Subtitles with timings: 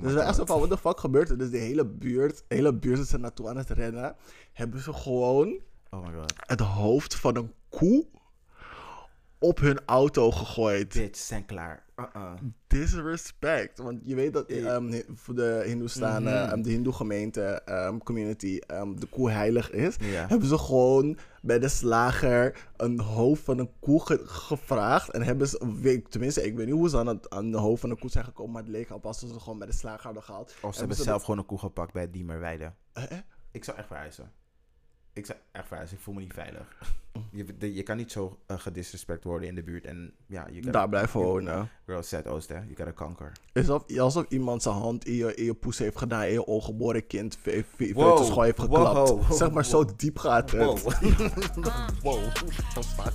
[0.00, 1.38] dus we echt zo van, what the fuck gebeurt er?
[1.38, 4.16] Dus de hele buurt, de hele buurt is er naartoe aan het rennen.
[4.52, 5.60] Hebben ze gewoon
[5.90, 6.32] Oh my god.
[6.36, 8.06] het hoofd van een koe
[9.38, 10.92] op hun auto gegooid.
[10.94, 11.84] Bitch, zijn klaar.
[11.96, 12.32] Uh-uh.
[12.66, 13.78] Disrespect.
[13.78, 16.52] Want je weet dat ehm, voor de Hindoestanen, Mhm.
[16.52, 18.58] ehm, de Hindoe-gemeente, ehm, community,
[18.96, 19.96] de koe heilig is.
[20.00, 25.10] Hebben ze gewoon bij de slager een hoofd van een koe ge- gevraagd.
[25.10, 27.80] En hebben ze, weet- tenminste, ik weet niet hoe ze aan het aan de hoofd
[27.80, 28.52] van een koe zijn gekomen.
[28.52, 30.54] Maar het leek op alsof ze gewoon bij de slager hadden gehaald.
[30.62, 32.72] Of ze hebben ze zelf gewoon een koe gepakt bij Diemerweide.
[32.92, 33.18] Eh, eh?
[33.50, 34.30] Ik zou echt verhuizen.
[35.16, 35.96] Ik zou echt verhuizen.
[35.96, 36.66] Ik voel me niet veilig.
[37.30, 39.84] Je, de- je kan niet zo uh, gedisrespect worden in de buurt.
[39.84, 41.70] En ja, je gotta- Daar blijven wonen.
[41.86, 42.54] Girl, Zuidoost, hè.
[42.54, 43.32] You gotta conquer.
[43.54, 47.06] Alsof, alsof iemand zijn hand in je, in je poes heeft gedaan en je ongeboren
[47.06, 48.42] kind ve- ve- Wow.
[48.42, 49.08] heeft geklapt.
[49.08, 49.32] Wow.
[49.32, 50.60] Zeg maar, zo diep gaat het.
[50.64, 50.78] Wow.
[52.02, 52.20] wow.
[52.24, 53.12] What the fuck?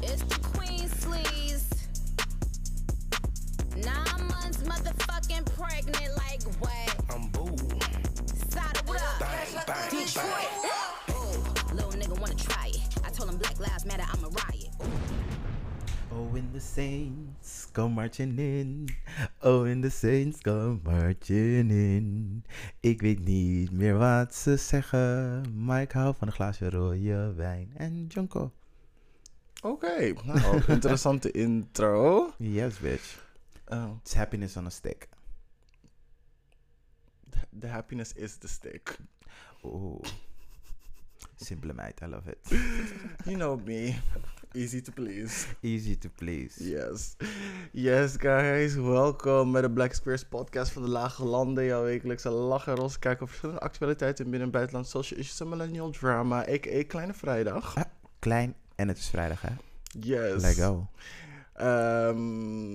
[0.00, 1.62] It's the Queen Sleeves.
[3.74, 6.96] Nine months motherfucking pregnant, like what?
[7.16, 7.56] I'm boo.
[8.48, 9.18] Side what up?
[9.18, 10.73] Bang, bang, Detroit.
[13.56, 14.70] Black Lives Matter, I'm a riot.
[16.12, 18.88] Oh, when the Saints come marching in.
[19.42, 22.44] Oh, when the Saints come marching in.
[22.80, 25.42] Ik weet niet meer wat ze zeggen.
[25.64, 27.70] Maar ik hou van een glaasje rode wijn.
[27.76, 28.52] En Jonko.
[29.62, 32.32] Oké, nou, interessante intro.
[32.38, 33.24] Yes, bitch.
[33.68, 35.08] Oh, It's happiness on a stick.
[37.60, 38.98] the happiness is the stick.
[39.64, 40.00] Oeh.
[41.36, 42.38] Simpele meid, I love it.
[43.24, 43.98] You know me.
[44.52, 45.46] Easy to please.
[45.62, 46.64] Easy to please.
[46.70, 47.16] Yes.
[47.72, 48.74] Yes, guys.
[48.74, 51.64] Welkom bij de Black Squares podcast van de Lage Landen.
[51.64, 54.88] Jouw wekelijkse lachen en roze kijken over verschillende actualiteiten in binnen- en buitenland.
[54.88, 56.82] Social issues en millennial drama, a.k.a.
[56.86, 57.76] Kleine Vrijdag.
[57.76, 57.84] Ah,
[58.18, 59.50] klein en het is vrijdag, hè?
[60.00, 60.42] Yes.
[60.42, 60.86] Let go.
[61.54, 62.74] Ehm,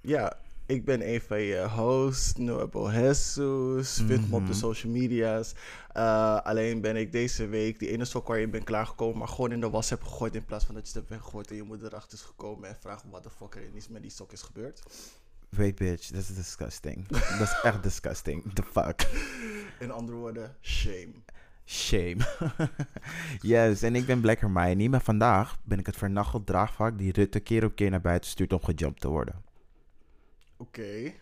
[0.00, 0.36] ja,
[0.66, 4.02] ik ben een van je hosts, Noebo Jesus.
[4.06, 4.58] Vind me op de Mhm.
[4.60, 5.54] social media's.
[5.92, 9.52] Eh, alleen ben ik deze week die ene sok waar je bent klaargekomen, maar gewoon
[9.52, 11.62] in de was heb gegooid in plaats van dat je het hebt weggegooid en je
[11.62, 14.42] moeder erachter is gekomen en vraagt wat de fuck er is met die sok is
[14.42, 14.82] gebeurd.
[15.48, 16.08] Wait, bitch.
[16.10, 17.08] Dat is disgusting.
[17.08, 18.52] Dat is echt disgusting.
[18.54, 19.06] The fuck.
[19.78, 21.12] In andere woorden, shame.
[21.64, 22.16] Shame.
[23.40, 27.40] yes, en ik ben Black Hermione, maar vandaag ben ik het vernacheld draagvlak die Rutte
[27.40, 29.44] keer op keer naar buiten stuurt om gejumpt te worden.
[30.56, 31.12] Oké.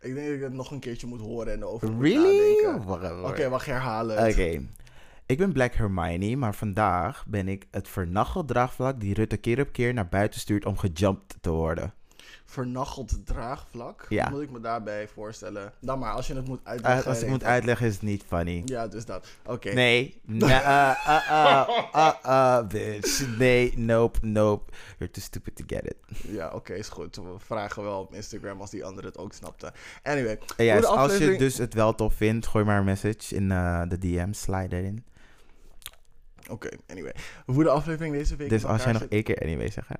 [0.00, 2.64] Ik denk dat ik het nog een keertje moet horen en erover moet Really?
[2.64, 3.50] Oké, hoor.
[3.50, 4.28] wacht, herhalen.
[4.28, 4.66] Oké.
[5.26, 9.72] Ik ben Black Hermione, maar vandaag ben ik het vernacheld draagvlak die Rutte keer op
[9.72, 11.94] keer naar buiten stuurt om gejumpt te worden.
[12.52, 14.06] Vernacheld draagvlak.
[14.08, 14.28] Ja.
[14.28, 15.72] Moet ik me daarbij voorstellen?
[15.80, 17.10] Dan maar, als je het moet Uh, uitleggen.
[17.10, 18.62] als ik moet uitleggen is het niet funny.
[18.64, 19.26] Ja, dus dat.
[19.46, 19.72] Oké.
[19.72, 20.20] Nee.
[20.26, 20.96] Nee, uh,
[22.72, 23.36] bitch.
[23.38, 24.72] Nee, nope, nope.
[24.98, 25.96] You're too stupid to get it.
[26.28, 27.16] Ja, oké, is goed.
[27.16, 29.72] We vragen wel op Instagram als die andere het ook snapte.
[30.02, 30.38] Anyway.
[30.56, 33.48] Ja, als je dus het wel tof vindt, gooi maar een message in
[33.88, 35.04] de DM, slide erin.
[36.50, 37.14] Oké, anyway.
[37.46, 39.94] Hoe de aflevering deze week Dus als jij nog één keer anyway zegt, hè?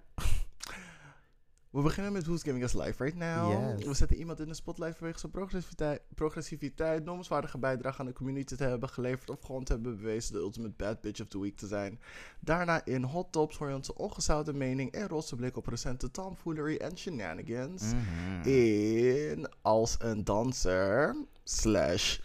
[1.72, 3.76] We beginnen met Who's Giving Us Life Right Now.
[3.76, 3.86] Yes.
[3.86, 8.54] We zetten iemand in de spotlight vanwege zijn progressiviteit, progressiviteit noemenswaardige bijdrage aan de community
[8.54, 11.56] te hebben geleverd of gewoon te hebben bewezen de ultimate bad bitch of the week
[11.56, 12.00] te zijn.
[12.40, 16.76] Daarna in Hot Tops hoor je onze ongezouten mening en roze blik op recente tomfoolery
[16.76, 17.82] en shenanigans.
[17.82, 18.48] Mhm.
[18.48, 22.18] In Als een danser slash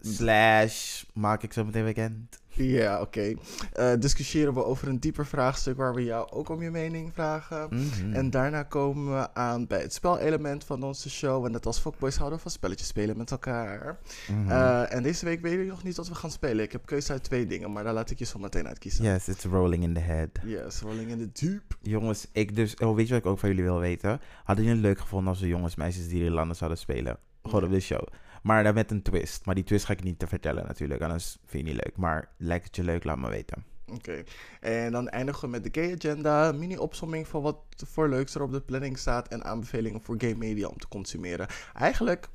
[0.00, 2.40] Slash, maak ik zo meteen weekend.
[2.64, 3.34] Ja, oké.
[3.72, 7.68] Eh, discussiëren we over een dieper vraagstuk waar we jou ook om je mening vragen.
[7.70, 8.12] Mhm.
[8.12, 11.44] En daarna komen we aan bij het spelelement van onze show.
[11.44, 13.98] En net als fuckboys houden van spelletjes spelen met elkaar.
[14.28, 14.50] Mhm.
[14.50, 16.64] Eh, en deze week weet ik nog niet wat we gaan spelen.
[16.64, 19.04] Ik heb keuze uit twee dingen, maar daar laat ik je zo meteen uitkiezen.
[19.04, 20.28] Yes, it's rolling in the head.
[20.44, 21.76] Yes, rolling in the deep.
[21.82, 24.20] Jongens, ik dus, oh, weet je wat ik ook van jullie wil weten?
[24.44, 27.18] Hadden jullie het leuk gevonden als we jongens, meisjes, die landen zouden spelen?
[27.42, 28.02] Gewoon op de show.
[28.42, 29.44] Maar dan met een twist.
[29.46, 31.96] Maar die twist ga ik niet te vertellen natuurlijk, anders vind je niet leuk.
[31.96, 33.64] Maar lijkt het je leuk, laat me weten.
[33.86, 34.22] Oké.
[34.60, 36.52] En dan eindigen we met de gay agenda.
[36.52, 39.28] Mini-opsomming van wat voor leuks er op de planning staat.
[39.28, 41.46] En aanbevelingen voor gay media om te consumeren.
[41.74, 42.28] Eigenlijk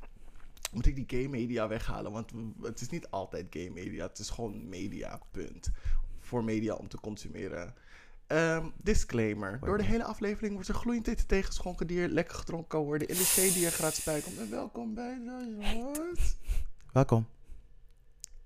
[0.72, 2.12] moet ik die gay media weghalen.
[2.12, 2.32] Want
[2.62, 4.06] het is niet altijd gay media.
[4.06, 5.70] Het is gewoon media, punt.
[6.20, 7.74] Voor media om te consumeren.
[8.26, 9.58] Ehm, disclaimer.
[9.64, 13.08] Door de hele aflevering wordt er gloeiend tegengeschonken die er lekker gedronken kan worden.
[13.08, 14.38] In de thee die er gratis bij komt.
[14.38, 16.12] En welkom bij de.
[16.92, 17.26] Welkom.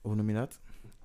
[0.00, 0.60] hoe noem je dat?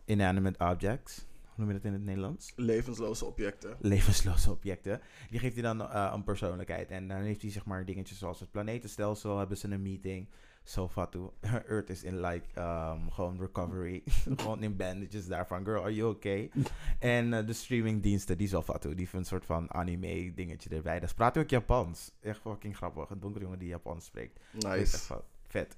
[0.06, 1.26] Inanimate objects.
[1.42, 2.54] Hoe noem je dat in het Nederlands?
[2.56, 3.76] Levensloze objecten.
[3.80, 5.02] levensloze objecten.
[5.30, 6.90] Die geeft hij dan eh, een persoonlijkheid.
[6.92, 9.38] En dan heeft hij zeg maar dingetjes zoals het planetenstelsel.
[9.38, 10.30] Hebben ze een meeting.
[10.66, 11.30] So fatu.
[11.68, 14.04] Earth is in like um, gewoon recovery.
[14.38, 15.64] gewoon in bandages daarvan.
[15.66, 16.52] Girl, are you okay?
[17.00, 18.90] en eh, de streamingdiensten, die is wel fatu.
[18.90, 21.00] Die heeft een soort van anime dingetje erbij.
[21.00, 22.12] Dat praat ook Japans.
[22.22, 23.10] Echt fucking grappig.
[23.10, 24.40] Een donkere jongen die Japans spreekt.
[24.54, 25.22] Is Nice.
[25.48, 25.78] vet.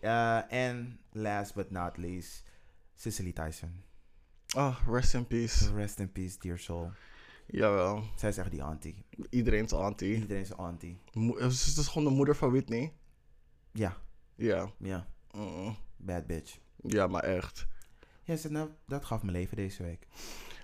[0.00, 2.42] Eh, En last but not least,
[2.94, 3.82] Cicely Tyson.
[4.56, 5.74] Oh, rest in peace.
[5.74, 6.90] Rest in peace, dear soul.
[7.46, 8.02] Jawel.
[8.16, 9.04] Zij is echt die auntie.
[9.30, 10.14] Iedereen's auntie.
[10.16, 10.98] Iedereen is auntie.
[11.12, 12.92] Mo- Ze is dus gewoon de moeder van Whitney.
[13.72, 13.96] Ja,
[14.36, 14.70] Ja.
[14.78, 15.06] ja.
[15.36, 15.76] Mm.
[15.96, 16.58] Bad bitch.
[16.76, 17.66] Ja, maar echt.
[18.22, 20.06] Ja, ze- nou, dat gaf mijn leven deze week.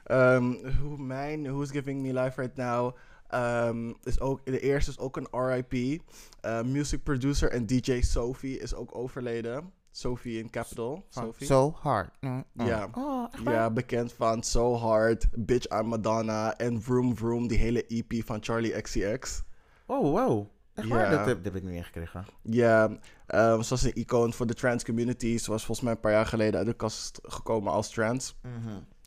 [0.05, 2.97] Ehm, hoe mijn Who's Giving Me Life Right Now
[3.29, 6.03] ehm, is ook, de eerste is ook een RIP.
[6.41, 9.73] Eh, music producer en DJ Sophie is ook overleden.
[9.91, 11.07] Sophie in Capital.
[11.09, 11.47] Sophie.
[11.47, 12.17] So hard.
[12.21, 12.67] Mm, mm.
[12.67, 12.89] Ja.
[12.95, 13.27] Oh?
[13.45, 18.39] Ja, bekend van So Hard, Bitch I'm Madonna en Vroom Vroom, die hele EP van
[18.43, 19.43] Charlie XCX.
[19.87, 20.47] Oh, wow.
[20.75, 21.01] Echt waar?
[21.11, 21.11] Ja.
[21.11, 22.25] Dat, heb- dat heb ik niet meegekregen.
[22.43, 22.99] Ja,
[23.31, 25.39] ehm, ze was een icoon voor de trans community.
[25.39, 28.37] Ze was volgens mij een paar jaar geleden uit de kast gekomen als trans.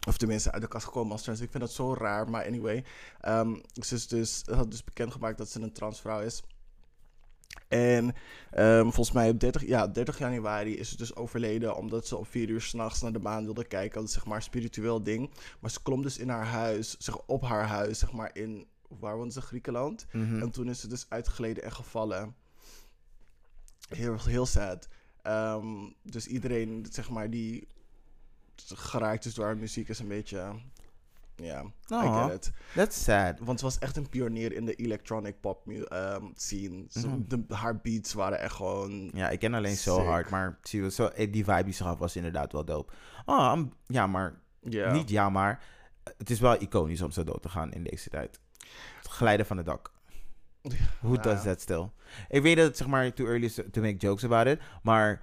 [0.08, 1.42] Of tenminste, uit de kast gekomen als trans.
[1.42, 2.84] Ik vind dat zo raar, maar anyway.
[3.20, 6.44] Ehm, ze is dus, had dus bekendgemaakt dat ze een transvrouw is.
[7.68, 8.14] En
[8.52, 12.26] ehm, volgens mij op 30, ja, 30 januari is ze dus overleden omdat ze om
[12.26, 14.00] 4 uur s'nachts naar de maan wilde kijken.
[14.00, 15.32] Dat is zeg maar een spiritueel ding.
[15.60, 19.18] Maar ze klom dus in haar huis, zeg, op haar huis, zeg maar in, waar
[19.18, 20.06] woont ze, Griekenland?
[20.12, 20.42] Mhm.
[20.42, 22.36] En toen is ze dus uitgeleden en gevallen.
[23.90, 24.88] Heel, heel sad.
[25.22, 25.68] Ehm,
[26.02, 27.68] dus iedereen, zeg maar, die
[28.66, 30.54] geraakt is door haar muziek is een beetje...
[31.36, 32.52] Ja, I get it.
[32.76, 33.40] That's sad.
[33.40, 36.86] Want ze was echt een pionier in de electronic pop ehm, scene.
[36.94, 37.22] Mhm.
[37.28, 39.12] de, haar beats waren echt gewoon...
[39.14, 40.06] Ja, ik ken alleen zo Sick.
[40.06, 42.94] hard, maar zie zo, eh, die vibe die ze gaf was inderdaad wel dope.
[43.26, 44.42] Oh, I'm- ja, maar
[44.92, 45.64] niet ja, maar
[46.18, 48.40] het is wel iconisch om zo dood te gaan in deze tijd.
[48.98, 49.92] Het glijden van het dak.
[51.02, 51.22] Who Ja.
[51.22, 51.90] does that still?
[52.30, 55.22] Ik weet dat het zeg maar too early is to make jokes about it, maar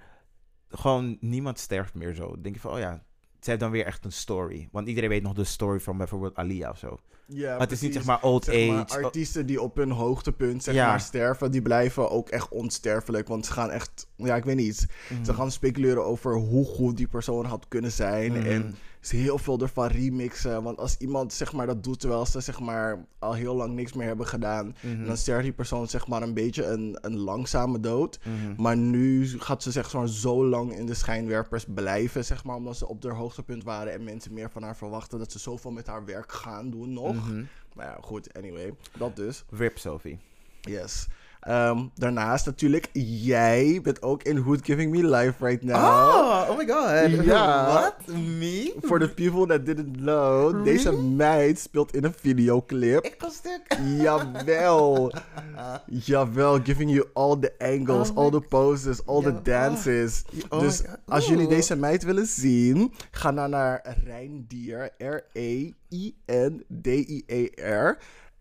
[0.69, 2.29] gewoon niemand sterft meer zo.
[2.29, 3.03] Dan denk je van, oh ja,
[3.39, 4.69] ze heeft dan weer echt een story.
[4.71, 6.97] Want iedereen weet nog de story van bijvoorbeeld Alia of zo.
[7.25, 9.03] Ja, maar het is niet zeg maar old Zeg maar, age.
[9.03, 10.87] Artiesten die op hun hoogtepunt zeg Ja.
[10.87, 13.27] maar, sterven, die blijven ook echt onsterfelijk.
[13.27, 14.87] Want ze gaan echt, ja, ik weet niet.
[15.09, 15.23] Mhm.
[15.23, 18.31] Ze gaan speculeren over hoe goed die persoon had kunnen zijn.
[18.31, 18.45] Mhm.
[18.45, 20.63] En ze heel veel ervan remixen.
[20.63, 23.93] Want als iemand zeg maar, dat doet terwijl ze zeg maar, al heel lang niks
[23.93, 25.05] meer hebben gedaan, Mhm.
[25.05, 28.19] dan sterft die persoon zeg maar, een beetje een, een langzame dood.
[28.23, 28.61] Mhm.
[28.61, 32.77] Maar nu gaat ze zeg maar, zo lang in de schijnwerpers blijven, zeg maar, omdat
[32.77, 35.87] ze op haar hoogtepunt waren en mensen meer van haar verwachten dat ze zoveel met
[35.87, 37.15] haar werk gaan doen nog.
[37.15, 37.43] Mhm.
[37.73, 39.43] Maar ja, goed, anyway, dat dus.
[39.49, 40.19] Rip Sophie.
[40.61, 41.07] Yes.
[41.41, 42.89] Ehm, daarnaast natuurlijk,
[43.23, 45.75] jij bent ook in Who's Giving Me Life right now.
[45.75, 47.23] Oh, oh my god.
[47.25, 47.65] Ja.
[47.65, 47.95] What?
[48.17, 48.73] Me?
[48.81, 53.05] For the people that didn't know, deze meid speelt in een videoclip.
[53.05, 53.61] Ik kan stuk.
[53.97, 55.11] Jawel.
[56.05, 60.23] Jawel, giving you all the angles, Oh all the poses, all the dances.
[60.49, 60.97] Oh dus my God.
[61.07, 65.69] als jullie deze meid willen zien, ga dan naar Reindier, R-E-I-N-D-I-E-R.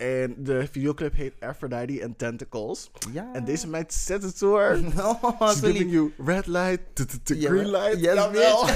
[0.00, 2.90] En de videoclip heet Aphrodite and Tentacles.
[3.12, 3.30] Ja.
[3.32, 4.78] En deze meid zet het door.
[4.96, 6.80] Oh, She's giving you red light,
[7.24, 8.00] green light.
[8.00, 8.66] yes, Jawel.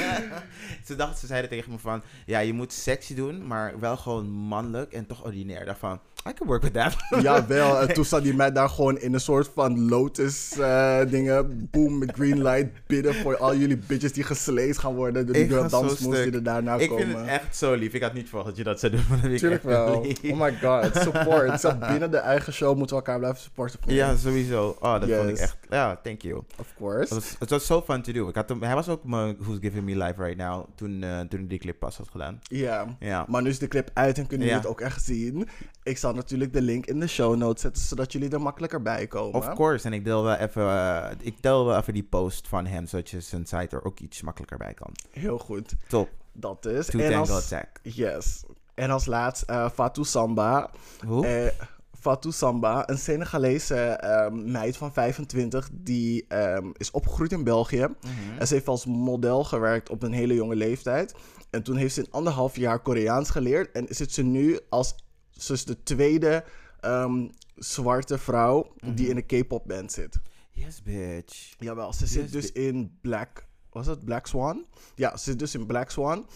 [0.86, 4.30] ze dachten, ze zeiden tegen me van, ja, je moet sexy doen, maar wel gewoon
[4.30, 5.60] mannelijk en toch ordinair.
[5.60, 6.94] Ik dacht van, I can work with that.
[7.22, 11.68] Jawel, en toen zat die meid daar gewoon in een soort van lotus eh, dingen.
[11.70, 15.24] Boom, green light bidden voor al jullie bitches die gesleeid gaan worden.
[15.26, 17.06] Door die Ik dansmoves die er daarna ik komen.
[17.06, 17.92] vind het echt zo lief.
[17.92, 19.32] Ik had niet verwacht dat je dat zou doen.
[19.32, 20.06] Ik Tuurlijk wel.
[20.44, 21.60] Oh my god, support.
[21.60, 23.94] Zelfs binnen de eigen show moeten we elkaar blijven supporten.
[23.94, 24.76] Ja, sowieso.
[24.80, 25.56] Oh, dat vond ik echt...
[25.70, 26.42] Ja, thank you.
[26.58, 27.14] Of course.
[27.38, 28.28] het was zo fun to do.
[28.28, 31.20] Ik had hem, hij was ook mijn Who's Giving Me Life Right Now toen, eh,
[31.20, 32.40] toen ik die clip pas had gedaan.
[32.42, 32.96] Ja.
[32.98, 33.24] Ja.
[33.28, 35.48] Maar nu is de clip uit en kunnen jullie het ook echt zien.
[35.82, 39.06] Ik zal natuurlijk de link in de show notes zetten, zodat jullie er makkelijker bij
[39.06, 39.34] komen.
[39.34, 39.86] Of course.
[39.86, 43.10] En ik deel wel even, eh, ik deel wel even die post van hem, zodat
[43.10, 44.92] je zijn site er ook iets makkelijker bij kan.
[45.10, 45.74] Heel goed.
[45.88, 46.08] Top.
[46.32, 46.86] Dat is.
[46.86, 47.68] Two en als, Attack.
[47.82, 48.44] yes.
[48.74, 50.70] En als laatst eh Fatou Samba.
[51.06, 51.26] Hoe?
[51.26, 51.66] Eh,
[52.00, 57.86] Fatou Samba, een Senegalese ehm, meid van 25, die ehm, is opgegroeid in België.
[57.86, 58.38] Mhm.
[58.38, 61.14] En ze heeft als model gewerkt op een hele jonge leeftijd.
[61.50, 63.72] En toen heeft ze in anderhalf jaar Koreaans geleerd.
[63.72, 64.94] En zit ze nu als
[65.30, 66.44] ze is de tweede
[66.80, 70.20] ehm, zwarte vrouw die in een K-pop band zit.
[70.50, 71.54] Yes, bitch.
[71.58, 73.46] Jawel, ze zit dus in Black.
[73.70, 74.64] Was het Black Swan?
[74.94, 76.26] Ja, ze zit dus in Black Swan.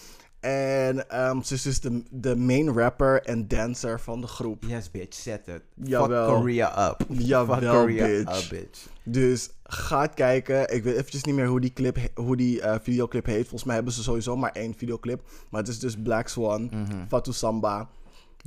[0.40, 4.64] En ehm, ze is dus de, de main rapper en dancer van de groep.
[4.66, 5.16] Yes, bitch.
[5.16, 5.62] Zet het.
[5.74, 6.26] Jawel.
[6.28, 7.06] Fuck Korea up.
[7.08, 8.42] Jawel, Fuck Korea bitch.
[8.44, 8.86] up, bitch.
[9.02, 10.74] Dus ga het kijken.
[10.74, 13.40] Ik weet eventjes niet meer hoe die, clip, hoe die eh, videoclip heet.
[13.40, 15.22] Volgens mij hebben ze sowieso maar één videoclip.
[15.50, 16.70] Maar het is dus Black Swan.
[17.08, 17.88] Fatu Samba.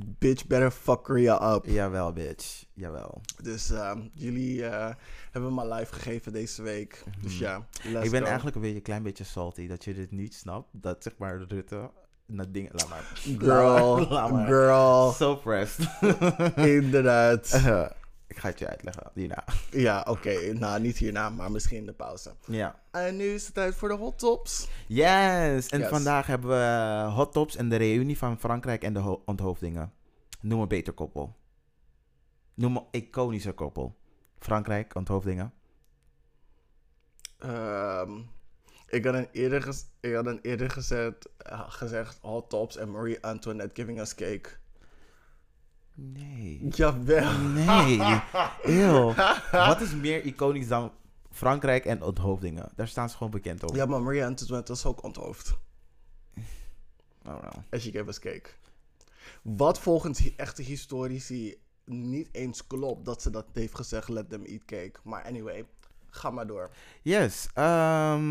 [0.04, 1.64] Bitch better fuck Korea up.
[1.66, 2.64] Jawel, bitch.
[2.74, 3.20] Jawel.
[3.42, 4.94] Dus ehm, jullie eh,
[5.30, 7.02] hebben me live gegeven deze week.
[7.22, 7.96] Dus ja, Mhm.
[8.02, 8.26] ik ben go.
[8.26, 10.68] eigenlijk een beetje, een klein beetje salty dat je dit niet snapt.
[10.72, 11.90] Dat zeg maar Rutte
[12.26, 12.70] naar dingen...
[12.74, 13.10] Laat maar.
[13.38, 14.46] Girl, Laat maar.
[14.46, 15.88] girl, So pressed.
[16.56, 17.50] inderdaad.
[18.32, 19.44] Ik ga het je uitleggen hierna.
[19.86, 20.52] Ja, oké.
[20.52, 22.34] Nou, niet hierna, maar misschien in de pauze.
[22.46, 22.80] Ja.
[22.90, 24.68] En nu is het tijd voor de hot tops.
[24.86, 25.68] Yes!
[25.68, 25.88] En Yes.
[25.88, 26.54] vandaag hebben we
[27.04, 29.92] eh, hot tops en de reunie van Frankrijk en de ho- onthoofdingen.
[30.40, 31.36] Noem een beter koppel.
[32.54, 33.96] Noem een iconische koppel.
[34.38, 35.52] Frankrijk, onthoofdingen.
[37.38, 38.18] Ehm,
[38.88, 43.22] ik had een eerder, ik had een eerder gezet, eh, gezegd hot tops en Marie
[43.24, 44.48] Antoinette giving us cake.
[45.94, 46.68] Nee.
[46.70, 47.38] Jawel.
[47.38, 48.00] Nee.
[48.62, 49.14] Eeuw.
[49.68, 50.92] Wat is meer iconisch dan
[51.30, 52.72] Frankrijk en onthoofdingen?
[52.74, 53.74] Daar staan ze gewoon bekend op.
[53.74, 55.54] Ja, maar Marie Antoinette was ook onthoofd.
[57.24, 57.62] Oh, no.
[57.68, 58.50] En she gave us cake.
[59.42, 64.64] Wat volgens echte historici niet eens klopt dat ze dat heeft gezegd, let them eat
[64.64, 64.92] cake.
[65.02, 65.64] Maar anyway,
[66.14, 66.70] ga maar door.
[67.02, 67.48] Yes.
[67.54, 68.30] ehm,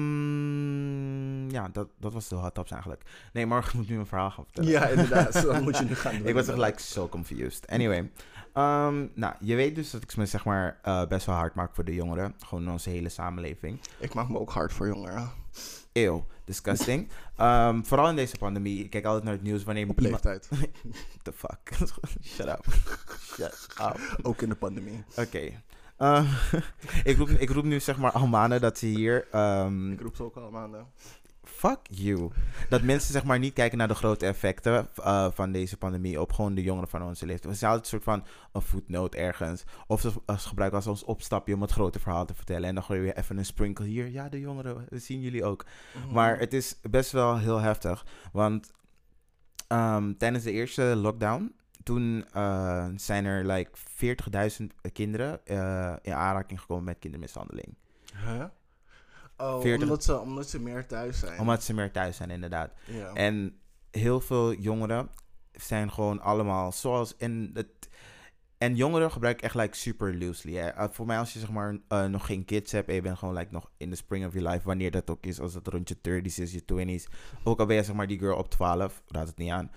[1.50, 3.03] ja, dat, dat was de hot tops eigenlijk.
[3.33, 4.69] Nee, ik moet nu een verhaal gaan vertellen.
[4.69, 5.33] Ja, inderdaad.
[5.33, 6.27] Zo dat moet je nu gaan doen.
[6.27, 7.67] Ik was like so confused.
[7.67, 8.11] Anyway.
[8.53, 11.75] ehm, nou, je weet dus dat ik me zeg maar eh, best wel hard maak
[11.75, 12.35] voor de jongeren.
[12.45, 13.79] Gewoon in onze hele samenleving.
[14.00, 15.29] Ik maak me ook hard voor jongeren.
[15.93, 17.09] Eeuw, disgusting.
[17.35, 18.83] Ehm, vooral in deze pandemie.
[18.83, 20.50] Ik kijk altijd naar het nieuws wanneer Op leeftijd.
[21.23, 21.77] The fuck?
[22.23, 22.65] Shut up.
[23.33, 24.17] Shut up.
[24.21, 25.03] Ook in de pandemie.
[25.15, 25.61] Oké.
[26.01, 26.25] Ehm,
[27.12, 29.27] ik, roep, ik roep nu zeg maar al maanden dat ze hier...
[29.31, 30.86] ehm, Ik roep ze ook al maanden.
[31.43, 32.29] Fuck you.
[32.70, 36.31] Dat mensen zeg maar niet kijken naar de grote effecten eh, van deze pandemie op
[36.34, 37.53] gewoon de jongeren van onze leeftijd.
[37.53, 39.63] We zijn altijd een soort van een footnote ergens.
[39.88, 42.67] Of ze als gebruiken als ons opstapje om het grote verhaal te vertellen.
[42.70, 44.08] En dan gooi je weer even een sprinkle hier.
[44.08, 45.65] Ja, de jongeren, we zien jullie ook.
[46.12, 48.05] Maar het is best wel heel heftig.
[48.31, 48.72] Want
[49.67, 53.71] ehm, tijdens de eerste lockdown, toen eh, zijn er like
[54.59, 57.75] 40.000 kinderen eh, in aanraking gekomen met kindermishandeling.
[58.25, 58.43] Huh?
[59.38, 61.39] Oh, 40 omdat, ze, omdat ze meer thuis zijn.
[61.39, 62.71] Omdat ze meer thuis zijn, inderdaad.
[63.13, 63.59] En
[63.91, 65.09] heel veel jongeren
[65.51, 67.17] zijn gewoon allemaal zoals.
[67.17, 67.89] En, het,
[68.57, 70.55] en jongeren gebruiken echt like super loosely.
[70.55, 70.89] Hè.
[70.89, 73.33] Voor mij, als je zeg maar uh, nog geen kids hebt en je bent gewoon
[73.33, 75.89] like nog in the spring of your life, wanneer dat ook is, als het rond
[75.89, 77.13] je 30s is, je 20s.
[77.43, 79.71] Ook al ben je zeg maar die girl op 12, raad het niet aan.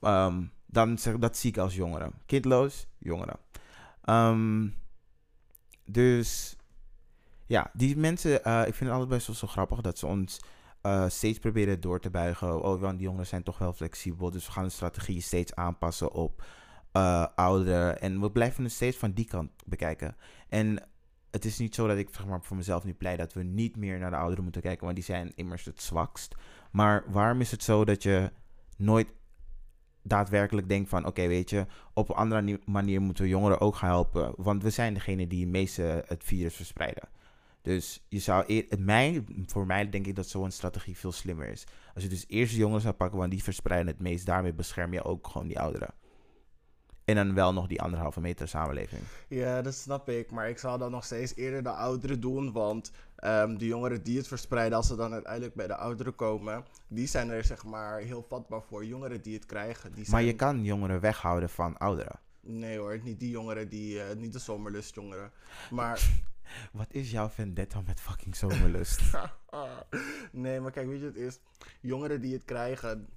[0.00, 2.12] Um, dan zeg dat zie ik als jongeren.
[2.26, 3.38] Kindloos, jongeren.
[4.04, 4.74] Um,
[5.84, 6.56] dus
[7.46, 10.40] ja, die mensen, uh, ik vind het altijd best wel zo grappig dat ze ons
[10.82, 12.62] uh, steeds proberen door te buigen.
[12.62, 14.30] Oh, want die jongeren zijn toch wel flexibel.
[14.30, 16.44] Dus we gaan de strategie steeds aanpassen op
[16.92, 18.00] uh, ouderen.
[18.00, 20.16] En we blijven steeds van die kant bekijken.
[20.48, 20.88] En
[21.30, 23.76] het is niet zo dat ik zeg maar, voor mezelf nu pleit dat we niet
[23.76, 24.84] meer naar de ouderen moeten kijken.
[24.84, 26.34] Want die zijn immers het zwakst.
[26.70, 28.32] Maar waarom is het zo dat je
[28.76, 29.08] nooit
[30.08, 31.06] daadwerkelijk denkt van...
[31.06, 34.32] Oké, weet je, op een andere manier moeten we jongeren ook gaan helpen.
[34.36, 37.08] Want we zijn degene die het meeste het virus verspreiden.
[37.62, 41.64] Dus je zou eer, mij, voor mij denk ik dat zo'n strategie veel slimmer is.
[41.94, 44.26] Als je dus eerst de jongeren zou pakken, want die verspreiden het meest.
[44.26, 45.94] Daarmee bescherm je ook gewoon die ouderen.
[47.04, 49.02] En dan wel nog die anderhalve meter samenleving.
[49.28, 50.30] Ja, dat snap ik.
[50.30, 52.52] Maar ik zou dan nog steeds eerder de ouderen doen.
[52.52, 52.90] Want
[53.24, 57.06] um, de jongeren die het verspreiden, als ze dan uiteindelijk bij de ouderen komen, die
[57.06, 58.84] zijn er zeg maar heel vatbaar voor.
[58.84, 59.92] Jongeren die het krijgen.
[59.92, 60.16] Die zijn...
[60.16, 62.18] Maar je kan jongeren weghouden van ouderen.
[62.40, 65.30] Nee hoor, niet die jongeren, die, uh, niet de zomerlustjongeren.
[65.70, 66.08] Maar
[66.72, 69.00] wat is jouw vendetta met fucking zomerlust?
[70.32, 71.38] nee, maar kijk, weet je, het is
[71.80, 73.08] jongeren die het krijgen.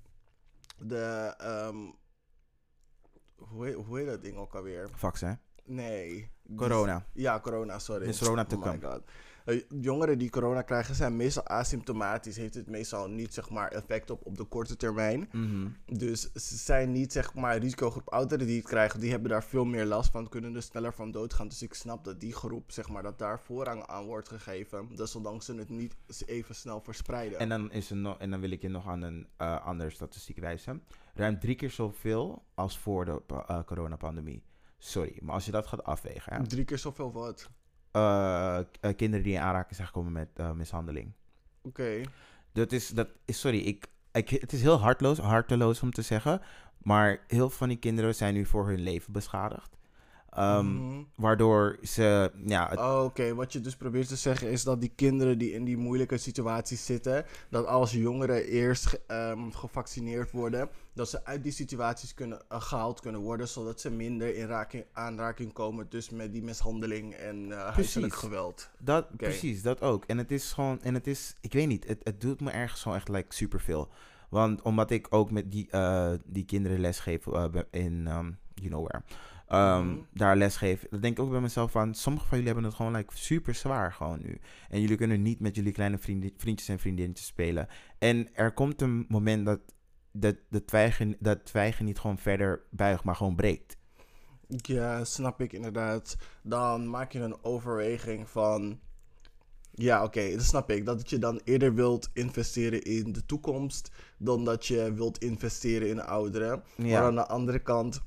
[0.77, 1.35] De,
[1.71, 1.95] um,
[3.35, 4.89] hoe, heet, hoe heet dat ding ook alweer?
[4.95, 5.39] Vaccin?
[5.65, 6.31] Nee.
[6.55, 7.05] Corona.
[7.13, 8.07] Ja, corona, sorry.
[8.07, 9.01] Is corona te oh my god.
[9.01, 9.38] Uh,
[9.81, 12.37] jongeren die corona krijgen zijn meestal asymptomatisch.
[12.37, 15.29] Heeft het meestal niet zeg maar effect op op de korte termijn.
[15.31, 15.97] Mm -hmm.
[15.97, 18.99] Dus ze zijn niet zeg maar risicogroep ouderen die het krijgen.
[18.99, 20.29] Die hebben daar veel meer last van.
[20.29, 21.47] Kunnen er sneller van doodgaan.
[21.47, 24.89] Dus ik snap dat die groep zeg maar dat daar voorrang aan wordt gegeven.
[24.95, 27.39] Dus zolang ze het niet even snel verspreiden.
[27.39, 29.89] En dan, is er nog, en dan wil ik je nog aan een uh, andere
[29.89, 30.83] statistiek wijzen.
[31.13, 34.43] Ruim drie keer zoveel als voor de uh, coronapandemie.
[34.77, 36.33] Sorry, maar als je dat gaat afwegen.
[36.33, 36.47] Hè?
[36.47, 37.49] Drie keer zoveel wat?
[37.93, 38.59] Uh,
[38.95, 41.11] kinderen die in aanraking zijn gekomen met uh, mishandeling.
[41.61, 41.81] Oké.
[41.81, 42.05] Okay.
[42.51, 46.41] Dat is, dat is, sorry, ik, ik, het is heel hartloos, harteloos om te zeggen.
[46.77, 49.77] Maar heel veel van die kinderen zijn nu voor hun leven beschadigd.
[50.29, 51.03] Ehm, Mhm.
[51.15, 54.91] Waardoor ze, ja, het- Oh, Oké, wat je dus probeert te zeggen is dat die
[54.95, 61.09] kinderen die in die moeilijke situaties zitten, dat als jongeren eerst ehm, gevaccineerd worden, dat
[61.09, 65.53] ze uit die situaties kunnen, eh, gehaald kunnen worden, zodat ze minder in raking, aanraking
[65.53, 68.69] komen dus met die mishandeling en eh huiselijk geweld.
[68.79, 70.05] dat, precies, dat ook.
[70.05, 72.81] En het is gewoon, en het is, ik weet niet, het, het doet me ergens
[72.81, 73.89] gewoon echt like, superveel.
[74.29, 77.25] Want omdat ik ook met die, eh, die kinderen lesgeef
[77.71, 79.03] in, um, you know where,
[79.49, 79.97] ehm, Mhm.
[80.13, 82.95] daar lesgeef, dan denk ik ook bij mezelf van, sommige van jullie hebben het gewoon
[82.95, 84.39] like, super zwaar gewoon nu.
[84.69, 85.97] En jullie kunnen niet met jullie kleine
[86.37, 87.67] vriendjes en vriendinnetjes spelen.
[87.99, 89.59] En er komt een moment dat,
[90.11, 93.77] dat, dat, twijgen, dat twijgen niet gewoon verder buigt, maar gewoon breekt.
[94.47, 96.17] Ja, snap ik inderdaad.
[96.43, 98.79] Dan maak je een overweging van.
[99.71, 100.85] Ja, oké, dat snap ik.
[100.85, 105.95] Dat je dan eerder wilt investeren in de toekomst dan dat je wilt investeren in
[105.95, 106.63] de ouderen.
[106.75, 106.99] Ja.
[106.99, 108.01] Maar aan de andere kant,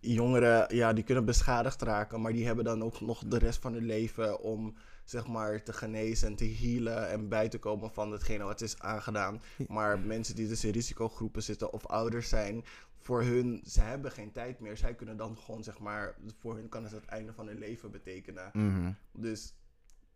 [0.00, 3.72] jongeren, ja, die kunnen beschadigd raken, maar die hebben dan ook nog de rest van
[3.72, 8.12] hun leven om zeg maar te genezen en te healen en bij te komen van
[8.12, 9.42] hetgene wat is aangedaan.
[9.68, 12.64] Maar mensen die dus in risicogroepen zitten of ouders zijn,
[13.00, 14.76] voor hun, ze hebben geen tijd meer.
[14.76, 17.90] Zij kunnen dan gewoon zeg maar, voor hun kan het het einde van hun leven
[17.90, 18.50] betekenen.
[18.52, 18.92] Mhm.
[19.12, 19.54] Dus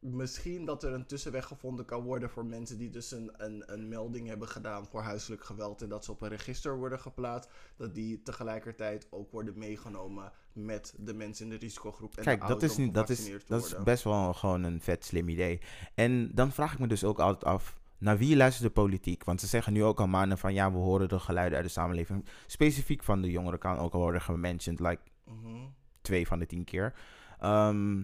[0.04, 3.88] misschien dat er een tussenweg gevonden kan worden voor mensen die dus een, een, een
[3.88, 7.94] melding hebben gedaan voor huiselijk geweld en dat ze op een register worden geplaatst, dat
[7.94, 12.16] die tegelijkertijd ook worden meegenomen met de mensen in de risicogroep.
[12.16, 15.04] En Kijk, de dat is, niet, dat, is, dat is best wel gewoon een vet
[15.04, 15.60] slim idee.
[15.94, 19.24] En dan vraag ik me dus ook altijd af, naar wie luistert de politiek?
[19.24, 21.72] Want ze zeggen nu ook al maanden van, ja, we horen de geluiden uit de
[21.72, 22.24] samenleving.
[22.46, 25.56] Specifiek van de jongeren kan ook al worden gementiond, like Mhm.
[26.00, 26.94] twee van de tien keer.
[27.40, 28.02] Ehm,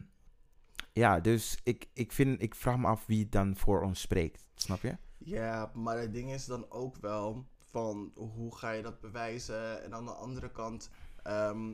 [0.93, 4.49] ja, dus ik, ik, vind, ik vraag me af wie dan voor ons spreekt.
[4.55, 4.97] Snap je?
[5.19, 9.83] Ja, maar het ding is dan ook wel van hoe ga je dat bewijzen?
[9.83, 10.91] En aan de andere kant,
[11.23, 11.73] ehm,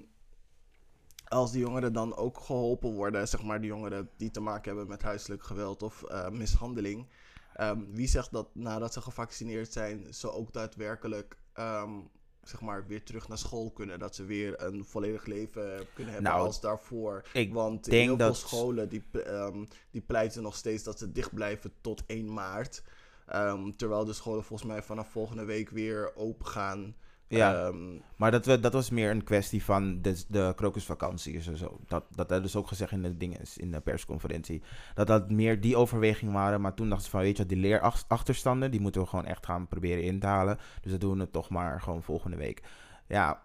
[1.29, 4.89] als die jongeren dan ook geholpen worden, zeg maar de jongeren die te maken hebben
[4.89, 7.09] met huiselijk geweld of eh, mishandeling,
[7.55, 12.01] ehm, wie zegt dat nadat ze gevaccineerd zijn, ze ook daadwerkelijk ehm,
[12.49, 16.33] zeg maar weer terug naar school kunnen, dat ze weer een volledig leven kunnen hebben
[16.33, 17.23] Nou, als daarvoor.
[17.33, 21.13] ik Want denk heel dat- veel scholen die, ehm, die pleiten nog steeds dat ze
[21.13, 22.83] dicht blijven tot 1 maart.
[23.27, 26.95] Ehm, terwijl de scholen volgens mij vanaf volgende week weer open gaan.
[27.29, 27.67] Ja.
[27.67, 27.77] Ehm,
[28.17, 31.81] Maar dat, we, dat was meer een kwestie van de, de krokusvakantie en zo.
[31.87, 34.63] Dat, dat hebben ze ook gezegd in de, dingen, in de persconferentie.
[34.95, 36.61] Dat dat meer die overweging waren.
[36.61, 38.71] Maar toen dachten ze van, weet je wat, die leerachterstanden...
[38.71, 40.59] die moeten we gewoon echt gaan proberen in te halen.
[40.81, 42.63] Dus dat doen we het toch maar gewoon volgende week.
[43.07, 43.43] Ja,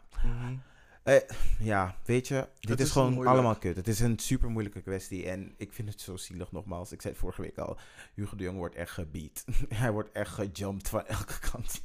[1.03, 1.15] eh,
[1.59, 3.75] ja weet je, dit Het is, is gewoon allemaal kut.
[3.75, 5.29] Het is een super moeilijke kwestie.
[5.29, 6.91] En ik vind het zo zielig nogmaals.
[6.91, 7.77] Ik zei het vorige week al.
[8.13, 9.45] Hugo de Jong wordt echt gebeat.
[9.69, 11.83] Hij wordt echt gejumpt van elke kant.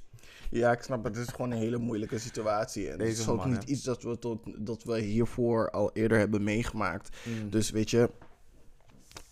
[0.51, 1.17] Ja, ik snap het.
[1.17, 2.91] Het is gewoon een hele moeilijke situatie.
[2.91, 3.71] En Deze het is ook man, niet hè.
[3.71, 7.17] iets dat we, tot, dat we hiervoor al eerder hebben meegemaakt.
[7.51, 8.11] Dus weet je,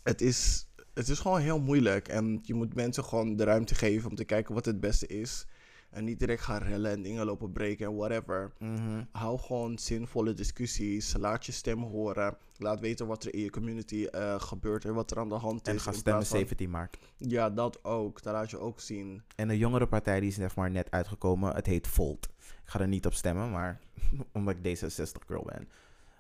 [0.03, 2.09] het is, het is gewoon heel moeilijk.
[2.09, 5.47] En je moet mensen gewoon de ruimte geven om te kijken wat het beste is.
[5.95, 8.53] En niet direct gaan rellen en dingen lopen breken en whatever.
[8.59, 9.03] Mhm.
[9.13, 11.15] Hou gewoon zinvolle discussies.
[11.19, 12.37] Laat je stem horen.
[12.59, 15.69] Laat weten wat er in je community eh, gebeurt en wat er aan de hand
[15.69, 15.83] En is.
[15.83, 16.99] ga in stemmen plaats van- 17 maart.
[17.17, 18.23] Ja, dat ook.
[18.23, 19.23] Dat laat je ook zien.
[19.37, 21.55] En de jongere partij die is zeg maar net uitgekomen.
[21.55, 22.29] Het heet Volt.
[22.39, 23.81] Ik ga er niet op stemmen, maar
[24.33, 25.63] omdat ik D66 girl ben.
[25.63, 25.69] Uh,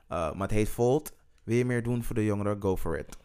[0.08, 1.12] maar het heet Volt.
[1.42, 2.60] Wil je meer doen voor de jongeren?
[2.62, 3.16] Go for it.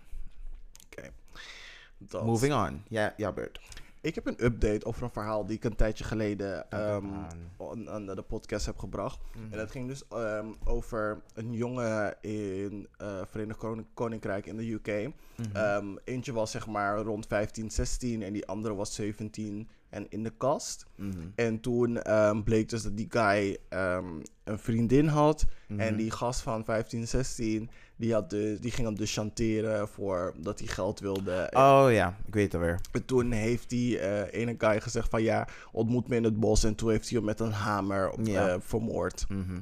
[1.97, 2.25] Dat.
[2.25, 2.83] Moving on.
[2.87, 3.59] Ja, ja Bert.
[4.01, 7.27] Ik heb een update over een verhaal die ik een tijdje geleden ehm, aan.
[7.59, 9.19] aan, aan de podcast heb gebracht.
[9.33, 9.51] Mhm.
[9.51, 14.87] En dat ging dus ehm, over een jongen in eh Verenigd Koninkrijk in de UK.
[15.35, 15.55] Mhm.
[15.55, 20.23] Ehm, eentje was zeg maar rond 15, 16 en die andere was 17 en in
[20.23, 20.85] de kast.
[20.95, 21.27] Mhm.
[21.35, 25.45] En toen ehm, bleek dus dat die guy ehm, een vriendin had.
[25.77, 30.33] En die gast van 15, 16, die, had dus, die ging hem dus chanteren voor
[30.37, 31.47] dat hij geld wilde.
[31.51, 32.79] Oh ja, ik weet het alweer.
[32.91, 36.63] En toen heeft die eh, ene guy gezegd van ja, ontmoet me in het bos.
[36.63, 39.25] En toen heeft hij hem met een hamer op, eh, vermoord.
[39.29, 39.59] Mhm.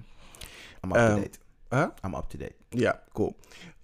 [0.83, 1.39] I'm up Ehm, to date.
[1.69, 1.87] Huh?
[2.05, 2.55] I'm up to date.
[2.69, 3.35] Ja, cool.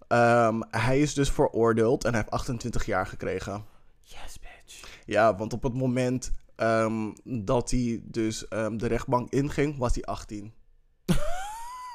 [0.08, 3.66] Ehm, hij is dus veroordeeld en hij heeft 28 jaar gekregen.
[4.02, 5.02] Yes, bitch.
[5.06, 10.04] Ja, want op het moment ehm, dat hij dus ehm, de rechtbank inging, was hij
[10.04, 10.54] 18.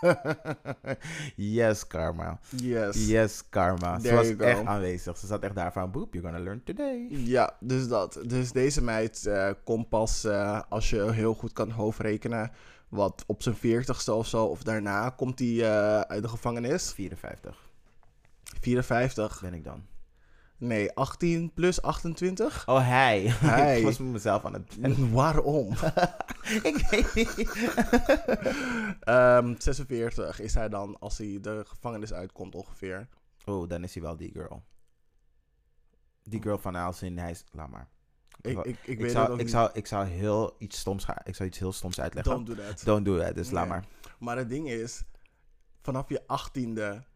[1.36, 2.38] yes, Karma.
[2.56, 3.06] Yes.
[3.06, 3.98] Yes, Karma.
[3.98, 5.16] Ze was echt aanwezig.
[5.16, 7.06] Ze zat echt daar van, boep, you're gonna learn today.
[7.10, 8.20] Ja, dus dat.
[8.26, 12.50] Dus deze meid eh komt pas eh, als je heel goed kan hoofdrekenen.
[12.88, 16.92] Wat op zijn 40ste of zo, of daarna, komt hij eh, uit de gevangenis.
[16.92, 17.66] 54
[18.60, 19.40] 54.
[19.40, 19.82] ben ik dan.
[20.58, 22.68] Nee, 18 plus 28?
[22.68, 23.20] Oh, hij.
[23.40, 23.78] Hij.
[23.78, 24.78] ik was met mezelf aan het...
[24.80, 25.72] En waarom?
[26.62, 27.72] ik weet niet.
[29.00, 33.08] Ehm 46 is hij dan als hij de gevangenis uitkomt ongeveer.
[33.44, 34.62] Oh, dan is hij wel die girl.
[36.22, 37.44] Die girl van Alcin, hij is...
[37.50, 37.88] Laat maar.
[38.40, 39.54] Ik, ik, ik, Ik, weet zou, het ook ik, niet.
[39.54, 41.16] zou, ik zou heel iets stoms gaan...
[41.24, 42.32] Ik zou iets heel stoms uitleggen.
[42.32, 42.84] Don't do that.
[42.84, 43.84] Don't do that, dus laat maar.
[44.18, 45.02] Maar het ding is,
[45.82, 47.06] vanaf je 18e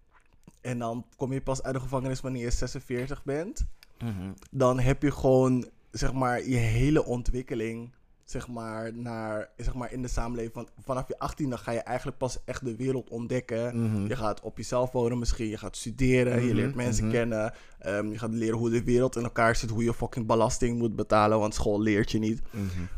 [0.61, 3.67] en dan kom je pas uit de gevangenis wanneer je 46 bent.
[3.99, 4.33] Mhm.
[4.51, 7.93] Dan heb je gewoon, zeg maar, je hele ontwikkeling,
[8.25, 10.53] zeg maar, naar, zeg maar, in de samenleving.
[10.55, 13.83] Van, vanaf je 18e ga je eigenlijk pas echt de wereld ontdekken.
[13.91, 14.07] Mhm.
[14.07, 17.53] Je gaat op jezelf wonen misschien, je gaat studeren, je Mhm, leert mensen kennen.
[17.79, 20.97] ehm, je gaat leren hoe de wereld in elkaar zit, hoe je fucking belasting moet
[20.97, 22.43] betalen, want school leert je niet.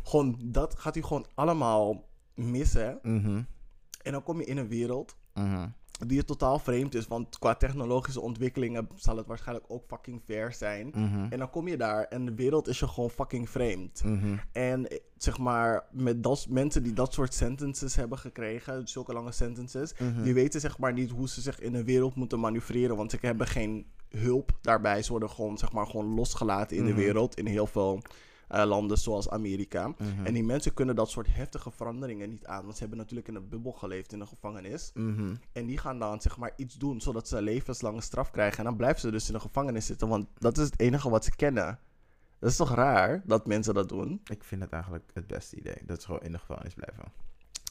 [0.03, 2.99] Gewoon, dat gaat hij gewoon allemaal missen.
[4.03, 5.17] En dan kom je in een wereld.
[6.07, 10.87] Die totaal vreemd is, want qua technologische ontwikkelingen zal het waarschijnlijk ook fucking ver zijn.
[10.95, 11.27] Mhm.
[11.31, 14.03] En dan kom je daar en de wereld is je gewoon fucking vreemd.
[14.05, 14.37] Mhm.
[14.53, 19.95] En zeg maar, met dat, mensen die dat soort sentences hebben gekregen, zulke lange sentences,
[19.99, 20.23] Mhm.
[20.23, 23.19] die weten zeg maar niet hoe ze zich in een wereld moeten manoeuvreren, want ze
[23.21, 25.03] hebben geen hulp daarbij.
[25.03, 28.03] Ze worden gewoon, zeg maar, gewoon losgelaten in de wereld, in heel veel
[28.55, 29.89] eh, landen zoals Amerika.
[29.89, 30.25] Mhm.
[30.27, 33.35] En die mensen kunnen dat soort heftige veranderingen niet aan, want ze hebben natuurlijk in
[33.35, 34.91] een bubbel geleefd in een gevangenis.
[34.95, 35.35] Mhm.
[35.53, 38.59] En die gaan dan zeg maar iets doen zodat ze levenslange straf krijgen.
[38.59, 41.25] En dan blijven ze dus in de gevangenis zitten, want dat is het enige wat
[41.25, 41.79] ze kennen.
[42.39, 44.21] Dat is toch raar dat mensen dat doen?
[44.25, 45.77] Ik vind het eigenlijk het beste idee.
[45.87, 47.05] Dat ze gewoon in de gevangenis blijven.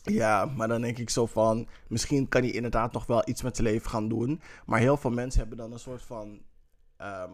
[0.04, 3.56] Ja, maar dan denk ik zo van, misschien kan hij inderdaad nog wel iets met
[3.56, 4.42] zijn leven gaan doen.
[4.66, 6.42] Maar heel veel mensen hebben dan een soort van
[6.98, 7.32] ehm,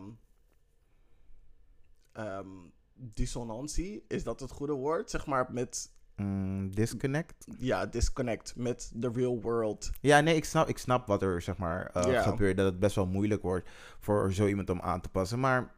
[3.00, 4.04] dissonantie.
[4.08, 5.10] Is dat het goede woord?
[5.10, 7.46] Zeg maar met, Mm, disconnect?
[7.58, 9.90] ja, disconnect met the real world.
[10.02, 12.58] Ja, nee, ik snap, ik snap wat er zeg maar eh, gebeurt.
[12.58, 15.40] Dat het best wel moeilijk wordt voor zo iemand om aan te passen.
[15.40, 15.76] Maar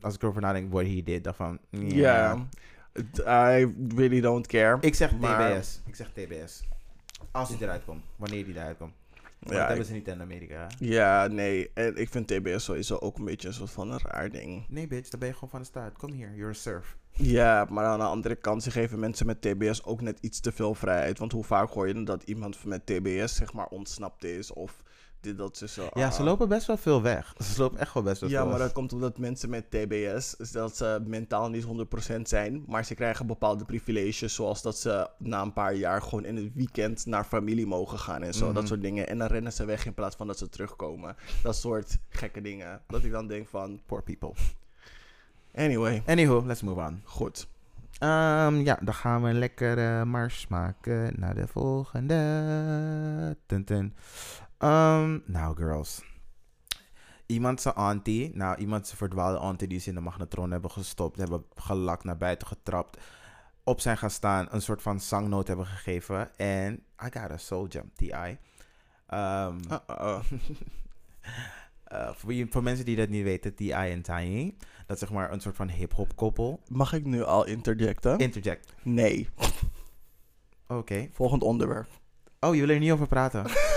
[0.00, 1.58] als ik erover nadenk, what he did, dan van...
[1.70, 2.46] Ja.
[3.18, 4.78] I really don't care.
[4.80, 5.80] Ik zeg Maar- TBS.
[5.86, 6.62] Ik zeg TBS.
[7.30, 8.04] Als hij eruit komt.
[8.16, 8.92] Wanneer hij eruit komt.
[9.40, 10.66] Ja, dat hebben ze niet in Amerika.
[10.78, 11.70] Ja, nee.
[11.74, 14.66] En ik vind TBS sowieso ook een beetje een soort van een raar ding.
[14.68, 15.98] Nee, bitch, dan ben je gewoon van de start.
[15.98, 16.96] Kom hier, you're a surf.
[17.12, 20.52] Ja, maar aan de andere kant, ze geven mensen met TBS ook net iets te
[20.52, 21.18] veel vrijheid.
[21.18, 24.52] Want hoe vaak hoor je dan dat iemand met TBS, zeg maar, ontsnapt is?
[24.52, 24.82] Of
[25.20, 25.88] dit, dat, ze zo...
[25.94, 26.24] Ja, ze ah.
[26.24, 27.34] lopen best wel veel weg.
[27.54, 28.66] Ze lopen echt wel best wel Ja, veel maar weg.
[28.66, 31.64] dat komt omdat mensen met TBS, dat ze mentaal niet
[32.14, 36.24] 100% zijn, maar ze krijgen bepaalde privileges, zoals dat ze na een paar jaar gewoon
[36.24, 38.54] in het weekend naar familie mogen gaan en zo, Mhm.
[38.54, 39.08] dat soort dingen.
[39.08, 41.16] En dan rennen ze weg in plaats van dat ze terugkomen.
[41.42, 42.80] Dat soort gekke dingen.
[42.86, 44.32] Dat ik dan denk van, Poor people.
[45.54, 47.00] anyway, Anywho, let's move on.
[47.04, 47.46] goed.
[47.98, 53.36] Ehm, ja, dan gaan we een lekkere mars maken naar de volgende.
[53.46, 53.94] Tun.
[54.58, 56.02] Ehm, nou, girls.
[57.26, 61.18] Iemand zijn auntie, nou, iemand zijn verdwaalde auntie die ze in de magnetron hebben gestopt,
[61.18, 63.00] hebben gelakt, naar buiten getrapt,
[63.64, 66.36] op zijn gaan staan, een soort van zangnoot hebben gegeven.
[66.36, 68.38] En I got a soul jump, T.I.
[69.06, 70.20] Ehm, Uh-oh.
[71.84, 72.10] eh,
[72.50, 73.70] voor, mensen die dat niet weten, T.I.
[73.70, 74.54] en Tiny,
[74.86, 76.60] dat is zeg maar een soort van hip-hop koppel.
[76.68, 78.18] Mag ik nu al interjecten?
[78.18, 78.74] Interject.
[78.82, 79.28] Nee.
[80.66, 81.08] Oké.
[81.12, 81.88] Volgend onderwerp.
[82.40, 83.44] Oh, je wil er niet over praten?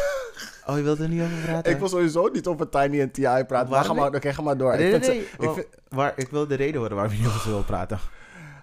[0.65, 1.71] oh, je wilt er niet over praten?
[1.71, 3.21] Ik wil sowieso niet over Tiny en T.I.
[3.47, 3.69] praten.
[3.69, 4.75] Maar ga maar, oké, ga maar door.
[4.75, 5.27] Nee, ik nee, vind nee.
[5.39, 7.63] Ze, ik vind- waar, ik wil de reden horen waarom je niet over ze wil
[7.63, 7.99] praten.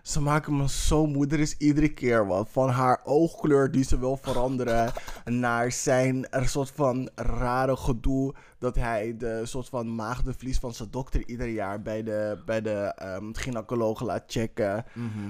[0.06, 1.26] Ze maken me zo moe.
[1.26, 2.48] Er is iedere keer wat.
[2.50, 4.92] Van haar oogkleur die ze wil veranderen.
[5.24, 8.34] naar zijn er soort van rare gedoe.
[8.58, 12.92] Dat hij de soort van maagdenvlies van zijn dokter ieder jaar bij de, bij de
[12.96, 14.84] ehm gynaecoloog laat checken.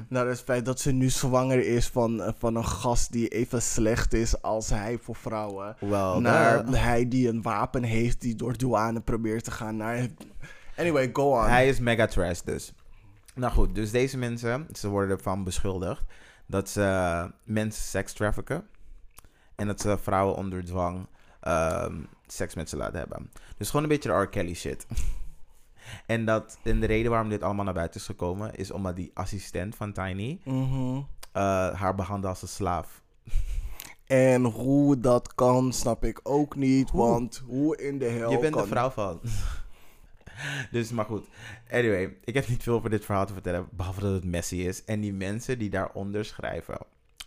[0.09, 4.13] Naar het feit dat ze nu zwanger is van, van een gast die even slecht
[4.13, 5.77] is als hij voor vrouwen.
[6.23, 9.77] Naar hij die een wapen heeft die door douane probeert te gaan.
[9.77, 10.07] Naar...
[10.77, 11.49] Anyway, go on.
[11.49, 12.73] Hij is mega trash dus.
[13.37, 16.03] Nou goed, dus deze mensen, ze worden ervan beschuldigd
[16.47, 18.67] dat ze mensen seks trafficken.
[19.55, 21.07] En dat ze vrouwen onder dwang
[21.41, 21.95] ehm,
[22.27, 23.31] seks met ze laten hebben.
[23.57, 24.29] Dus gewoon een beetje de R.
[24.29, 24.87] Kelly shit.
[26.07, 28.55] en, dat, en de reden waarom dit allemaal naar buiten is gekomen...
[28.55, 30.97] is omdat die assistent van Tiny Mhm.
[31.33, 31.43] eh,
[31.75, 33.03] haar behandelde als een slaaf.
[34.07, 36.91] En hoe dat kan, snap ik ook niet.
[36.91, 37.01] Hoe?
[37.01, 38.63] Want hoe in de hel Je bent kan...
[38.63, 39.21] de vrouw van.
[40.71, 41.27] dus, maar goed.
[41.71, 44.85] Anyway, ik heb niet veel over dit verhaal te vertellen, behalve dat het messy is.
[44.85, 46.79] En die mensen die daaronder schrijven,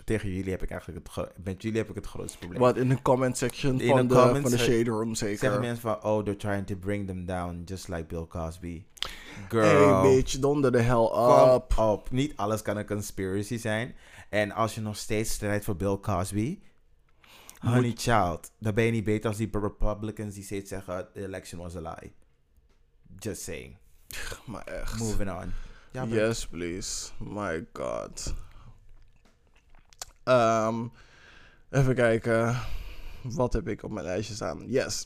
[0.06, 2.60] tegen jullie heb ik eigenlijk het, gro- met jullie heb ik het grootste probleem.
[2.60, 5.60] Wat in de comment section In van, de comments, van de Shade Room Zeggen zeker.
[5.60, 8.84] mensen van, oh, they're trying to bring them down, just like Bill Cosby.
[9.50, 11.04] Girl, Hey bitch, donder de hell
[11.56, 11.78] up.
[11.78, 12.12] op.
[12.12, 13.96] Niet alles kan een conspiracy zijn.
[14.30, 16.60] En als je nog steeds strijdt voor Bill Cosby,
[17.60, 21.62] honey child, dan ben je niet beter als die Republicans die steeds zeggen, the election
[21.62, 22.12] was a lie.
[23.20, 23.76] Just saying.
[24.46, 25.00] Maar echt.
[25.00, 25.54] Moving on.
[25.92, 27.12] Ja, yes, please.
[27.18, 28.34] My god.
[30.24, 30.86] Ehm,
[31.70, 32.56] even kijken.
[33.22, 34.64] Wat heb ik op mijn lijstje staan?
[34.68, 35.06] Yes.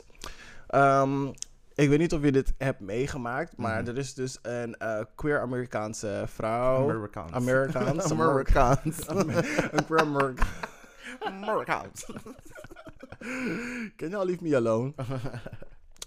[0.66, 1.26] Ehm,
[1.74, 3.90] ik weet niet of je dit hebt meegemaakt, maar Mhm.
[3.90, 6.82] er is dus een eh, queer Amerikaanse vrouw.
[6.90, 7.32] Amerikaans.
[7.32, 8.10] Amerikaans.
[8.12, 9.06] Amerikaans.
[9.72, 10.46] een queer Amerikaan.
[11.20, 12.04] Amerikaans.
[13.96, 14.92] Can y'all leave me alone?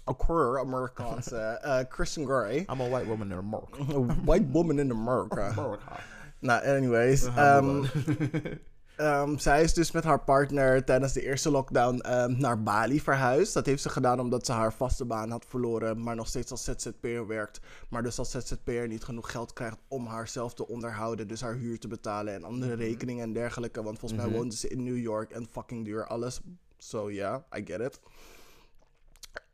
[0.08, 2.56] A queer Amerikaanse eh, Kristen Gray.
[2.58, 3.82] I'm a white woman in America.
[3.98, 5.48] A white woman in America.
[5.56, 6.00] America.
[6.40, 7.24] Nou, anyways.
[7.24, 8.60] Ehm, move
[8.96, 13.54] ehm, zij is dus met haar partner tijdens de eerste lockdown ehm, naar Bali verhuisd.
[13.54, 16.64] Dat heeft ze gedaan omdat ze haar vaste baan had verloren, maar nog steeds als
[16.64, 17.60] ZZP'er werkt.
[17.90, 21.28] Maar dus als ZZP'er niet genoeg geld krijgt om haarzelf te onderhouden.
[21.28, 23.82] Dus haar huur te betalen en andere rekeningen en dergelijke.
[23.82, 24.38] Want volgens mij Mhm.
[24.38, 26.40] woonde ze in New York en fucking duur alles.
[26.78, 28.00] So ja, I get it.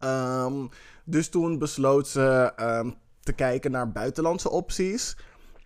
[0.04, 0.66] Ehm,
[1.04, 2.90] dus toen besloot ze ehm,
[3.20, 5.16] te kijken naar buitenlandse opties.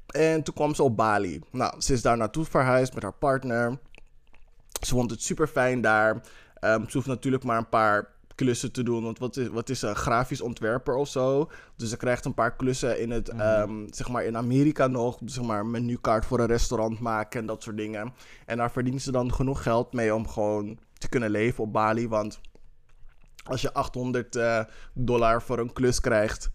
[0.06, 1.40] En toen kwam ze op Bali.
[1.50, 3.78] Nou, ze is daar naartoe verhuisd met haar partner.
[4.80, 6.22] Ze vond het super fijn daar.
[6.54, 9.02] Ehm, ze hoeft natuurlijk maar een paar klussen te doen.
[9.02, 11.50] Want wat is, wat is een grafisch ontwerper of zo?
[11.76, 15.18] Dus ze krijgt een paar klussen in, het, ehm, zeg maar in Amerika nog.
[15.24, 18.12] Zeg maar een menukaart voor een restaurant maken en dat soort dingen.
[18.46, 22.08] En daar verdient ze dan genoeg geld mee om gewoon te kunnen leven op Bali.
[22.08, 22.40] Want
[23.48, 26.50] als je 800 eh, dollar voor een klus krijgt,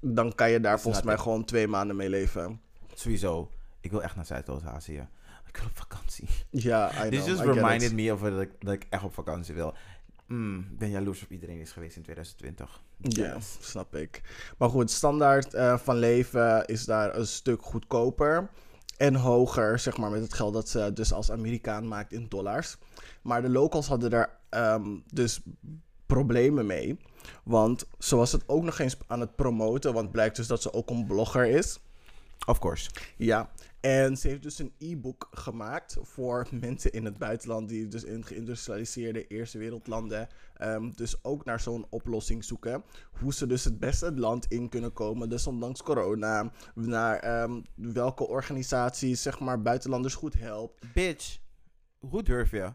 [0.00, 2.60] dan kan je daar volgens mij gewoon twee maanden mee leven.
[2.94, 3.50] Sowieso.
[3.80, 5.08] Ik wil echt naar Zuidoost-Azië.
[5.46, 6.28] Ik wil op vakantie.
[6.50, 7.08] Ja, I know.
[7.10, 9.74] This just I reminded me of dat ik, dat ik echt op vakantie wil.
[10.26, 12.80] Mm, ben jaloers op iedereen die is geweest in 2020.
[12.98, 13.56] Ja, Yes.
[13.60, 14.22] snap ik.
[14.58, 18.50] Maar goed, standaard eh, van leven is daar een stuk goedkoper.
[18.96, 22.76] En hoger, zeg maar, met het geld dat ze dus als Amerikaan maakt in dollars.
[23.22, 25.40] Maar de locals hadden daar ehm, dus
[26.06, 26.98] problemen mee.
[27.44, 29.92] Want ze was het ook nog eens aan het promoten.
[29.92, 31.78] Want blijkt dus dat ze ook een blogger is.
[32.46, 32.90] Of course.
[33.16, 38.04] Ja, en ze heeft dus een e-book gemaakt voor mensen in het buitenland die dus
[38.04, 42.84] in geïndustrialiseerde eerste wereldlanden ehm, dus ook naar zo'n oplossing zoeken.
[43.10, 47.60] Hoe ze dus het beste het land in kunnen komen, dus ondanks corona, naar ehm,
[47.74, 50.92] welke organisaties zeg maar buitenlanders goed helpt.
[50.94, 51.38] Bitch,
[51.98, 52.74] hoe durf je?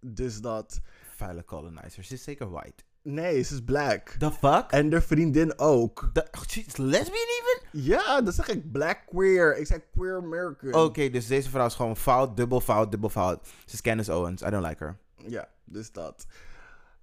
[0.00, 0.80] Dus dat,
[1.16, 2.08] Vuile colonizers.
[2.08, 2.84] Ze is zeker white.
[3.04, 4.08] Nee, ze is black.
[4.18, 4.64] The fuck?
[4.70, 6.10] En de vriendin ook.
[6.12, 7.82] The, oh, she is lesbian even?
[7.82, 9.56] Ja, dat zeg ik, black queer.
[9.56, 10.74] Ik zeg queer American.
[10.74, 13.46] Oké, dus deze vrouw is gewoon fout, dubbel fout, dubbel fout.
[13.66, 14.42] Ze is Candace Owens.
[14.42, 14.96] I don't like her.
[15.26, 16.26] Ja, dus dat.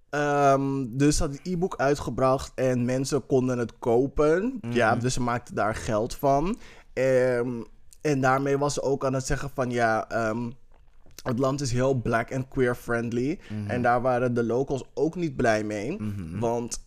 [0.10, 4.58] Ehm, dus had het e-book uitgebracht en mensen konden het kopen.
[4.62, 4.72] Mhm.
[4.72, 6.60] Ja, dus ze maakten daar geld van.
[6.94, 7.62] Ehm,
[8.02, 10.50] en daarmee was ze ook aan het zeggen van ja, ehm,
[11.24, 13.40] het land is heel black en queer friendly.
[13.68, 15.92] En daar waren de locals ook niet blij mee.
[16.02, 16.40] Mhm.
[16.40, 16.86] Want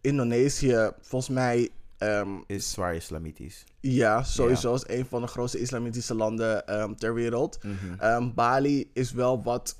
[0.00, 1.68] Indonesië, volgens mij,
[1.98, 3.64] ehm, Is zwaar islamitisch.
[3.80, 7.58] ja, sowieso is een van de grootste islamitische landen ehm, ter wereld.
[7.62, 7.74] Mhm.
[8.00, 9.78] Ehm, Bali is wel wat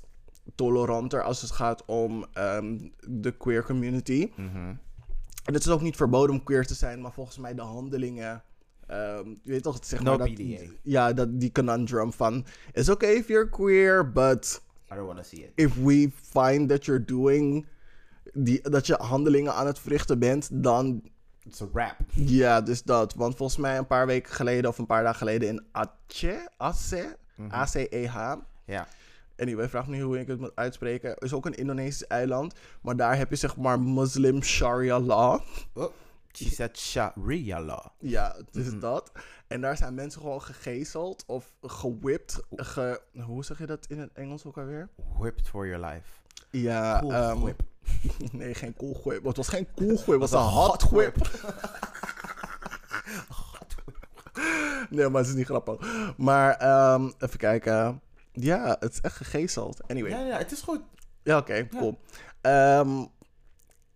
[0.55, 2.25] toleranter als het gaat om
[3.07, 4.31] de queer community.
[4.35, 4.57] Mhm.
[5.45, 8.43] En het is ook niet verboden om queer te zijn, maar volgens mij de handelingen.
[8.87, 10.27] Ehm, je weet toch, zeg No maar.
[10.27, 10.39] Dat,
[10.81, 12.45] ja, dat, die conundrum van.
[12.73, 15.51] It's okay if you're queer, but I don't want to see it.
[15.55, 17.65] if we find that you're doing.
[18.33, 21.01] Die, dat je handelingen aan het verrichten bent, dan
[21.45, 21.95] It's a rap.
[22.15, 23.13] ja, dus dat.
[23.13, 27.05] Want volgens mij een paar weken geleden of een paar dagen geleden in Aceh, Aceh,
[27.51, 28.35] A-C-E-H.
[28.65, 28.87] Ja.
[29.37, 31.15] Anyway, vraag niet hoe ik het moet uitspreken.
[31.17, 32.53] is ook een Indonesisch eiland.
[32.81, 35.39] Maar daar heb je zeg maar Muslim Sharia law.
[35.73, 35.91] Oh,
[36.77, 37.85] Sharia law.
[37.99, 39.11] Ja, het is dat.
[39.47, 42.43] En daar zijn mensen gewoon gegezeld of gewhipped.
[42.55, 44.89] Ge, hoe zeg je dat in het Engels ook alweer?
[45.17, 46.07] Whipped for your life.
[46.51, 47.61] Ja, Cool ehm, whip.
[48.31, 49.23] nee, geen cool whip.
[49.23, 51.15] Het was geen cool whip, het was een hot whip.
[54.89, 56.13] nee, maar het is niet grappig.
[56.17, 58.01] Maar ehm, even kijken.
[58.31, 59.87] Ja, het is echt gegezeld.
[59.87, 60.11] Anyway.
[60.11, 60.81] Ja, ja, het is goed.
[61.23, 61.99] Ja, oké, cool.
[62.41, 63.05] Ehm,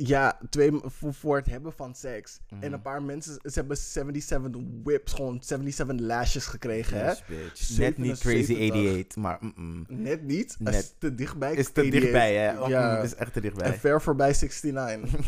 [0.07, 2.39] ja, twee, voor, voor het hebben van seks.
[2.49, 2.63] Mhm.
[2.63, 7.05] En een paar mensen, ze hebben 77 whips, gewoon 77 lashes gekregen, hè?
[7.07, 7.77] Yes, bitch.
[7.77, 8.81] Net niet Crazy 77.
[8.81, 9.39] 88, maar.
[9.87, 10.73] Net niet, Net.
[10.73, 11.53] Is te dichtbij.
[11.53, 11.99] Is te 88.
[12.01, 12.61] dichtbij, hè?
[12.61, 13.73] Oh, Ja, mm, is echt te en dichtbij.
[13.73, 15.13] ver voorbij 69.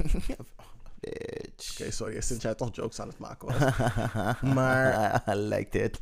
[1.05, 1.93] Oké, bitch.
[1.93, 3.57] sorry, sinds jij toch jokes aan het maken was.
[4.55, 5.97] Maar- I liked it.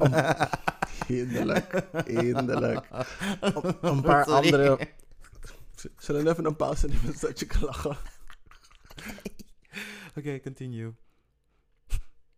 [1.08, 2.86] Hinderlijk, hinderlijk.
[3.42, 4.46] Een- Een paar Sorry.
[4.54, 4.80] andere...
[5.98, 7.98] Zullen we even een pauze nemen zodat je kan lachen?
[10.18, 10.94] Oké, continue.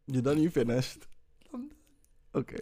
[0.06, 1.08] You done, you finished?
[2.32, 2.56] Oké.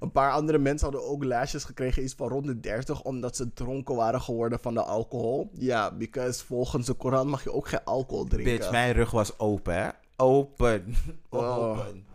[0.00, 3.52] Een paar andere mensen hadden ook lashes gekregen, iets van rond de 30, omdat ze
[3.52, 5.50] dronken waren geworden van de alcohol.
[5.54, 8.56] Ja, because volgens de Koran mag je ook geen alcohol drinken.
[8.56, 9.88] Bitch, mijn rug was open, hè?
[10.16, 10.94] Open.
[11.28, 11.56] Oh.
[11.78, 12.06] Open.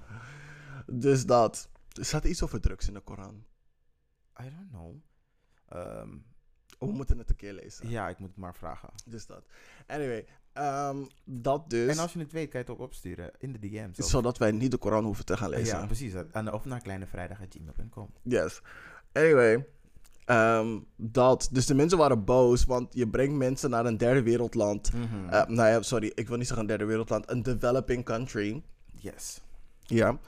[0.86, 1.70] Dus dat.
[2.00, 3.44] Er staat iets over drugs in de Koran.
[4.42, 4.96] I don't know.
[5.70, 6.10] Ehm,
[6.80, 7.90] We moeten het een keer lezen.
[7.90, 8.90] ja, ik moet het maar vragen.
[9.06, 9.46] Dus dat.
[9.88, 11.96] Anyway, ehm, dat dus.
[11.96, 14.00] En als je het weet, kan je het ook opsturen in de DM's.
[14.00, 15.78] of- Zodat wij niet de Koran hoeven te gaan lezen.
[15.80, 16.14] Ja, precies.
[16.32, 18.10] En of naar kleinevrijdag.gmail.com.
[18.22, 18.62] Yes.
[19.14, 19.66] Anyway.
[20.26, 21.50] ehm, dat.
[21.52, 24.92] Dus de mensen waren boos, want je brengt mensen naar een derde wereldland.
[25.30, 27.32] Eh, nou ja, sorry, ik wil niet zeggen een derde wereldland.
[27.32, 28.64] Een developing country.
[28.92, 29.42] Yes.
[29.82, 30.20] Ja.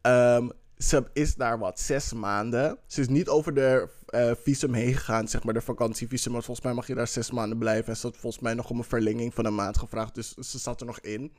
[0.00, 2.78] Ehm, ze is daar wat zes maanden.
[2.86, 6.32] Ze is niet over de eh, visum heen gegaan, zeg maar de vakantievisum.
[6.32, 7.88] Maar volgens mij mag je daar zes maanden blijven.
[7.88, 10.14] En ze had volgens mij nog om een verlenging van een maand gevraagd.
[10.14, 11.32] Dus ze zat er nog in.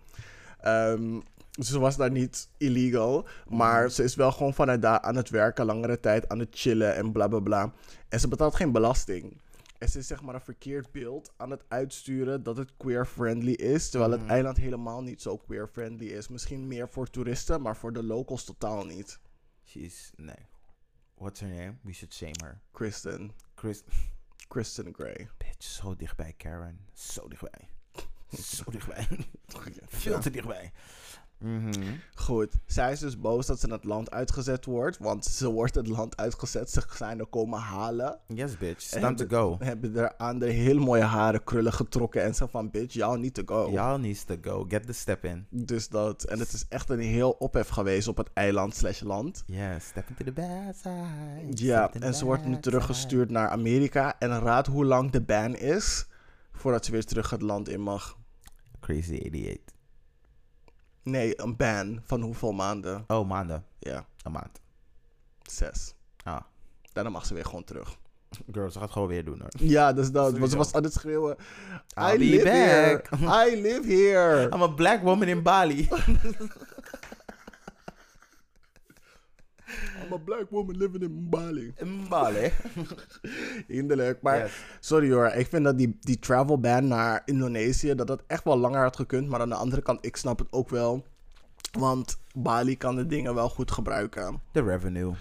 [1.52, 3.28] Dus ze was daar niet illegal.
[3.48, 6.96] Maar ze is wel gewoon vanuit daar aan het werken, langere tijd aan het chillen
[6.96, 7.74] en bla bla bla.
[8.10, 9.42] En ze betaalt geen belasting.
[9.78, 13.90] En ze is zeg maar een verkeerd beeld aan het uitsturen dat het queer-friendly is.
[13.90, 16.28] Terwijl het eiland helemaal niet zo queer-friendly is.
[16.28, 19.20] Misschien meer voor toeristen, maar voor de locals totaal niet.
[19.66, 20.12] She's...
[20.16, 20.55] Nee.
[21.26, 21.80] What's her name?
[21.84, 22.62] We should shame her.
[22.72, 23.34] Kristen.
[23.56, 23.84] Chris...
[24.48, 25.28] Kristen Gray.
[25.40, 26.80] Bitch, zo dichtbij, Karen.
[26.94, 27.68] Zo dichtbij.
[28.56, 29.08] Zo dichtbij.
[29.88, 30.72] Veel te dichtbij.
[31.38, 31.72] Mhm.
[32.16, 32.54] Goed.
[32.66, 34.98] Zij is dus boos dat ze het land uitgezet wordt.
[34.98, 36.70] Want ze wordt het land uitgezet.
[36.72, 38.20] Ze zijn er komen halen.
[38.28, 38.82] Yes, bitch.
[38.82, 39.58] It's time to go.
[39.60, 42.24] Hebben er aan de hele mooie haren krullen getrokken.
[42.24, 43.72] En zo van, bitch, y'all need to go.
[43.72, 44.66] Y'all needs to go.
[44.68, 45.48] Get the step in.
[45.50, 46.24] Dus dat.
[46.24, 49.44] En het is echt een heel ophef geweest op het eiland slash land.
[49.46, 51.66] Yeah, step into the bad side.
[51.66, 54.20] Ja, en ze wordt nu teruggestuurd naar Amerika.
[54.20, 56.08] En raad hoe lang de ban is.
[56.52, 58.18] Voordat ze weer terug het land in mag.
[58.80, 59.75] Crazy 88.
[61.06, 63.04] Nee, een ban van hoeveel maanden?
[63.08, 63.66] Oh, maanden.
[63.80, 64.62] Ja, Een maand.
[65.44, 65.94] zes.
[66.24, 66.42] Ah.
[66.94, 67.98] Daarna mag ze weer gewoon terug.
[68.52, 69.50] Girl, ze gaat het gewoon weer doen hoor.
[69.58, 70.38] Ja, dus dat.
[70.38, 71.36] Want ze was aan het schreeuwen.
[72.00, 73.02] I'll I be live here.
[73.10, 74.44] back." I live here.
[74.54, 75.88] I'm a black woman in Bali.
[80.06, 81.74] I'm a black woman living in Bali.
[81.78, 82.52] in Bali.
[83.68, 84.22] Hinderlijk.
[84.22, 84.52] Maar Yes.
[84.80, 88.58] sorry hoor, ik vind dat die, die travel ban naar Indonesië, dat dat echt wel
[88.58, 89.28] langer had gekund.
[89.30, 91.06] Maar aan de andere kant, ik snap het ook wel.
[91.72, 94.42] Want Bali kan de dingen wel goed gebruiken.
[94.52, 95.14] The revenue.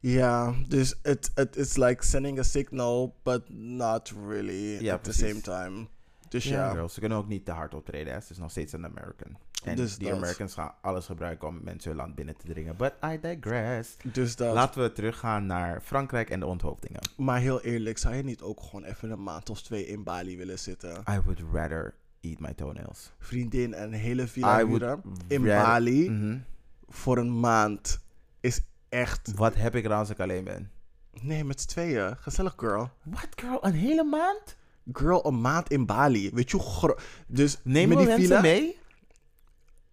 [0.00, 5.12] Ja, dus het het is like sending a signal, but not really Ja, at the
[5.12, 5.86] same time.
[6.32, 8.12] Dus Ja, ja, girl, ze kunnen ook niet te hard optreden.
[8.12, 8.20] hè.
[8.20, 9.36] Ze is nog steeds een American.
[9.64, 10.16] En Dus die dat.
[10.16, 12.76] Americans gaan alles gebruiken om mensen hun land binnen te dringen.
[12.76, 13.96] But I digress.
[14.02, 14.54] dus dat.
[14.54, 17.00] Laten we teruggaan naar Frankrijk en de onthoofdingen.
[17.16, 20.36] Maar heel eerlijk, zou je niet ook gewoon even een maand of twee in Bali
[20.36, 20.90] willen zitten?
[21.10, 23.12] I would rather eat my toenails.
[23.18, 26.38] Vriendin en een hele villa I would huren in rather- Bali Mhm.
[26.88, 28.00] voor een maand
[28.40, 29.32] is echt...
[29.34, 30.70] Wat heb ik er als ik alleen ben?
[31.20, 32.16] Nee, met z'n tweeën.
[32.16, 32.90] Gezellig, girl.
[33.02, 34.56] What girl, een hele maand?
[34.92, 36.30] Girl, een maand in Bali.
[36.34, 36.98] Weet je hoe.
[37.26, 38.40] Dus we die mensen villa...
[38.40, 38.80] mee?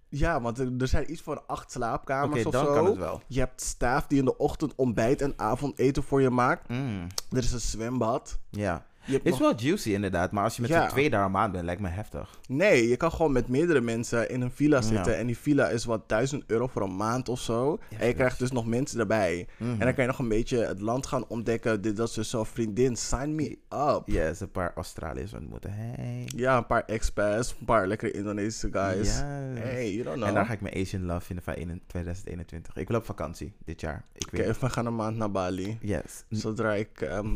[0.10, 2.74] Ja, want er, er zijn iets van acht slaapkamers Oké, of dan zo.
[2.74, 3.22] kan het wel.
[3.28, 6.70] Je hebt staaf die in de ochtend ontbijt en avondeten voor je maakt.
[6.70, 8.40] Mm, Er is een zwembad.
[8.50, 8.86] Ja.
[9.10, 10.84] Je hebt Is wel juicy inderdaad, maar als je met Ja.
[10.84, 12.40] z'n twee daar een maand bent, lijkt me heftig.
[12.48, 15.18] Nee, je kan gewoon met meerdere mensen in een villa zitten.
[15.18, 17.80] En die villa is wat 1000 euro voor een maand of zo.
[18.00, 19.48] en je krijgt dus nog mensen erbij.
[19.58, 19.70] Mhm.
[19.72, 21.82] En dan kan je nog een beetje het land gaan ontdekken.
[21.82, 24.02] Dit, dat is zo, vriendin, sign me up.
[24.06, 25.72] Yes, een paar Australiërs ontmoeten.
[25.74, 26.24] Hey.
[26.36, 28.98] Ja, een paar expats, een paar lekkere Indonesische guys.
[29.08, 29.20] Yes.
[29.64, 30.28] Hey, you don't know.
[30.28, 32.76] En daar ga ik mijn Asian love vinden van in 2021.
[32.76, 34.06] Ik wil op vakantie dit jaar.
[34.34, 35.78] Oké, we gaan een maand naar Bali.
[35.82, 36.24] Yes.
[36.30, 37.02] Zodra ik...
[37.02, 37.36] ehm,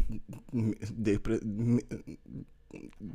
[0.52, 1.40] m- depre-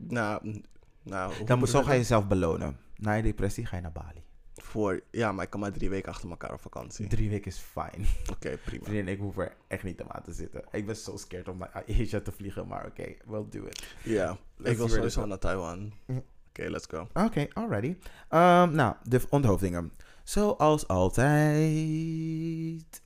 [0.08, 0.62] nou,
[1.02, 2.76] nou, Dan moet zo ga je jezelf belonen.
[2.96, 4.22] Na je depressie ga je naar Bali.
[4.54, 7.04] Voor, ja, maar ik kan maar drie weken achter elkaar op vakantie.
[7.04, 8.06] Oké, Drie weken is fijn.
[8.38, 8.84] prima.
[8.84, 10.64] Vriendin, ik hoef er echt niet aan te zitten.
[10.70, 13.94] Ik ben zo scared om naar Asia te vliegen, maar oké, we'll do it.
[14.04, 15.92] Ja, ik wil sowieso naar Taiwan.
[16.06, 16.18] Mhm.
[16.48, 17.08] Oké, let's go.
[17.12, 17.96] Oké, alrighty.
[18.28, 19.92] Ehm, nou, de onthoofdingen.
[20.24, 23.02] Zoals altijd.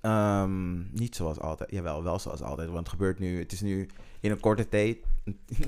[0.00, 1.70] Ehm, niet zoals altijd.
[1.70, 2.66] Jawel, wel zoals altijd.
[2.68, 3.38] Want het gebeurt nu.
[3.38, 3.88] Het is nu
[4.22, 4.98] in een korte tijd.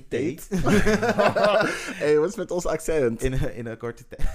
[0.08, 0.48] Tijd?
[2.00, 3.22] hey, wat is met ons accent?
[3.22, 4.28] In, een- in een korte tijd.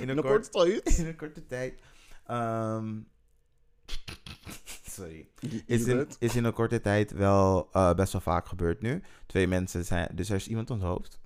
[0.00, 0.98] in, een korte tijd?
[0.98, 1.80] In een korte tijd.
[4.90, 5.28] Sorry.
[5.66, 9.02] Is in, is in een korte tijd wel eh, best wel vaak gebeurd nu.
[9.26, 10.08] Twee mensen zijn.
[10.14, 11.18] Dus er is iemand onthoofd.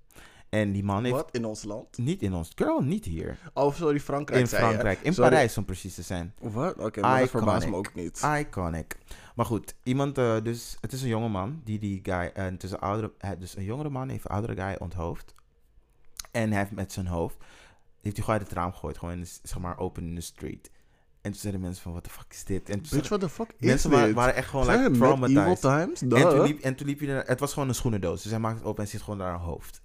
[0.55, 1.16] En die man heeft.
[1.16, 1.28] Wat?
[1.32, 1.98] In ons land?
[1.98, 2.52] Niet in ons.
[2.55, 3.38] Girl, niet hier.
[3.55, 4.68] Oh, sorry, Frankrijk In zei je.
[4.68, 5.00] Frankrijk.
[5.00, 5.30] In Sorry.
[5.30, 6.34] Parijs om precies te zijn.
[6.40, 6.78] Wat?
[6.78, 8.22] Oké, maar dat verbaast me ook niet.
[8.38, 8.96] Iconic.
[9.34, 12.62] Maar goed, iemand, eh, dus het is een jonge man die die guy, en het
[12.62, 15.34] is een oudere, eh, dus een jongere man heeft een oudere guy onthoofd.
[16.30, 17.36] En hij heeft met zijn hoofd,
[18.00, 20.20] heeft hij gewoon uit het raam gegooid, gewoon in de, zeg maar open in de
[20.20, 20.70] street.
[21.20, 22.68] En toen zeiden mensen van, what the fuck is dit?
[22.68, 23.98] En Bitch, what the fuck is mensen dit?
[23.98, 26.02] waren, waren echt gewoon Zijn like, evil traumatized.
[26.02, 28.22] En toen, liep, en toen liep hij er, het was gewoon een schoenendoos.
[28.22, 29.82] Dus hij maakt het open en ziet gewoon daar een hoofd.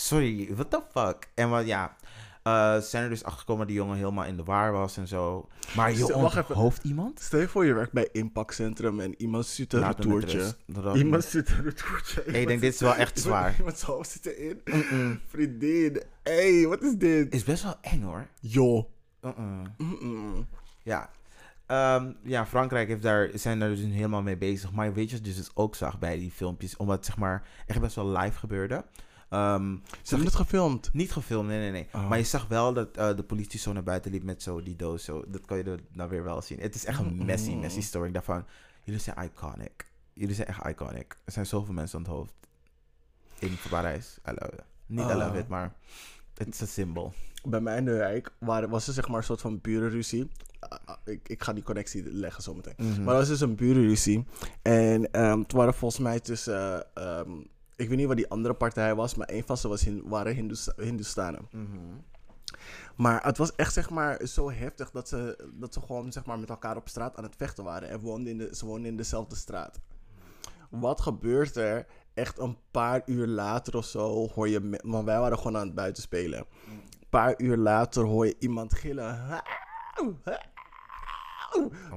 [0.00, 1.28] Sorry, what the fuck?
[1.34, 1.96] En wat, ja,
[2.80, 5.08] ze zijn er dus achter gekomen dat die jongen helemaal in de war was en
[5.08, 5.48] zo.
[5.76, 7.20] Maar je onthoofd iemand?
[7.20, 10.54] Stel je voor je werkt bij Impact Centrum en iemand stuurt een retourtje.
[10.94, 12.24] Iemand stuurt een retourtje.
[12.24, 13.54] Ik denk, dit is wel echt zwaar.
[13.58, 14.60] Iemand zijn hoofd zit erin.
[15.26, 17.34] Vriendin, hey, wat is dit?
[17.34, 18.26] Is best wel eng hoor.
[19.22, 19.60] Uh-uh.
[19.78, 20.48] Mm-mm.
[20.82, 21.10] Ja.
[21.66, 24.72] Ehm, ja, Frankrijk heeft daar, zijn daar dus helemaal mee bezig.
[24.72, 26.76] Maar weet je wat je dus ook zag bij die filmpjes?
[26.76, 28.84] Omdat het zeg maar echt best wel live gebeurde.
[29.30, 30.90] Ze hebben het gefilmd.
[30.92, 31.88] niet gefilmd, nee, nee, nee.
[31.92, 32.08] Oh.
[32.08, 34.76] Maar je zag wel dat eh, de politie zo naar buiten liep met zo die
[34.76, 35.04] doos.
[35.04, 35.24] Zo.
[35.28, 36.60] Dat kan je er nou weer wel zien.
[36.60, 37.60] Het is echt een messy, Mm.
[37.60, 38.10] messy story.
[38.12, 38.44] Daarvan,
[38.84, 39.88] jullie zijn iconic.
[40.12, 41.16] Jullie zijn echt iconic.
[41.24, 42.32] Er zijn zoveel mensen aan het hoofd.
[43.38, 44.18] In Parijs.
[44.28, 44.62] I love it.
[44.86, 45.36] Niet I love Ah.
[45.36, 45.72] it, maar
[46.34, 47.12] het is een symbool.
[47.44, 48.32] Bij mij in de wijk
[48.68, 50.30] was er zeg maar een soort van burenruzie.
[50.58, 52.74] Ah, ah, ik, ik ga die connectie leggen zometeen.
[52.76, 52.88] Mhm.
[52.96, 54.24] Maar dat was dus een burenruzie.
[54.62, 56.94] En ehm het waren volgens mij tussen...
[56.94, 57.30] ehm,
[57.80, 60.72] ik weet niet wat die andere partij was, maar een van ze was waren Hindoes-
[60.76, 61.48] Hindoestanen.
[61.50, 61.78] Mhm.
[62.96, 66.38] Maar het was echt zeg maar zo heftig dat ze, dat ze gewoon zeg maar
[66.38, 67.88] met elkaar op straat aan het vechten waren.
[67.88, 69.80] En woonden in de, ze woonden in dezelfde straat.
[70.70, 71.86] Wat gebeurt er?
[72.14, 74.78] Echt een paar uur later of zo hoor je...
[74.82, 76.38] Want wij waren gewoon aan het buiten spelen.
[76.38, 79.42] Een paar uur later hoor je iemand gillen.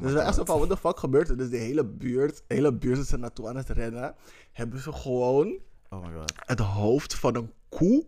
[0.01, 1.37] dus wij echt zo van, what the fuck gebeurt er?
[1.37, 4.15] Dus de hele buurt, de hele buurt is er naartoe aan het rennen.
[4.51, 5.59] Hebben ze gewoon
[5.93, 6.33] Oh my god.
[6.45, 8.05] het hoofd van een koe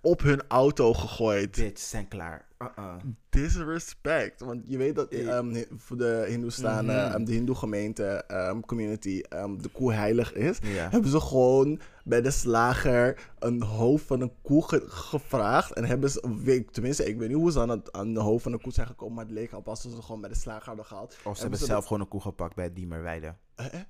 [0.00, 1.56] op hun auto gegooid.
[1.56, 2.44] Bitch, zijn klaar.
[2.58, 2.94] Uh-uh.
[3.28, 4.40] Disrespect.
[4.40, 7.14] Want je weet dat ehm, voor de Hindoestanen, Mhm.
[7.14, 9.22] ehm, de Hindoe gemeente, ehm, community,
[9.58, 10.58] de koe heilig is.
[10.64, 15.72] Hebben ze gewoon bij de slager een hoofd van een koe ge- gevraagd.
[15.72, 18.42] En hebben ze, weet, tenminste, ik weet niet hoe ze aan, het, aan de hoofd
[18.42, 19.14] van een koe zijn gekomen.
[19.14, 21.16] Maar het leek op alsof ze gewoon bij de slager hadden gehaald.
[21.24, 23.34] Of ze hebben ze zelf gewoon een koe gepakt bij Diemerweide.
[23.54, 23.80] Eh, eh.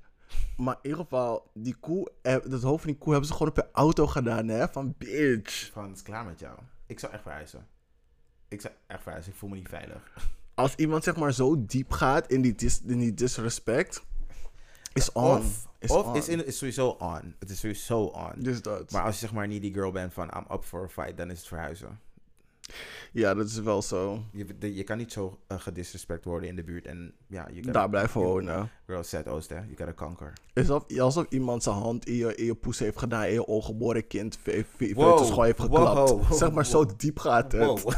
[0.56, 3.48] Maar in ieder geval, die koe, eh, het hoofd van die koe hebben ze gewoon
[3.48, 4.68] op je auto gedaan, hè?
[4.68, 5.70] Van bitch.
[5.72, 6.58] Van, het is klaar met jou.
[6.86, 7.66] Ik zou echt verhuizen.
[8.48, 9.32] Ik zou echt verhuizen.
[9.32, 10.12] Ik voel me niet veilig.
[10.54, 14.04] Als iemand zeg maar zo diep gaat in die, dis, in die disrespect,
[14.92, 15.38] is on.
[15.38, 16.16] Of, is of on.
[16.16, 17.34] is, in, is sowieso on.
[17.38, 18.32] Het is sowieso on.
[18.36, 18.90] Dus dat.
[18.90, 21.16] Maar als je zeg maar niet die girl bent van I'm up for a fight,
[21.16, 22.00] dan is het verhuizen.
[23.20, 24.22] Ja, dat is wel zo.
[24.32, 26.86] Je, de- je kan niet zo uh, gedisrespect worden in de buurt.
[26.86, 28.70] En ja, je Daar blijven wonen.
[28.86, 29.54] Girl said Oost, hè.
[29.56, 30.32] You gotta conquer.
[30.52, 33.44] Is alsof, alsof iemand zijn hand in je, in je poes heeft gedaan en je
[33.46, 35.08] ongeboren kind ve- ve- Wow.
[35.10, 36.10] foetus gewoon heeft geklapt.
[36.10, 36.32] Wow.
[36.32, 37.82] Zeg maar, zo diep gaat het.
[37.82, 37.92] Wow.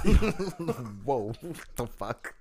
[1.05, 1.35] wow.
[1.41, 2.35] What the fuck?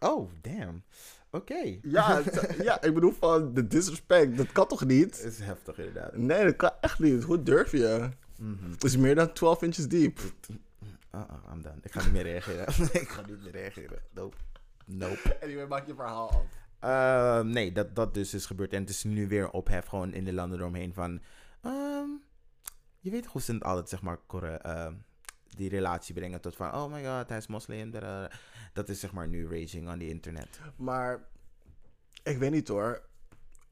[0.00, 0.82] Oh, damn.
[1.30, 1.78] Oké.
[1.82, 2.22] Ja,
[2.62, 5.22] ja, ik bedoel van de disrespect, dat kan toch niet?
[5.22, 6.16] Het is heftig inderdaad.
[6.16, 7.22] Nee, dat kan echt niet.
[7.22, 8.08] Hoe durf je?
[8.38, 8.70] Mhm.
[8.70, 10.20] Het is meer dan 12 inches diep.
[11.14, 11.78] Uh-uh, I'm done.
[11.82, 12.66] Ik ga niet meer reageren.
[13.02, 13.98] ik ga niet meer reageren.
[14.10, 14.36] Nope.
[14.86, 15.36] Nope.
[15.42, 16.62] Anyway, maak je verhaal af.
[16.78, 18.72] Ehm, nee, dat, dat dus is gebeurd.
[18.72, 21.20] En het is nu weer ophef gewoon in de landen eromheen van...
[21.60, 22.08] ehm,
[23.00, 24.94] je weet hoe ze het altijd, zeg maar, ehm,
[25.48, 26.74] die relatie brengen tot van...
[26.74, 27.90] Oh my god, hij is moslim.
[27.90, 28.36] da, da, da.
[28.72, 30.60] Dat is zeg maar nu raging on the internet.
[30.76, 31.26] Maar
[32.22, 33.02] ik weet niet hoor.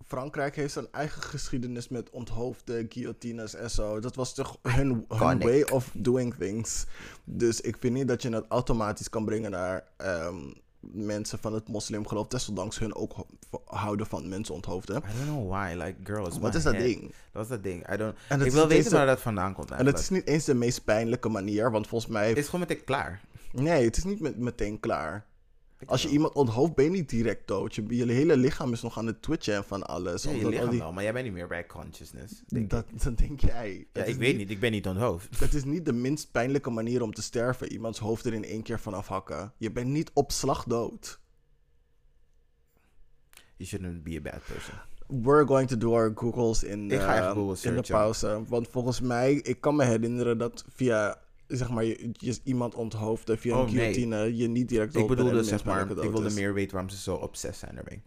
[0.06, 4.00] Frankrijk heeft zijn eigen geschiedenis met onthoofden, guillotines en zo.
[4.00, 6.86] Dat was toch hun, way of doing things.
[7.24, 10.36] Dus ik vind niet dat je het automatisch kan brengen naar ehm,
[10.80, 12.26] mensen van het moslimgeloof.
[12.26, 13.26] Desondanks hun ook ho-
[13.64, 14.96] houden van mensen onthoofden.
[14.96, 15.72] I don't know why.
[15.76, 16.84] Like, girl, it's Wat is dat head.
[16.84, 17.14] ding?
[17.32, 17.92] Dat is dat ding.
[17.92, 18.16] I don't...
[18.28, 19.96] En ik wil weten waar dat vandaan komt En eigenlijk.
[20.04, 22.28] het is niet eens de meest pijnlijke manier, want volgens mij...
[22.28, 23.20] Het is gewoon meteen klaar.
[23.52, 25.24] Nee, het is niet met, meteen klaar.
[25.86, 26.16] Als je wel.
[26.16, 27.74] iemand onthoofd, ben je niet direct dood.
[27.74, 30.22] Je, je hele lichaam is nog aan het twitchen en van alles.
[30.22, 32.42] Ja, je lichaam die- wel, maar jij bent niet meer bij consciousness.
[32.46, 33.02] Denk dat, ik.
[33.02, 33.86] dat denk jij.
[33.92, 34.50] Ja, ik weet niet.
[34.50, 35.40] Ik ben niet onthoofd.
[35.40, 37.72] Het is niet de minst pijnlijke manier om te sterven.
[37.72, 39.52] Iemands hoofd er in één keer van afhakken.
[39.56, 41.20] Je bent niet op slag dood.
[43.56, 44.74] You shouldn't be a bad person.
[45.06, 48.42] We're going to do our Googles in, Ik ga eh, Google in de pauze.
[48.48, 51.20] Want volgens mij, ik kan me herinneren dat via
[51.56, 53.74] zeg maar, je, je iemand onthoofden via Oh, een nee.
[53.74, 56.34] guillotine je niet direct Ik bedoelde, de zeg maar, ik wilde is.
[56.34, 58.02] meer weten waarom ze zo obsessief zijn ermee.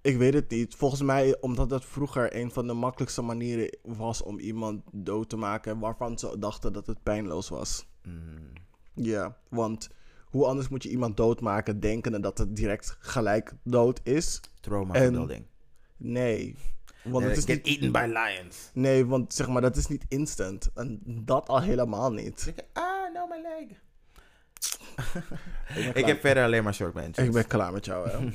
[0.00, 0.74] Ik weet het niet.
[0.74, 5.36] Volgens mij, omdat dat vroeger een van de makkelijkste manieren was om iemand dood te
[5.36, 7.86] maken, waarvan ze dachten dat het pijnloos was.
[8.02, 8.52] Mm.
[8.94, 9.88] Ja, want
[10.24, 14.40] hoe anders moet je iemand doodmaken, denkende dat het direct gelijk dood is?
[14.60, 15.46] Trauma En-.
[15.96, 16.56] Nee.
[17.10, 18.70] Want het is get niet, eaten by lions.
[18.72, 20.70] nee, want zeg maar, dat is niet instant.
[20.74, 22.46] En dat al helemaal niet.
[22.46, 23.78] Ik- Ah, no, my leg.
[25.94, 27.26] Ik heb verder alleen maar short mentions.
[27.28, 28.18] ik ben klaar met jou, hè.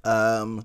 [0.00, 0.60] Ehm,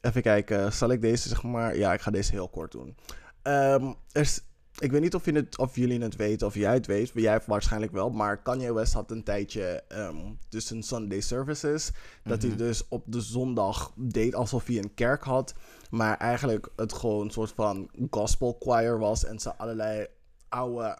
[0.00, 1.76] even kijken, zal ik deze zeg maar...
[1.76, 2.96] Ja, ik ga deze heel kort doen.
[3.42, 4.40] Ehm, er is
[4.80, 7.22] ik weet niet of, je het, of jullie het weten of jij het weet, maar
[7.22, 8.10] jij waarschijnlijk wel.
[8.10, 10.16] Maar Kanye West had een tijdje ehm
[10.48, 11.92] dus een Sunday services.
[12.24, 15.54] Dat hij dus op de zondag deed alsof hij een kerk had.
[15.90, 19.24] Maar eigenlijk het gewoon een soort van gospel choir was.
[19.24, 20.06] En ze allerlei
[20.48, 20.98] oude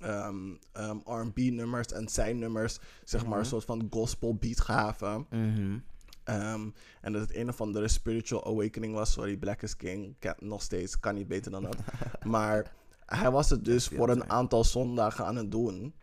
[0.00, 5.26] ehm, ehm, R&B nummers en zijn nummers, zeg maar, een soort van gospel beat gaven.
[5.30, 5.78] Mhm.
[7.00, 9.12] En dat het een of andere spiritual awakening was.
[9.12, 10.16] Sorry, Black is King.
[10.18, 11.76] Kan, nog steeds, kan niet beter dan dat.
[12.24, 12.72] maar
[13.18, 15.94] hij was het dus voor een aantal zondagen aan het doen.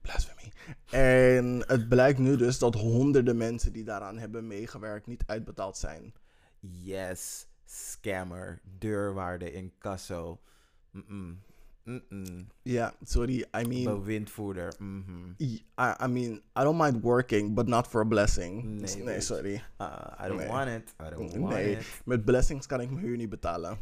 [0.00, 0.52] Blasphemy.
[0.90, 6.14] En het blijkt nu dus dat honderden mensen die daaraan hebben meegewerkt niet uitbetaald zijn.
[6.60, 10.40] Yes, scammer, deurwaarde, incasso.
[10.90, 11.40] Mm-mm.
[11.84, 12.46] Mm-mm.
[12.62, 13.46] Ja, sorry.
[13.60, 14.74] I mean, Bewindvoerder.
[14.78, 15.30] mhm.
[15.40, 15.64] I,
[16.04, 18.64] I mean, I don't mind working, but not for a blessing.
[18.64, 19.54] Nee, Nee, sorry.
[19.80, 19.86] Uh,
[20.24, 20.48] I don't Nee.
[20.48, 20.94] want it.
[21.06, 21.86] I don't want Nee, it.
[22.04, 23.78] met blessings kan ik mijn huur niet betalen.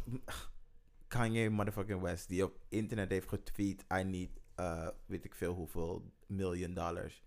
[1.11, 6.11] Kanye motherfucking West, die op internet heeft getweet, I need, uh, weet ik veel hoeveel,
[6.27, 7.23] million dollars.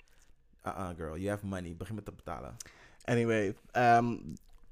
[0.66, 1.76] Uh-uh, girl, you have money.
[1.76, 2.56] Begin met te betalen.
[3.04, 4.16] Anyway, ehm,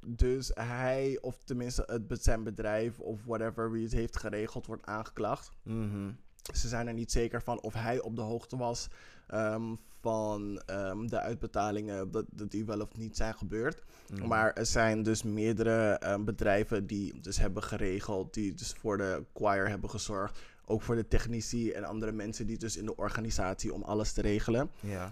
[0.07, 5.51] dus hij, of tenminste het, zijn bedrijf of whatever wie het heeft geregeld, wordt aangeklaagd.
[5.63, 6.11] Mhm.
[6.55, 8.89] Ze zijn er niet zeker van of hij op de hoogte was
[9.33, 13.83] ehm, van ehm, de uitbetalingen, dat, dat die wel of niet zijn gebeurd.
[14.11, 14.27] Mhm.
[14.27, 19.25] Maar er zijn dus meerdere ehm, bedrijven die dus hebben geregeld, die dus voor de
[19.35, 20.39] choir hebben gezorgd.
[20.65, 24.21] Ook voor de technici en andere mensen die dus in de organisatie om alles te
[24.21, 24.71] regelen.
[24.81, 25.11] Ja.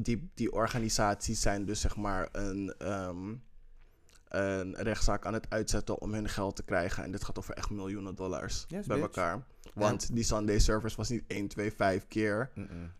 [0.00, 2.74] Die, die organisaties zijn dus zeg maar een,
[4.28, 7.04] een rechtszaak aan het uitzetten om hun geld te krijgen.
[7.04, 9.16] En dit gaat over echt miljoenen dollars Yes, bij bitch.
[9.16, 9.44] elkaar.
[9.74, 12.50] Want die Sunday service was niet 1, 2, 5 keer.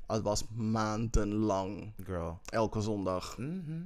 [0.07, 1.93] Het was maandenlang.
[2.05, 2.41] Girl.
[2.45, 3.39] Elke zondag.
[3.39, 3.83] Mhm.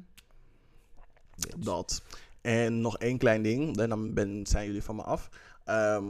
[1.34, 1.56] Bitch.
[1.56, 2.02] Dat.
[2.40, 3.78] En nog één klein ding.
[3.78, 5.28] En dan ben, zijn jullie van me af.
[5.64, 6.04] Ehm,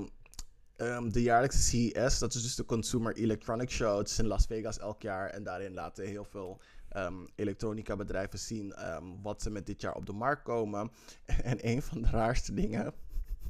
[0.77, 3.99] ehm, de jaarlijkse CES, dat is dus de Consumer Electronic Show.
[3.99, 5.31] Het is in Las Vegas elk jaar.
[5.31, 6.61] En daarin laten heel veel
[6.91, 10.91] ehm, elektronica bedrijven zien ehm, wat ze met dit jaar op de markt komen.
[11.43, 12.95] En een van de raarste dingen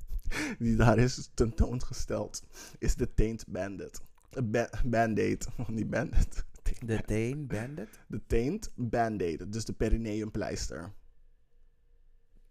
[0.59, 2.43] die daar is tentoongesteld,
[2.79, 4.01] is de Taint Bandit.
[4.45, 6.45] Ba- Band-Aid, niet Bandit.
[6.81, 8.01] De Teen Bandit?
[8.09, 10.93] De Taint Band-Aid, dus de perineum-pleister.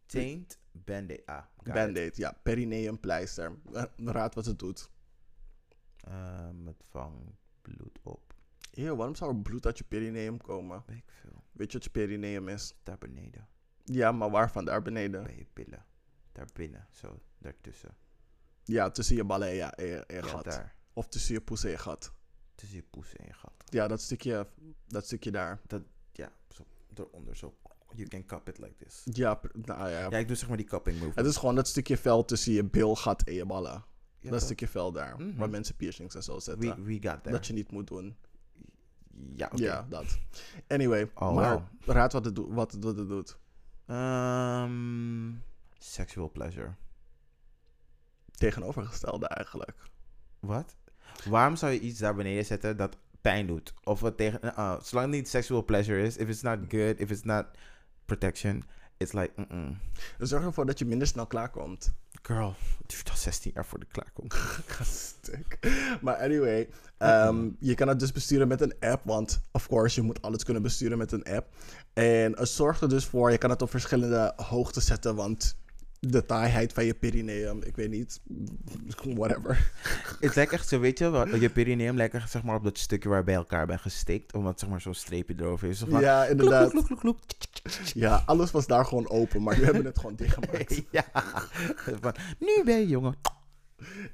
[0.05, 1.25] Taint Bandit.
[1.25, 1.43] Ah.
[1.63, 3.57] Band-Aid, ja, perineum-pleister.
[3.73, 4.89] Eh, raad wat het doet.
[5.99, 7.31] Ehm, het vangt
[7.61, 8.28] bloed op.
[8.79, 10.83] Eeuw, waarom zou er bloed uit je perineum komen?
[10.85, 11.43] Weet ik veel.
[11.51, 12.73] Weet je wat je perineum is?
[12.83, 13.47] Daar beneden.
[13.83, 14.65] Ja, maar waarvan?
[14.65, 15.23] Daar beneden.
[15.23, 15.85] Bij je billen.
[16.31, 16.87] Daar binnen.
[16.91, 17.95] Zo, daartussen.
[18.63, 20.43] Ja, tussen je ballen en je, en je, en je Ja, gat.
[20.43, 20.75] daar.
[20.93, 22.13] Of tussen je poes en je gat.
[22.55, 23.53] Tussen je poes en je gat.
[23.65, 24.47] Ja, dat stukje,
[24.87, 25.61] dat stukje daar.
[25.67, 26.65] Dat, ja, zo
[26.95, 27.35] eronder.
[27.35, 27.57] Zo.
[27.95, 29.01] You can cup it like this.
[29.03, 30.09] Ja, nou ja.
[30.09, 31.11] Ja, ik doe zeg maar die cupping move.
[31.15, 33.85] Het is gewoon dat stukje vel tussen je bilgat en je ballen.
[34.19, 35.15] Ja, dat stukje vel daar.
[35.21, 35.35] Mhm.
[35.37, 36.75] Waar mensen piercings en zo zetten.
[36.75, 37.35] we, we got there.
[37.35, 38.17] Dat je niet moet doen.
[39.35, 39.49] Ja.
[39.55, 40.19] Ja, dat.
[40.67, 41.63] Anyway, Oh, maar wow.
[41.85, 43.37] raad wat het, doet wat, wat het doet.
[43.85, 45.31] Ehm,
[45.79, 46.73] sexual pleasure.
[48.31, 49.77] Tegenovergestelde eigenlijk.
[50.39, 50.75] Wat?
[51.25, 53.73] Waarom zou je iets daar beneden zetten dat pijn doet?
[53.83, 54.39] Of wat tegen...
[54.43, 57.45] uh, zolang het niet sexual pleasure is, if it's not good, if it's not
[58.05, 58.63] protection,
[58.97, 59.77] it's like, mm-mm.
[60.17, 61.93] Dus zorg ervoor dat je minder snel klaarkomt.
[62.21, 64.33] Girl, het duurt al 16 jaar voor de klaarkomt.
[64.73, 65.57] Ga stuk.
[66.01, 69.05] Maar anyway, ehm, je kan het dus besturen met een app.
[69.05, 71.47] Want, of course, je moet alles kunnen besturen met een app.
[71.93, 75.15] En het zorgt er dus voor, je kan het op verschillende hoogtes zetten.
[75.15, 75.57] Want
[75.99, 78.19] de taaiheid van je perineum, ik weet niet,
[79.15, 79.71] whatever.
[80.19, 82.77] Het lijkt echt zo, weet je, wat- je perineum lijkt echt zeg maar op dat
[82.77, 84.33] stukje waar bij elkaar bent gestikt.
[84.33, 85.83] Omdat zeg maar zo'n streepje erover is.
[85.87, 86.69] Ja, inderdaad.
[86.69, 87.19] kloek, kloek, kloek,
[87.93, 90.81] Ja, alles was daar gewoon open, maar nu hebben we het gewoon dichtgemaakt.
[90.91, 91.05] ja.
[92.01, 93.15] Van, nu ben je jongen.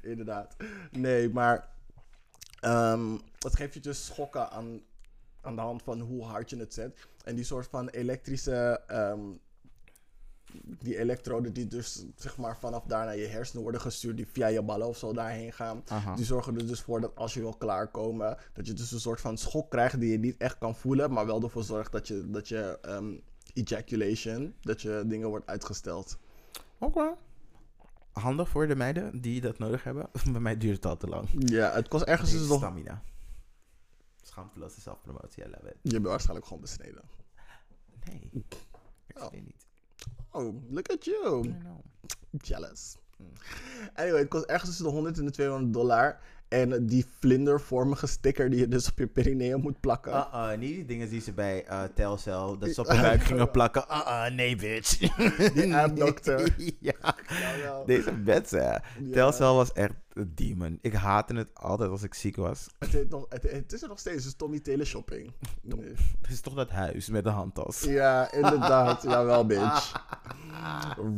[0.01, 0.55] Inderdaad.
[0.91, 1.67] Nee, maar
[2.59, 4.81] ehm, het geeft je dus schokken aan,
[5.41, 7.07] aan de hand van hoe hard je het zet.
[7.23, 9.19] En die soort van elektrische, ehm,
[10.63, 14.47] die elektroden die dus zeg maar vanaf daar naar je hersenen worden gestuurd, die via
[14.47, 15.83] je ballen of zo daarheen gaan.
[15.87, 16.15] Aha.
[16.15, 19.21] Die zorgen er dus voor dat als je wil klaarkomen, dat je dus een soort
[19.21, 22.29] van schok krijgt die je niet echt kan voelen, maar wel ervoor zorgt dat je,
[22.29, 23.13] dat je ehm,
[23.53, 26.17] ejaculation, dat je dingen wordt uitgesteld.
[26.77, 27.15] Oké.
[28.11, 30.09] Handig voor de meiden die dat nodig hebben.
[30.31, 31.27] Bij mij duurt het al te lang.
[31.37, 32.57] Ja, het kost ergens dus nog...
[32.57, 33.01] Stamina.
[34.21, 35.75] Schaamteloze zelfpromotie, I love it.
[35.81, 37.01] Je bent waarschijnlijk gewoon besneden.
[38.05, 38.29] Nee.
[38.33, 38.57] Ik
[39.21, 39.31] Oh.
[39.31, 39.64] niet.
[40.35, 41.15] Oh, look at you.
[41.15, 41.81] I don't know.
[42.43, 42.97] Jealous.
[43.93, 46.19] Anyway, het kost ergens tussen de 100 en de 200 dollar.
[46.47, 50.11] En die vlindervormige sticker die je dus op je perineum moet plakken.
[50.11, 53.51] Uh-uh, niet die dingen die ze bij eh Telcel, dat ze op de buik gingen
[53.51, 53.85] plakken.
[53.89, 54.97] Uh-uh, nee bitch.
[55.53, 56.55] Die aapdokter.
[56.79, 57.85] ja, Jawel.
[57.85, 58.81] deze mensen.
[59.11, 59.93] Telcel was echt
[60.27, 60.77] demon.
[60.81, 62.67] Ik haatte het altijd als ik ziek was.
[62.79, 65.31] Het, heet nog, het, het is er nog steeds, dus Tommy Teleshopping.
[65.61, 65.93] Nee.
[66.21, 67.81] Het is toch dat huis met de handtas.
[67.81, 69.03] Ja, inderdaad.
[69.11, 70.05] Jawel, bitch.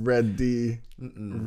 [0.03, 0.79] Ready.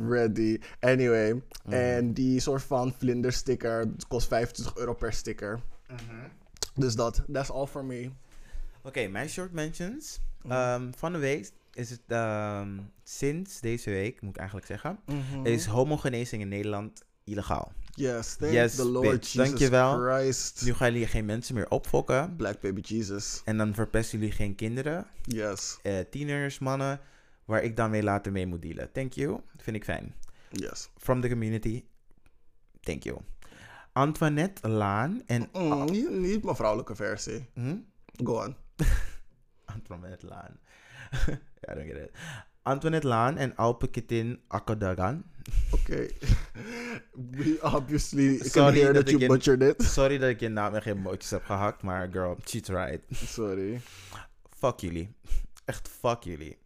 [0.07, 0.59] Ready.
[0.79, 1.41] Anyway.
[1.69, 5.59] En die soort van vlindersticker het kost 25 euro per sticker.
[6.75, 8.11] Dus dat, that's all for me.
[8.83, 10.19] Oké, mijn short mentions.
[10.47, 14.99] Ehm, van de week is het ehm, sinds deze week, moet ik eigenlijk zeggen,
[15.43, 17.71] is homogenezing in Nederland illegaal.
[17.95, 19.31] Yes, thank Yes, the Lord bitch.
[19.33, 19.99] Jesus Dankjewel.
[19.99, 20.61] Christ.
[20.65, 22.35] Nu gaan jullie geen mensen meer opfokken.
[22.35, 23.41] Black baby Jesus.
[23.45, 26.99] En dan verpesten jullie geen kinderen, Yes, eh, tieners, mannen,
[27.45, 28.91] waar ik dan weer later mee moet dealen.
[28.91, 29.39] Thank you.
[29.57, 30.13] Vind ik fijn.
[30.49, 30.89] yes.
[30.97, 31.83] From the community.
[32.81, 33.17] Thank you.
[33.93, 35.49] Antoinette Laan en...
[35.53, 37.45] Mm, niet, niet mijn vrouwelijke versie.
[37.53, 37.75] Hm?
[38.23, 38.55] Go on.
[39.65, 40.59] Antoinette Laan.
[41.69, 42.11] I don't get it.
[42.61, 45.23] Antoinette Laan en Alpe Kitin Akadagan.
[45.71, 46.07] Oké.
[47.31, 49.83] We obviously Sorry hear dat that you in- butchered it.
[49.83, 52.99] Sorry dat ik je naam en geen mootjes heb gehakt, maar girl, she's right.
[53.11, 53.81] Sorry.
[54.57, 55.15] Fuck jullie.
[55.65, 56.57] Echt fuck jullie.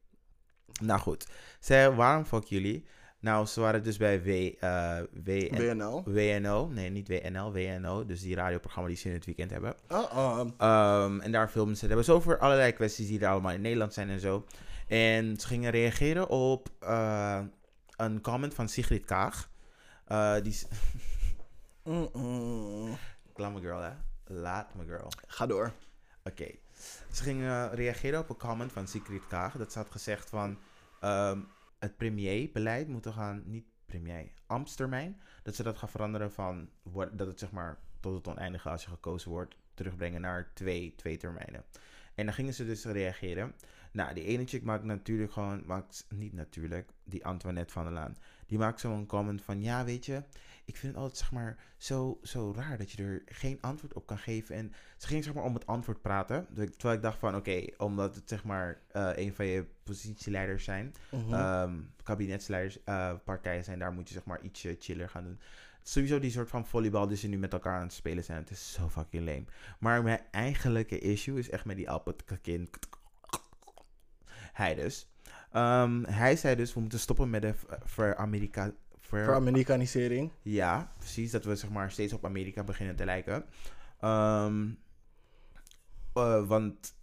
[0.81, 1.27] Nou goed.
[1.59, 2.85] Zij, waarom fuck jullie?
[3.19, 4.27] Nou, ze waren dus bij W,
[4.59, 6.03] eh, WN WNL.
[6.05, 6.67] WNO.
[6.67, 8.05] Nee, niet WNL, WNO.
[8.05, 9.75] Dus die radioprogramma die ze in het weekend hebben.
[9.91, 10.41] Uh-uh.
[10.57, 11.79] Ehm, en daar filmen ze.
[11.79, 14.45] Het hebben ze over allerlei kwesties die er allemaal in Nederland zijn en zo.
[14.87, 17.39] En ze gingen reageren op eh,
[17.95, 19.49] een comment van Sigrid Kaag.
[20.05, 20.57] Eh, die...
[21.83, 22.97] Mm-mm.
[23.35, 23.91] Laat me girl, hè.
[24.23, 25.11] Laat me girl.
[25.27, 25.71] Ga door.
[26.23, 26.51] Oké.
[27.11, 29.57] Ze gingen reageren op een comment van Sigrid Kaag.
[29.57, 30.57] Dat ze had gezegd van...
[30.99, 31.39] ehm,
[31.79, 33.43] het premierbeleid moet gaan...
[33.45, 35.21] Niet premier, ambtstermijn.
[35.43, 36.69] Dat ze dat gaan veranderen van...
[37.11, 39.55] Dat het zeg maar tot het oneindige als je gekozen wordt...
[39.73, 41.63] terugbrengen naar twee, twee termijnen.
[42.15, 43.55] En dan gingen ze dus reageren.
[43.91, 45.63] Nou, die ene chick maakt natuurlijk gewoon...
[45.65, 48.17] Maakt, niet natuurlijk, die Antoinette van der Laan.
[48.45, 49.61] Die maakt zo'n comment van...
[49.61, 50.23] Ja, weet je...
[50.67, 54.05] Ik vind het altijd zeg maar zo, zo raar dat je er geen antwoord op
[54.05, 54.55] kan geven.
[54.55, 56.47] En ze ging zeg maar om het antwoord praten.
[56.53, 60.93] Terwijl ik dacht van oké, omdat het zeg maar eh, een van je positieleiders zijn,
[61.11, 61.33] Mhm.
[61.33, 65.39] ehm, kabinetsleiders, eh, partijen zijn, daar moet je zeg maar ietsje chiller gaan doen.
[65.83, 68.49] Sowieso die soort van volleybal die ze nu met elkaar aan het spelen zijn, het
[68.49, 69.45] is zo fucking lame.
[69.79, 72.69] Maar mijn eigenlijke issue is echt met die Alpetkakin.
[74.53, 75.07] Hij dus.
[75.55, 77.53] Ehm, hij zei dus, we moeten stoppen met de
[77.83, 78.71] ver-Amerika...
[78.99, 80.31] ver- Voor Amerikanisering.
[80.41, 81.31] ja, precies.
[81.31, 83.45] Dat we zeg maar steeds op Amerika beginnen te lijken.
[83.99, 84.67] Ehm,
[86.13, 86.93] eh, want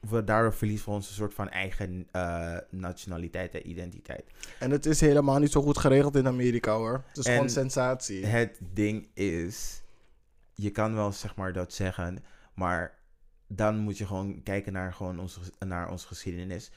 [0.00, 4.24] we daardoor verliezen we onze soort van eigen eh, nationaliteit en identiteit.
[4.58, 7.04] En het is helemaal niet zo goed geregeld in Amerika hoor.
[7.08, 8.26] Het is En- gewoon sensatie.
[8.26, 9.82] Het ding is,
[10.54, 12.24] je kan wel zeg maar dat zeggen,
[12.54, 12.98] maar
[13.46, 16.70] dan moet je gewoon kijken naar, gewoon onze, naar onze geschiedenis.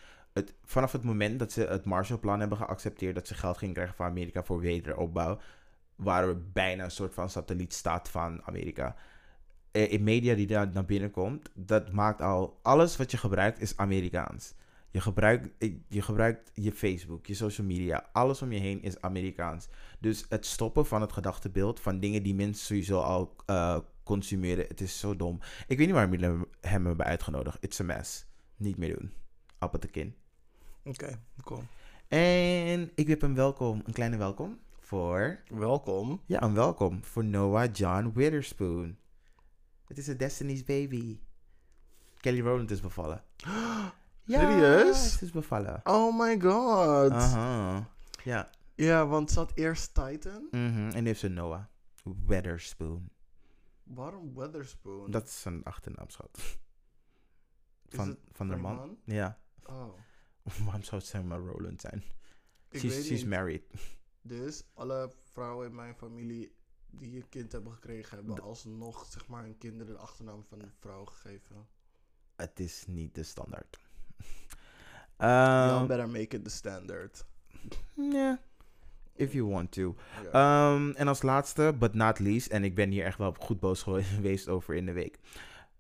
[0.64, 4.06] Vanaf het moment dat ze het Marshallplan hebben geaccepteerd, dat ze geld gingen krijgen van
[4.06, 5.40] Amerika voor wederopbouw,
[5.96, 8.96] waren we bijna een soort van satellietstaat van Amerika.
[9.72, 13.62] Eh, In media die daar naar binnen komt, dat maakt al, alles wat je gebruikt
[13.62, 14.54] is Amerikaans.
[14.92, 19.02] Je gebruikt, eh, je gebruikt je Facebook, je social media, alles om je heen is
[19.02, 19.68] Amerikaans.
[20.00, 24.82] Dus het stoppen van het gedachtebeeld van dingen die mensen sowieso al eh, consumeren, het
[24.82, 25.40] is zo dom.
[25.68, 27.58] Ik weet niet waarom jullie hem hebben uitgenodigd.
[27.64, 28.26] It's a mess.
[28.58, 29.12] Niet meer doen.
[29.58, 29.80] Appel
[30.90, 31.64] Oké, cool.
[32.08, 36.22] En ik wip een welkom, een kleine welkom voor, Welkom.
[36.26, 38.98] ja, een welkom voor Noah John Witherspoon.
[39.88, 41.20] Het is een Destiny's baby.
[42.18, 43.24] Kelly Rowland is bevallen.
[44.24, 45.18] Ja, Serieus?
[45.18, 45.82] Ze is bevallen.
[45.84, 47.12] Oh my god.
[47.12, 47.90] Aha.
[48.24, 48.50] Ja.
[48.76, 50.48] Ja, want ze had eerst Titan.
[50.52, 50.90] Mhm.
[50.90, 51.64] En nu heeft ze Noah
[52.26, 53.10] Witherspoon.
[53.84, 55.12] Waarom Weatherspoon?
[55.12, 56.58] Dat is een achternaam, schat.
[57.88, 58.76] Van, het van haar man?
[58.76, 58.98] man?
[59.04, 59.38] Ja.
[59.64, 59.94] Oh,
[60.66, 62.04] Waarom zou het maar Roland zijn?
[62.70, 63.64] ik she's she's married.
[64.22, 66.52] Dus alle vrouwen in mijn familie
[66.92, 70.68] die een kind hebben gekregen, hebben alsnog zeg maar hun kinderen de achternaam van de
[70.80, 71.68] vrouw gegeven.
[72.36, 73.78] Het is niet de standaard.
[75.18, 77.26] Y'all Um, better make it the standard.
[77.94, 78.38] yeah,
[79.14, 79.96] if you want to.
[80.32, 80.74] Ja.
[80.74, 83.84] Um, en als laatste, but not least, en ik ben hier echt wel goed boos
[83.88, 85.20] geweest over in de week.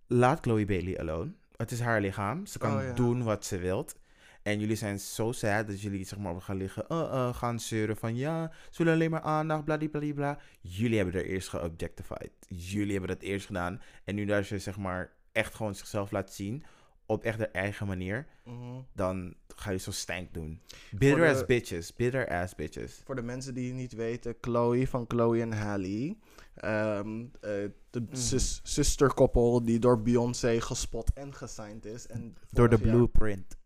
[0.07, 1.31] Laat Chloe Bailey alone.
[1.55, 2.45] Het is haar lichaam.
[2.45, 2.93] Ze kan Oh, ja.
[2.93, 3.95] doen wat ze wilt.
[4.43, 7.97] En jullie zijn zo sad dat jullie zeg maar gaan liggen, uh, uh, gaan zeuren
[7.97, 10.39] van ja, ze willen alleen maar aandacht, bladibladibla.
[10.61, 12.31] Jullie hebben er eerst geobjectified.
[12.47, 13.81] Jullie hebben dat eerst gedaan.
[14.03, 16.63] En nu daar ze zeg maar echt gewoon zichzelf laat zien,
[17.05, 18.79] op echt de eigen manier, Mhm.
[18.93, 20.61] dan ga je zo stank doen.
[20.91, 21.93] Bitter de- ass bitches.
[21.95, 23.01] Bitter ass bitches.
[23.05, 26.15] Voor de mensen die het niet weten, Chloe van Chloe en Halle.
[26.55, 27.51] ehm, eh,
[27.89, 28.15] de Mhm.
[28.63, 32.07] zusterkoppel die door Beyoncé gespot en gesigned is.
[32.07, 33.57] En Door de jaar- blueprint.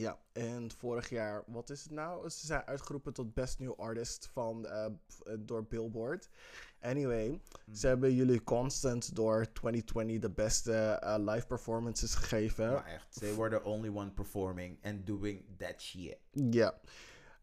[0.00, 2.28] Ja, en vorig jaar, wat is het nou?
[2.30, 4.92] Ze zijn uitgeroepen tot Best New Artist van, eh, eh,
[5.38, 6.28] door Billboard.
[6.80, 7.74] Anyway, Mhm.
[7.74, 12.72] ze hebben jullie constant door 2020 de beste eh, live performances gegeven.
[12.72, 16.18] Maar echt, they were the only one performing and doing that shit.
[16.32, 16.74] Ja.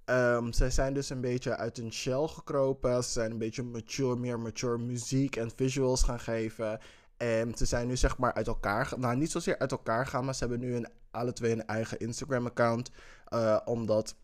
[0.05, 3.03] Ehm, zij zijn dus een beetje uit hun shell gekropen.
[3.03, 6.79] Ze zijn een beetje mature, meer mature muziek en visuals gaan geven.
[7.17, 10.33] En ze zijn nu zeg maar uit elkaar, nou niet zozeer uit elkaar gaan, maar
[10.35, 10.87] ze hebben nu een,
[11.17, 12.89] alle twee een eigen Instagram-account.
[13.27, 14.15] eh, omdat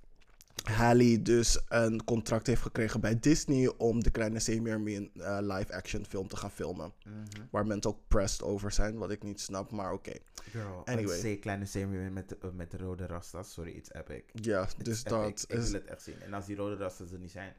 [0.64, 6.06] Halle dus een contract heeft gekregen bij Disney om de kleine Semi een eh, live-action
[6.06, 6.94] film te gaan filmen.
[7.52, 10.12] Waar mensen ook pressed over zijn, wat ik niet snap, maar oké.
[10.52, 11.20] Girl, Anyway.
[11.32, 13.54] een C kleine semi met, de- eh, met de rode rastas.
[13.54, 14.24] Sorry, it's epic.
[14.34, 15.10] Ja, It's dus epic.
[15.12, 15.72] dat Ik is...
[15.72, 16.22] wil het echt zien.
[16.22, 17.54] En als die rode rastas er niet zijn,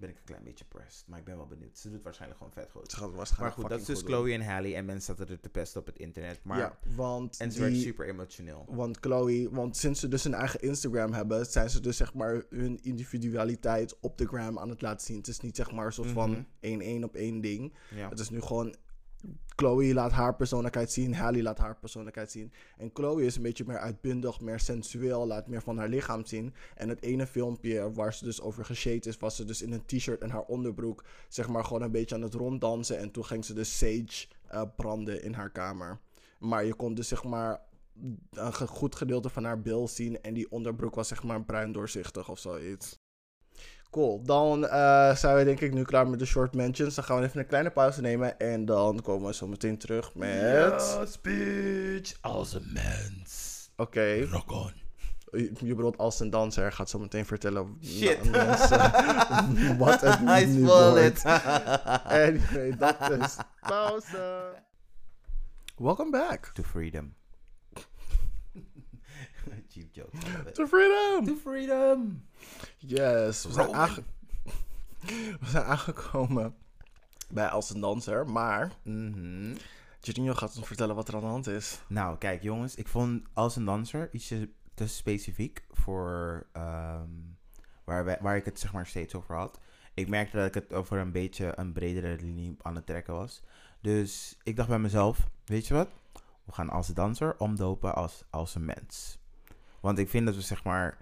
[0.00, 1.06] ben ik een klein beetje pressed.
[1.06, 1.78] Maar ik ben wel benieuwd.
[1.78, 2.90] Ze doet waarschijnlijk gewoon vet goed.
[2.90, 4.74] Ze gaat het Maar waarschijnlijk goed, dat is dus Chloe en Halle.
[4.74, 6.40] En mensen zaten er te pesten op het internet.
[6.42, 6.58] Maar.
[6.58, 8.64] Ja, want en ze werd super emotioneel.
[8.68, 12.42] Want Chloe, want sinds ze dus een eigen Instagram hebben, zijn ze dus zeg maar
[12.50, 15.16] hun individualiteit op de gram aan het laten zien.
[15.16, 16.16] Het is niet zeg maar een soort Mhm.
[16.16, 17.74] van één één op één ding.
[17.94, 18.08] Ja.
[18.08, 18.74] Het is nu gewoon
[19.46, 22.52] Chloe laat haar persoonlijkheid zien, Halle laat haar persoonlijkheid zien.
[22.76, 26.54] En Chloe is een beetje meer uitbundig, meer sensueel, laat meer van haar lichaam zien.
[26.74, 29.84] En het ene filmpje waar ze dus over geshade is, was ze dus in een
[29.86, 32.98] t-shirt en haar onderbroek, zeg maar gewoon een beetje aan het ronddansen.
[32.98, 36.00] En toen ging ze dus sage eh, branden in haar kamer.
[36.38, 37.60] Maar je kon dus zeg maar
[38.30, 40.20] een goed gedeelte van haar bil zien.
[40.20, 42.99] En die onderbroek was zeg maar bruin doorzichtig of zoiets.
[43.90, 44.22] Cool.
[44.22, 46.94] Dan eh, zijn we denk ik nu klaar met de short mentions.
[46.94, 48.38] Dan gaan we even een kleine pauze nemen.
[48.38, 50.98] En dan komen we zo meteen terug met...
[51.04, 53.70] speech als een mens.
[53.76, 54.26] Oké.
[54.30, 54.72] Rock on.
[55.30, 56.72] Je je bedoelt als een danser.
[56.72, 57.78] Gaat zo meteen vertellen...
[57.84, 58.30] Shit.
[58.30, 61.24] mensen wat het I nu wordt.
[62.04, 64.52] Anyway, dat is pauze.
[65.76, 67.14] Welcome back To freedom.
[69.92, 70.16] Joke.
[70.52, 71.24] To freedom.
[71.24, 72.24] To freedom.
[72.78, 73.80] Yes, we zijn, Roman.
[73.80, 74.04] aange-
[75.40, 76.54] we zijn aangekomen
[77.28, 78.26] bij Als een Danser.
[78.30, 78.72] Maar.
[80.00, 81.80] Jorginho gaat ons vertellen wat er aan de hand is.
[81.88, 87.08] Nou, kijk jongens, ik vond als een danser ietsje te specifiek voor ehm,
[87.84, 89.60] waar, wij, waar ik het zeg maar steeds over had.
[89.94, 93.42] Ik merkte dat ik het over een beetje een bredere linie aan het trekken was.
[93.80, 95.88] Dus ik dacht bij mezelf, weet je wat?
[96.44, 99.18] We gaan als een danser omdopen als, als een mens.
[99.80, 100.98] Want ik vind dat we zeg maar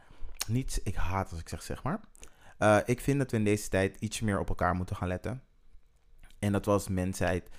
[0.47, 2.01] niet, ik haat als ik zeg zeg maar.
[2.59, 5.43] Eh, ik vind dat we in deze tijd iets meer op elkaar moeten gaan letten.
[6.39, 7.51] En dat we als mensheid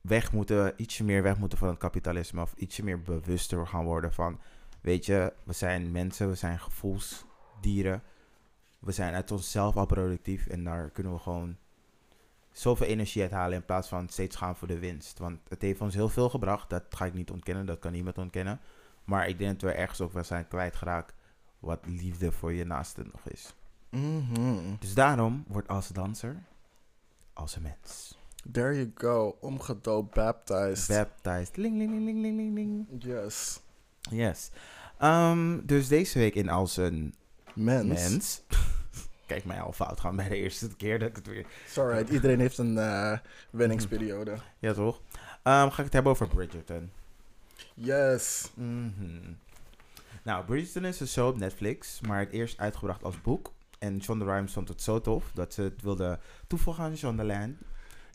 [0.00, 2.42] weg moeten, ietsje meer weg moeten van het kapitalisme.
[2.42, 4.40] Of ietsje meer bewuster gaan worden van,
[4.80, 8.02] weet je, we zijn mensen, we zijn gevoelsdieren.
[8.78, 11.56] We zijn uit onszelf al productief en daar kunnen we gewoon
[12.52, 15.18] zoveel energie uit halen in plaats van steeds gaan voor de winst.
[15.18, 18.18] Want het heeft ons heel veel gebracht, dat ga ik niet ontkennen, dat kan niemand
[18.18, 18.60] ontkennen.
[19.08, 21.14] Maar ik denk dat we ergens ook wel zijn kwijtgeraakt
[21.58, 23.54] wat liefde voor je naaste nog is.
[23.90, 24.74] Mhm.
[24.78, 26.36] Dus daarom wordt als danser
[27.32, 28.18] als een mens.
[28.52, 29.36] There you go.
[29.40, 30.96] Omgedoopt, baptized.
[30.96, 31.56] Baptized.
[31.56, 32.86] Ling, ling, ling, ling, ling, ling, ling.
[33.04, 33.60] yes.
[34.10, 34.50] Yes.
[34.98, 37.14] Ehm, dus deze week in als een
[37.52, 37.86] Mens.
[37.86, 38.42] mens.
[39.26, 41.46] Kijk mij al fout gaan bij de eerste keer dat ik het weer...
[41.68, 43.18] Sorry, iedereen heeft een eh
[43.50, 44.36] wenningsperiode.
[44.58, 45.00] Ja, toch?
[45.42, 46.90] Ehm, ga ik het hebben over Bridgerton.
[47.80, 48.50] Yes.
[48.54, 49.32] Mhm.
[50.24, 53.52] Nou, Bridgerton is een show op Netflix, maar het eerst uitgebracht als boek.
[53.78, 57.56] En Shonda Rhimes vond het zo tof dat ze het wilde toevoegen aan Shondaland.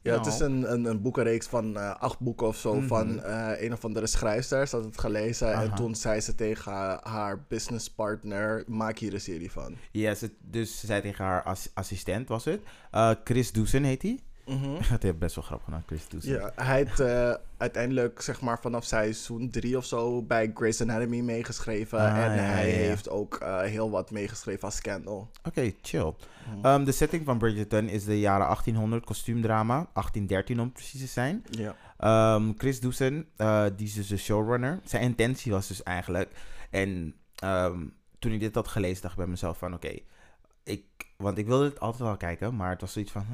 [0.02, 0.52] Ja, het is Nou.
[0.52, 2.88] een, een, een boekenreeks van eh, acht boeken of zo Mhm.
[2.88, 4.68] van eh, een of andere schrijfster.
[4.68, 9.22] Ze had het gelezen en toen zei ze tegen haar, haar businesspartner, maak hier een
[9.22, 9.78] serie van.
[9.92, 12.62] Yes, het, dus ze zei tegen haar ass- assistent, was het.
[12.92, 14.20] Eh, Chris Doesen heet hij.
[14.94, 16.32] Het heeft best wel grappig gedaan, Chris Doesen.
[16.32, 21.20] Ja, hij heeft eh, uiteindelijk zeg maar vanaf seizoen drie of zo bij Grey's Anatomy
[21.20, 22.00] meegeschreven.
[22.00, 22.88] Ah, en ja, hij ja, ja.
[22.88, 25.30] heeft ook eh, heel wat meegeschreven als Scandal.
[25.44, 26.14] Oké, chill.
[26.56, 26.66] Mhm.
[26.66, 29.76] Ehm, de setting van Bridgerton is de jaren 1800 kostuumdrama.
[29.76, 31.44] 1813 om precies te zijn.
[31.50, 31.76] ja.
[31.98, 34.80] Ehm, Chris Doesen, eh, die is dus de showrunner.
[34.84, 36.32] Zijn intentie was dus eigenlijk...
[36.70, 37.86] En ehm,
[38.20, 39.74] toen ik dit had gelezen, dacht ik bij mezelf van...
[39.74, 40.00] Oké,
[40.64, 40.84] ik...
[41.18, 43.26] Want ik wilde het altijd wel kijken, maar het was zoiets van...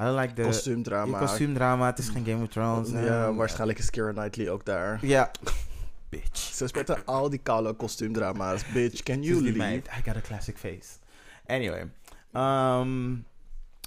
[0.00, 0.42] I don't like the...
[0.42, 1.18] Kostuumdrama.
[1.18, 2.90] Kostuumdrama, het is geen Game of Thrones.
[2.90, 4.98] Ja, waarschijnlijk is Keira Knightley ook daar.
[5.06, 5.30] Ja.
[6.08, 6.38] Bitch.
[6.38, 8.72] Ze speelt al die koude kostuumdrama's.
[8.72, 9.56] Bitch, can you leave?
[9.56, 10.98] meid, I got a classic face.
[11.46, 11.90] Anyway.
[12.32, 13.14] ehm,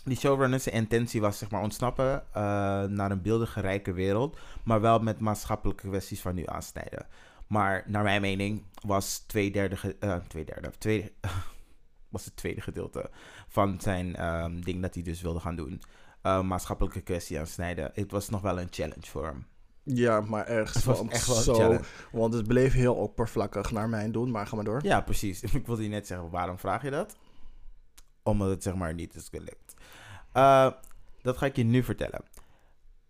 [0.03, 2.41] die showrunners intentie was zeg maar ontsnappen eh,
[2.83, 4.37] naar een beeldige rijke wereld.
[4.63, 7.05] Maar wel met maatschappelijke kwesties van nu aansnijden.
[7.47, 11.11] Maar naar mijn mening was twee derde, eh, twee derde, tweede,
[12.09, 13.09] was het tweede gedeelte
[13.47, 15.81] van zijn ehm, ding dat hij dus wilde gaan doen.
[16.21, 17.91] Eh, maatschappelijke kwestie aansnijden.
[17.93, 19.45] Het was nog wel een challenge voor hem.
[19.83, 21.83] Ja, maar ergens Het was echt wel zo, challenge.
[22.11, 24.83] Want het bleef heel oppervlakkig naar mijn doen, maar ga maar door.
[24.83, 25.41] Ja, precies.
[25.53, 27.17] Ik wilde je net zeggen, waarom vraag je dat?
[28.23, 29.73] Omdat het zeg maar niet is gelukt.
[30.31, 30.71] Eh,
[31.21, 32.23] dat ga ik je nu vertellen.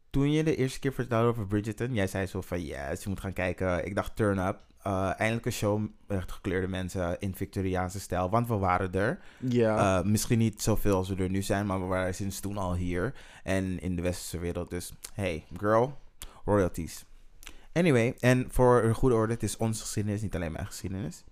[0.10, 3.20] Toen je de eerste keer vertelde over Bridgerton, jij zei zo van yes, je moet
[3.20, 3.86] gaan kijken.
[3.86, 4.60] Ik dacht turn up.
[4.84, 9.20] Eh, eindelijk een show met gekleurde mensen in Victoriaanse stijl, want we waren er.
[9.40, 12.58] Ja, Eh, misschien niet zoveel als we er nu zijn, maar we waren sinds toen
[12.58, 13.14] al hier.
[13.44, 14.70] En in de westerse wereld.
[14.70, 15.98] Dus hey, girl,
[16.46, 17.06] royalties.
[17.74, 21.24] Anyway, en voor een goede orde, het is onze geschiedenis, niet alleen mijn geschiedenis.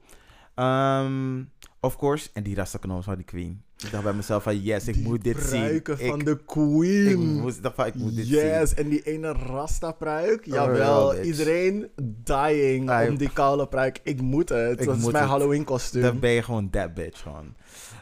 [0.56, 1.44] Ehm,
[1.80, 3.64] of course, en die rastaknoos van die queen.
[3.86, 5.60] Ik dacht bij mezelf van yes, ik die moet dit zien.
[5.62, 7.40] pruiken van ik, de ik queen.
[7.40, 8.36] moest, ik dacht van, ik moet dit zien.
[8.36, 10.40] yes, en die ene Rasta-pruik.
[10.40, 11.90] Oh, Jawel, iedereen
[12.24, 14.00] dying om die koude pruik.
[14.04, 14.80] Ik moet het.
[14.80, 15.26] Ik dat is mijn het.
[15.26, 16.02] Halloween-kostuum.
[16.02, 17.56] Dan ben je gewoon that bitch gewoon.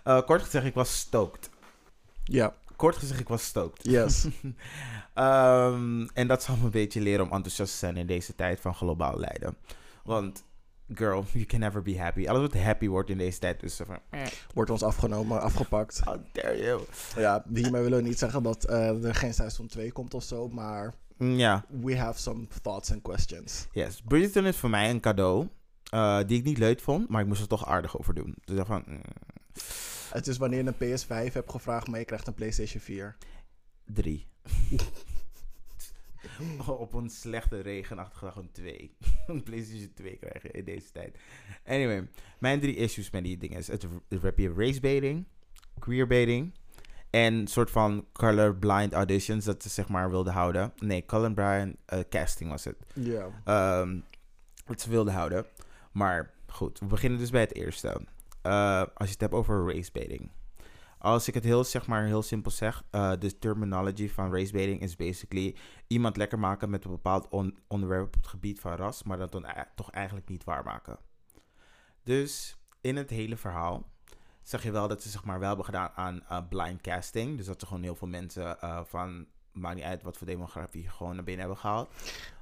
[0.04, 1.50] Eh, kort gezegd, ik was stoked.
[2.24, 3.84] Ja, Kort gezegd, ik was stoked.
[3.84, 4.26] yes.
[5.14, 8.60] Ehm, en dat zal me een beetje leren om enthousiast te zijn in deze tijd
[8.60, 9.58] van globaal lijden.
[10.04, 10.44] Want,
[10.96, 12.28] girl, you can never be happy.
[12.28, 14.00] Alles wat happy wordt in deze tijd van...
[14.10, 16.00] eh, Wordt ons afgenomen, afgepakt.
[16.04, 16.82] How dare you?
[17.16, 20.48] Ja, hiermee willen we niet zeggen dat eh, er geen seizoen 2 komt of zo,
[20.50, 23.68] maar Mm, Ja, we have some thoughts and questions.
[23.72, 24.02] yes.
[24.08, 25.48] Bridgerton is voor mij een cadeau
[25.90, 28.36] eh, die ik niet leuk vond, maar ik moest er toch aardig over doen.
[28.46, 28.84] Dus van...
[28.88, 29.02] mm,
[30.12, 33.18] Het is wanneer je een PS5 hebt gevraagd, maar je krijgt een PlayStation 4.
[33.86, 34.28] drie.
[36.68, 38.96] Op een slechte regenachtige dag een 2.
[39.28, 41.18] een PlayStation 2 krijgen in deze tijd.
[41.66, 42.08] Anyway,
[42.40, 45.26] mijn drie issues met die dingen is: het, het heb je racebaiting,
[45.80, 46.54] queerbaiting
[47.10, 50.74] en soort van colorblind auditions dat ze zeg maar wilden houden.
[50.80, 52.78] Nee, colorblind eh, casting was het.
[52.94, 53.42] Ja.
[53.44, 54.00] Ehm
[54.68, 55.46] wat ze wilden houden.
[55.92, 58.02] Maar goed, we beginnen dus bij het eerste.
[58.42, 60.30] Eh, als je het hebt over racebaiting.
[61.00, 64.95] Als ik het heel, zeg maar, heel simpel zeg, eh, de terminology van racebaiting is
[64.95, 65.56] basically
[65.88, 69.32] iemand lekker maken met een bepaald on- onderwerp op het gebied van ras, maar dat
[69.32, 70.98] dan e- toch eigenlijk niet waarmaken.
[72.04, 73.84] Dus in het hele verhaal
[74.41, 77.38] zag je wel dat ze zeg maar wel hebben gedaan aan eh, blind casting.
[77.38, 80.89] Dus dat ze gewoon heel veel mensen eh, van, maakt niet uit wat voor demografie,
[80.89, 81.89] gewoon naar binnen hebben gehaald.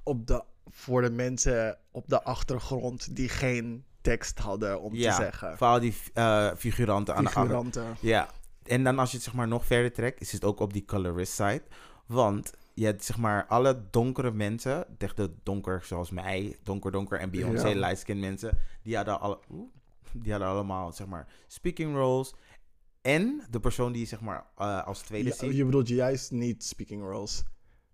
[0.03, 5.23] Op de, voor de mensen op de achtergrond die geen tekst hadden om Ja, te
[5.23, 5.57] zeggen.
[5.57, 7.95] Vooral die eh, figuranten aan de Figuranten.
[7.99, 8.29] Ja,
[8.67, 10.85] en dan als je het zeg maar nog verder trekt, is het ook op die
[10.85, 11.61] colorist side.
[12.05, 17.19] Want je hebt zeg maar alle donkere mensen, echt de donker zoals mij, donker donker
[17.19, 17.79] en Beyoncé, Ja.
[17.79, 19.37] light skin mensen, die hadden, alle,
[20.13, 22.33] die hadden allemaal zeg maar speaking roles.
[23.01, 26.63] En de persoon die zeg maar eh, als tweede Ja, ziet, je bedoelt juist niet
[26.63, 27.43] speaking roles.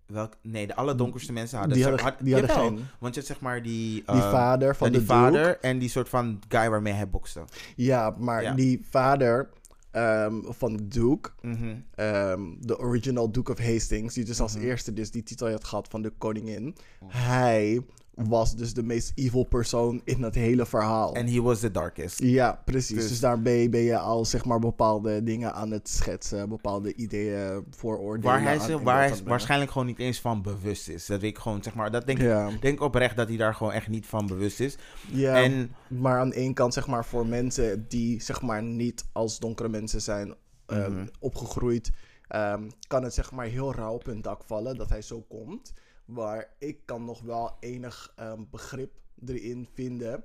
[0.06, 2.86] welk, nee, de allerdonkerste mensen hadden, Die hadden, had- die hadden jawel, geen.
[2.98, 5.88] Want je hebt zeg maar die, Die eh, vader van de die vader en die
[5.88, 7.44] soort van guy waarmee hij bokste.
[7.76, 8.54] Ja, maar Ja.
[8.54, 9.48] die vader
[9.92, 11.74] ehm, van Duke, Mhm.
[11.94, 14.64] ehm, de original Duke of Hastings, die dus als Mhm.
[14.64, 16.74] eerste dus die titel had gehad van de koningin.
[17.06, 17.80] Hij
[18.14, 21.14] was dus de meest evil persoon in het hele verhaal.
[21.14, 22.22] En he was the darkest.
[22.22, 22.96] Ja, precies.
[22.96, 27.64] Dus- Dus, daarbij ben je al zeg maar bepaalde dingen aan het schetsen, bepaalde ideeën,
[27.70, 28.30] vooroordelen.
[28.30, 31.06] Waar hij, zich, waar hij waarschijnlijk gewoon niet eens van bewust is.
[31.06, 33.72] Dat ik gewoon, zeg maar, dat denk Ja, ik denk oprecht dat hij daar gewoon
[33.72, 34.76] echt niet van bewust is.
[35.10, 39.04] ja En maar aan de ene kant zeg maar voor mensen die zeg maar niet
[39.12, 40.34] als donkere mensen zijn
[40.66, 41.06] ehm, Mhm.
[41.18, 41.90] opgegroeid,
[42.28, 45.72] ehm, kan het zeg maar heel rauw op hun dak vallen dat hij zo komt.
[46.12, 48.92] Maar ik kan nog wel enig ehm, begrip
[49.26, 50.24] erin vinden,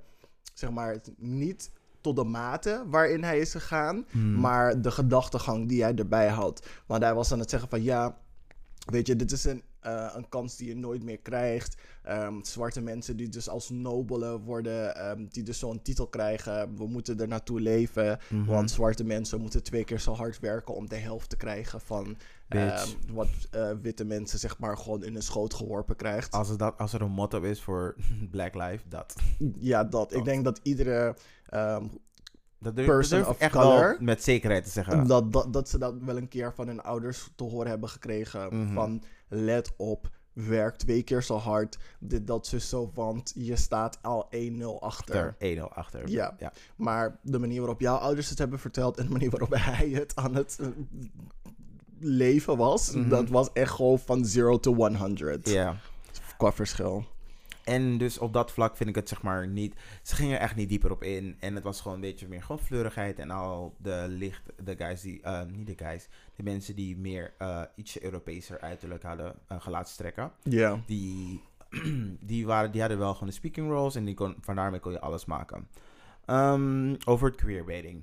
[0.54, 1.70] zeg maar niet
[2.00, 4.40] tot de mate waarin hij is gegaan, Hmm.
[4.40, 6.66] maar de gedachtegang die hij erbij had.
[6.86, 8.18] Want hij was aan het zeggen van ja,
[8.86, 11.76] weet je, dit is een, eh, een kans die je nooit meer krijgt.
[12.02, 16.76] Ehm, zwarte mensen die dus als nobelen worden, ehm, die dus zo'n titel krijgen.
[16.76, 18.44] We moeten er naartoe leven, Mhm.
[18.44, 22.16] want zwarte mensen moeten twee keer zo hard werken om de helft te krijgen van
[22.48, 26.32] ehm, wat eh, witte mensen zeg maar gewoon in hun schoot geworpen krijgt.
[26.32, 27.94] als, het dat, als er een motto is voor
[28.30, 29.16] Black Life, dat.
[29.58, 30.14] Ja, dat.
[30.14, 31.16] Ik denk dat iedere
[32.60, 33.88] Dat durf, Person dat durf ik of echt color.
[33.88, 35.06] wel met zekerheid te zeggen.
[35.06, 38.56] Dat, dat, dat ze dat wel een keer van hun ouders te horen hebben gekregen.
[38.64, 38.74] Mhm.
[38.74, 41.78] Van let op, werk twee keer zo hard.
[41.98, 45.26] Dit, dat, zus, zo, want je staat al 1-0 achter.
[45.28, 45.56] achter.
[45.56, 46.08] 1-0 achter.
[46.08, 46.34] Ja.
[46.38, 46.52] ja.
[46.76, 50.16] Maar de manier waarop jouw ouders het hebben verteld en de manier waarop hij het
[50.16, 50.66] aan het eh,
[52.00, 53.08] leven was, Mhm.
[53.08, 55.76] dat was echt gewoon van 0 to 100 Ja.
[56.36, 57.04] qua verschil.
[57.68, 59.74] En dus op dat vlak vind ik het zeg maar niet.
[60.02, 61.36] Ze gingen er echt niet dieper op in.
[61.40, 63.18] En het was gewoon een beetje meer gewoon fleurigheid.
[63.18, 67.32] En al de licht, de guys die, eh, niet de guys, de mensen die meer
[67.38, 70.32] eh ietsje Europeeser uiterlijk hadden, uh, gelaatstrekken.
[70.42, 70.80] Ja.
[70.86, 71.40] Die
[72.20, 74.92] die, waren, die hadden wel gewoon de speaking roles en die kon, van daarmee kon
[74.92, 75.68] je alles maken.
[76.24, 78.02] Ehm, over het queerbaiting.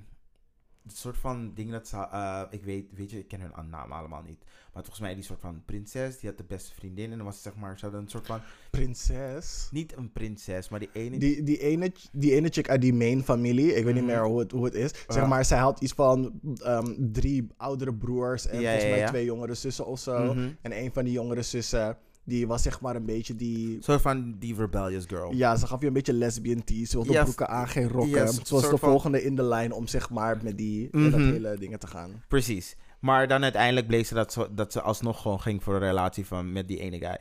[0.86, 3.96] Het soort van ding dat ze, eh, ik weet, weet je, ik ken hun namen
[3.96, 4.44] allemaal niet.
[4.72, 7.42] Maar volgens mij die soort van prinses, die had de beste vriendin en dan was
[7.42, 9.68] zeg maar, ze hadden een soort van, Prinses.
[9.70, 13.22] niet een prinses, maar die ene, Die, die, ene, die ene chick uit die main
[13.24, 14.12] familie, ik weet niet Mhm.
[14.12, 14.90] meer hoe het, hoe het is.
[15.08, 19.08] Zeg maar, zij had iets van ehm, drie oudere broers en Ja, volgens mij ja.
[19.08, 20.34] twee jongere zussen of zo.
[20.34, 20.48] Mhm.
[20.60, 21.96] En een van die jongere zussen,
[22.26, 23.76] die was zeg maar een beetje die...
[23.82, 25.32] soort van die rebellious girl.
[25.34, 26.84] Ja, ze gaf je een beetje lesbian tea.
[26.86, 28.28] Ze wilde Ja, broeken aan, geen rokken.
[28.28, 31.20] ze was de van- volgende in de lijn om zeg maar met die met dat
[31.20, 31.30] Mhm.
[31.32, 32.22] hele dingen te gaan.
[32.28, 32.76] Precies.
[33.00, 36.26] Maar dan uiteindelijk bleek ze dat, ze dat ze alsnog gewoon ging voor een relatie
[36.26, 37.18] van, met die ene guy.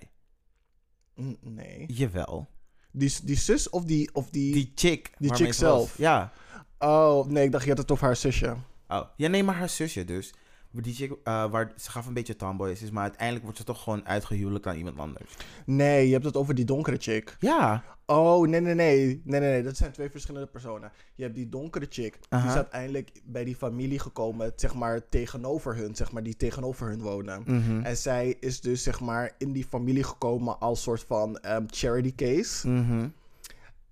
[1.16, 1.86] Mm, Nee.
[1.88, 2.48] Jawel.
[2.92, 4.10] Die, die zus of die...
[4.14, 5.12] Of die, Die chick.
[5.18, 5.58] Die chick was.
[5.58, 5.98] zelf.
[5.98, 6.32] Ja.
[6.80, 8.56] Oh, nee, ik dacht je had het over haar zusje.
[8.88, 9.02] Oh.
[9.18, 10.34] Ja, nee, maar haar zusje dus.
[10.82, 13.84] Die chick, eh, waar, ze gaf een beetje tomboys is, maar uiteindelijk wordt ze toch
[13.84, 15.36] gewoon uitgehuwelijkd aan iemand anders.
[15.66, 17.38] Nee, je hebt het over die donkere chick.
[17.40, 17.84] Ja.
[18.06, 19.22] Oh, nee, nee, nee.
[19.24, 19.64] Nee, nee, nee.
[19.64, 20.92] Dat zijn twee verschillende personen.
[21.16, 22.20] Je hebt die donkere chick.
[22.30, 25.96] Die is uiteindelijk bij die familie gekomen, zeg maar, tegenover hun.
[25.96, 27.44] Zeg maar, die tegenover hun wonen.
[27.46, 27.82] Mhm.
[27.82, 32.16] En zij is dus, zeg maar, in die familie gekomen als soort van ehm, charity
[32.16, 32.70] case.
[32.70, 33.08] Mhm.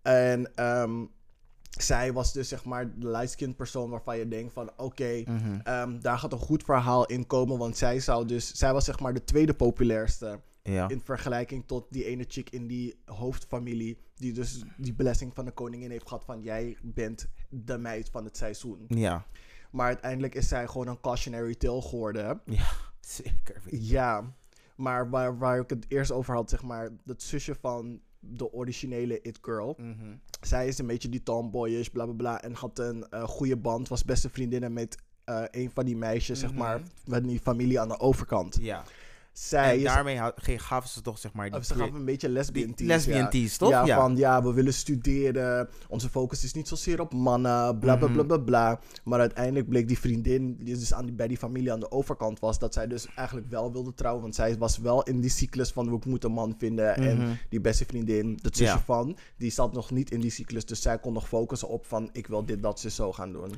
[0.01, 1.05] En ehm,
[1.79, 4.71] zij was dus, zeg maar, de light-skinned persoon waarvan je denkt van...
[4.77, 5.59] Oké, Mhm.
[5.63, 7.57] ehm, daar gaat een goed verhaal in komen.
[7.57, 8.51] Want zij zou dus...
[8.53, 10.39] Zij was, zeg maar, de tweede populairste.
[10.63, 10.89] Ja.
[10.89, 13.97] In vergelijking tot die ene chick in die hoofdfamilie.
[14.15, 18.25] Die dus die blessing van de koningin heeft gehad van jij bent de meid van
[18.25, 18.85] het seizoen.
[18.87, 19.25] Ja.
[19.71, 22.41] Maar uiteindelijk is zij gewoon een cautionary tale geworden.
[22.45, 22.65] Ja.
[23.01, 23.61] Zeker.
[23.69, 24.33] Ja.
[24.75, 29.21] Maar waar, waar ik het eerst over had, zeg maar, dat zusje van de originele
[29.21, 29.75] It Girl.
[29.77, 30.15] Mhm.
[30.41, 32.41] Zij is een beetje die tomboyish, bla bla bla.
[32.41, 36.39] En had een eh, goede band, was beste vriendinnen met eh, een van die meisjes,
[36.39, 36.59] zeg Mhm.
[36.59, 38.57] maar, met die familie aan de overkant.
[38.61, 38.83] Ja.
[39.33, 40.19] Zij en daarmee
[40.57, 43.29] gaven ze toch zeg maar die, Oh, ze gaven een beetje lesbian die teas, lesbian
[43.57, 43.69] toch?
[43.69, 45.69] Ja, van ja, we willen studeren.
[45.87, 48.13] Onze focus is niet zozeer op mannen, bla bla Mhm.
[48.13, 48.79] bla bla bla.
[49.03, 52.39] Maar uiteindelijk bleek die vriendin, die dus aan die, bij die familie aan de overkant
[52.39, 54.21] was, dat zij dus eigenlijk wel wilde trouwen.
[54.21, 56.99] Want zij was wel in die cyclus van ik moet een man vinden.
[56.99, 57.09] Mhm.
[57.09, 60.65] En die beste vriendin, dat zusje van, die zat nog niet in die cyclus.
[60.65, 63.51] Dus zij kon nog focussen op van ik wil dit, dat, ze zo gaan doen.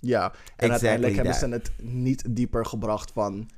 [0.00, 3.48] Ja, en uiteindelijk hebben ze het niet dieper gebracht van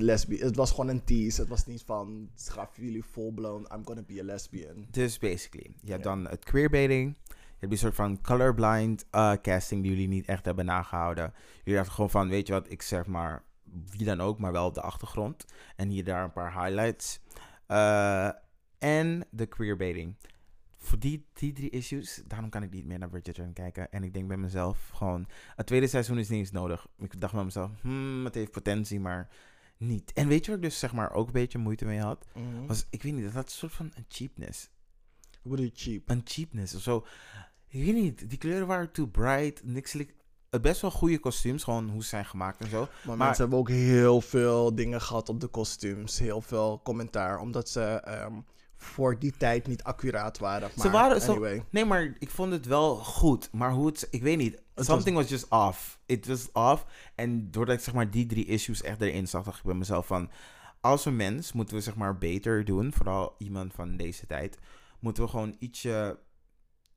[0.00, 0.46] lesbian.
[0.46, 1.40] Het was gewoon een tease.
[1.40, 4.86] Het was niet van, schaf jullie full-blown, I'm gonna be a lesbian.
[4.90, 6.10] Dus basically, je hebt Ja.
[6.14, 7.16] dan het queerbaiting.
[7.26, 11.32] Je hebt die soort van colorblind eh, casting die jullie niet echt hebben nagehouden.
[11.56, 13.42] Jullie dachten gewoon van, weet je wat, ik zeg maar
[13.96, 15.44] wie dan ook, maar wel op de achtergrond.
[15.76, 17.20] En hier daar een paar highlights.
[17.66, 18.30] Eh,
[18.78, 20.14] en de queerbaiting.
[20.76, 23.90] Voor die, die drie issues, daarom kan ik niet meer naar Bridgerton kijken.
[23.92, 25.26] En ik denk bij mezelf gewoon,
[25.56, 26.86] het tweede seizoen is niet eens nodig.
[26.98, 29.28] Ik dacht bij mezelf, hmm, het heeft potentie, maar
[29.86, 30.12] niet.
[30.12, 32.24] En weet je wat ik dus zeg maar ook een beetje moeite mee had?
[32.66, 34.70] Was, ik weet niet, dat had een soort van een cheapness
[35.42, 36.08] Hoe bedoel je cheap?
[36.10, 37.06] een cheapness of zo.
[37.68, 39.64] Ik weet niet, die kleuren waren too bright.
[39.64, 39.92] Niks
[40.50, 42.80] het best wel goede kostuums, gewoon hoe ze zijn gemaakt en zo.
[42.80, 46.18] Maar, Maar- mensen hebben ook heel veel dingen gehad op de kostuums.
[46.18, 47.38] Heel veel commentaar.
[47.38, 48.32] Omdat ze ehm,
[48.84, 50.70] voor die tijd niet accuraat waren.
[50.76, 51.64] Maar Ze waren zo- anyway.
[51.70, 53.48] Nee, maar ik vond het wel goed.
[53.52, 54.62] Maar hoe het, ik weet niet.
[54.74, 55.98] Something was just off.
[56.06, 56.86] It was off.
[57.14, 60.06] En doordat ik zeg maar die drie issues echt erin zag, dacht ik bij mezelf
[60.06, 60.30] van,
[60.80, 64.58] als een mens moeten we zeg maar beter doen, vooral iemand van deze tijd,
[65.00, 66.18] moeten we gewoon ietsje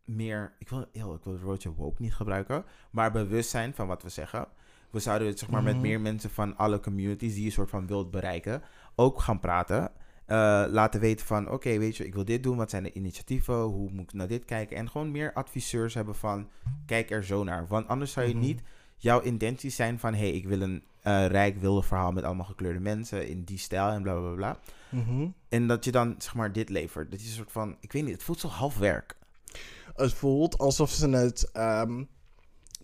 [0.05, 3.87] meer, ik wil, heel, ik wil het woordje woke niet gebruiken, maar bewust zijn van
[3.87, 4.47] wat we zeggen.
[4.91, 5.81] We zouden het zeg maar met Mhm.
[5.81, 8.61] meer mensen van alle communities die je soort van wilt bereiken,
[8.95, 9.91] ook gaan praten.
[10.27, 12.57] Eh, laten weten van, oké, weet je, ik wil dit doen.
[12.57, 13.55] Wat zijn de initiatieven?
[13.61, 14.77] Hoe moet ik naar dit kijken?
[14.77, 16.49] En gewoon meer adviseurs hebben van,
[16.85, 17.67] kijk er zo naar.
[17.67, 18.43] Want anders zou je Mhm.
[18.43, 18.61] niet
[18.97, 22.45] jouw intenties zijn van, hé, hey, ik wil een eh, rijk wilde verhaal met allemaal
[22.45, 24.59] gekleurde mensen in die stijl en bla bla bla.
[24.89, 25.27] Mhm.
[25.49, 27.11] En dat je dan, zeg maar, dit levert.
[27.11, 29.15] Dat je een soort van, ik weet niet, het voelt zo half werk.
[29.95, 32.03] Het voelt alsof ze het ehm,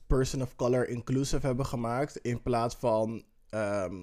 [0.07, 2.15] person of color inclusive hebben gemaakt.
[2.17, 3.23] In plaats van.
[3.49, 3.95] ehm,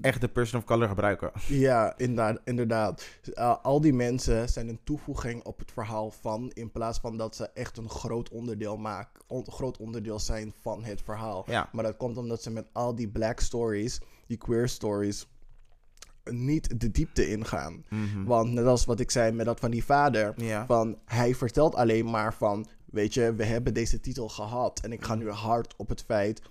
[0.00, 1.30] Echt de person of color gebruiken.
[1.48, 2.40] ja, inderdaad.
[2.44, 3.06] inderdaad.
[3.34, 6.50] Uh, al die mensen zijn een toevoeging op het verhaal van.
[6.54, 9.22] In plaats van dat ze echt een groot onderdeel maken.
[9.26, 11.44] On, groot onderdeel zijn van het verhaal.
[11.46, 11.68] Ja.
[11.72, 15.26] Maar dat komt omdat ze met al die black stories, die queer stories,
[16.24, 17.84] niet de diepte ingaan.
[17.88, 18.24] Mhm.
[18.24, 20.66] Want net als wat ik zei met dat van die vader, Ja.
[20.66, 25.04] van hij vertelt alleen maar van, weet je, we hebben deze titel gehad en ik
[25.04, 26.42] ga nu hard op het feit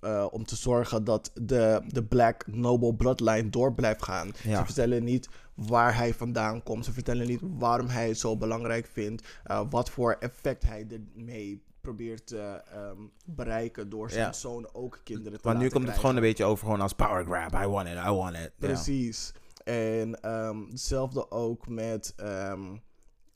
[0.00, 4.30] eh, om te zorgen dat de, de Black Noble Bloodline door blijft gaan.
[4.42, 4.58] Ja.
[4.58, 6.84] Ze vertellen niet waar hij vandaan komt.
[6.84, 9.26] Ze vertellen niet waarom hij het zo belangrijk vindt.
[9.44, 12.38] eh, wat voor effect hij ermee probeert te
[12.72, 14.32] ehm, bereiken door zijn Ja.
[14.32, 17.24] zoon ook kinderen te Want nu komt het gewoon een beetje over gewoon als power
[17.24, 17.62] grab.
[17.62, 18.52] I want it, I want it.
[18.58, 19.32] Precies.
[19.64, 22.76] En ehm, hetzelfde ook met ehm,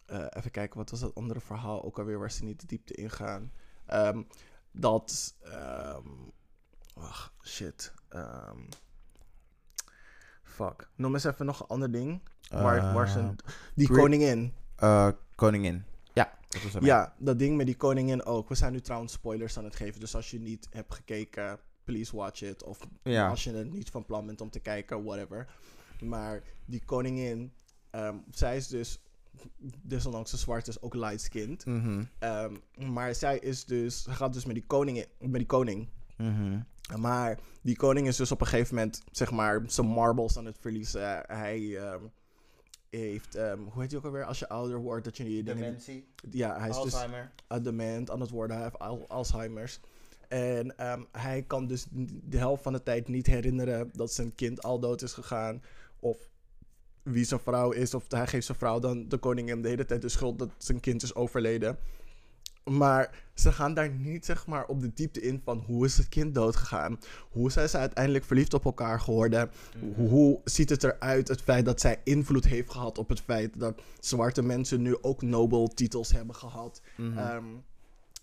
[0.06, 2.94] eh, even kijken, wat was dat andere verhaal ook alweer waar ze niet de diepte
[2.94, 3.52] in gaan?
[4.72, 5.34] Dat.
[7.02, 7.92] Wacht, shit.
[8.08, 8.58] ehm,
[10.42, 10.88] fuck.
[10.96, 12.20] Noem eens even nog een ander ding.
[12.50, 12.76] waar.
[13.16, 13.28] Eh,
[13.74, 14.54] Die Gri- koningin.
[14.76, 15.84] Eh, koningin.
[16.12, 16.32] Ja,
[16.72, 16.82] dat.
[16.84, 18.48] Ja, dat ding met die koningin ook.
[18.48, 20.00] We zijn nu trouwens spoilers aan het geven.
[20.00, 22.62] Dus als je niet hebt gekeken, please watch it.
[22.64, 23.28] Of Ja.
[23.28, 25.46] als je er niet van plan bent om te kijken, whatever.
[26.00, 27.52] Maar die koningin,
[27.90, 28.98] ehm, zij is dus,
[29.82, 31.66] desondanks ze zwart is, ook light-skinned.
[31.66, 32.56] Mhm, Ehm,
[32.92, 35.88] maar zij is dus, gaat dus met die, koningin, met die koning.
[36.16, 36.60] mhm.
[36.96, 40.58] Maar die koning is dus op een gegeven moment, zeg maar, zijn marbles aan het
[40.60, 41.22] verliezen.
[41.26, 42.00] Hij ehm,
[42.90, 45.62] heeft, ehm, hoe heet hij ook alweer, als je ouder wordt, dat je die dingen...
[45.62, 47.32] Dementie, Ja, hij is dus Alzheimer.
[47.52, 48.56] uh, dement aan het worden.
[48.56, 49.80] Hij heeft al- Alzheimer's.
[50.28, 51.86] En ehm, hij kan dus
[52.24, 55.62] de helft van de tijd niet herinneren dat zijn kind al dood is gegaan.
[56.00, 56.28] Of
[57.02, 57.94] wie zijn vrouw is.
[57.94, 60.80] Of hij geeft zijn vrouw dan de koningin de hele tijd de schuld dat zijn
[60.80, 61.78] kind is overleden.
[62.64, 66.08] Maar ze gaan daar niet zeg maar op de diepte in van hoe is het
[66.08, 66.98] kind doodgegaan.
[67.30, 69.50] Hoe zijn ze uiteindelijk verliefd op elkaar geworden.
[69.94, 73.80] Hoe ziet het eruit het feit dat zij invloed heeft gehad op het feit dat
[74.00, 76.82] zwarte mensen nu ook Nobel titels hebben gehad.
[76.96, 77.18] Mhm.
[77.18, 77.44] Ehm,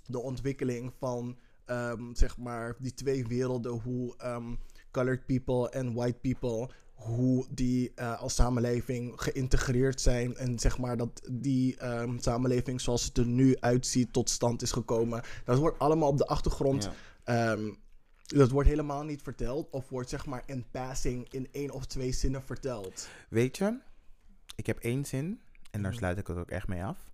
[0.05, 4.53] de ontwikkeling van ehm, zeg maar die twee werelden, hoe ehm,
[4.91, 6.69] colored people en white people,
[6.99, 13.03] hoe die eh, als samenleving geïntegreerd zijn en zeg maar dat die ehm, samenleving zoals
[13.03, 15.21] het er nu uitziet tot stand is gekomen.
[15.45, 16.83] Dat wordt allemaal op de achtergrond.
[16.83, 16.93] Ja.
[17.53, 17.73] ehm,
[18.25, 22.11] dat wordt helemaal niet verteld of wordt zeg maar in passing in één of twee
[22.11, 23.09] zinnen verteld.
[23.29, 23.79] Weet je,
[24.55, 25.41] ik heb één zin
[25.71, 25.99] en daar Mhm.
[25.99, 27.11] sluit ik het ook echt mee af.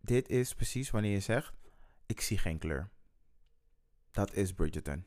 [0.00, 1.52] Dit is precies wanneer je zegt,
[2.06, 2.90] ik zie geen kleur.
[4.10, 5.04] Dat is Bridgerton.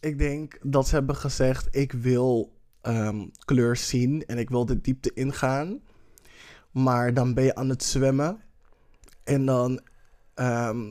[0.00, 4.80] Ik denk dat ze hebben gezegd: ik wil ehm, kleur zien en ik wil de
[4.80, 5.80] diepte ingaan.
[6.70, 8.40] Maar dan ben je aan het zwemmen.
[9.24, 9.80] En dan.
[10.34, 10.86] ehm,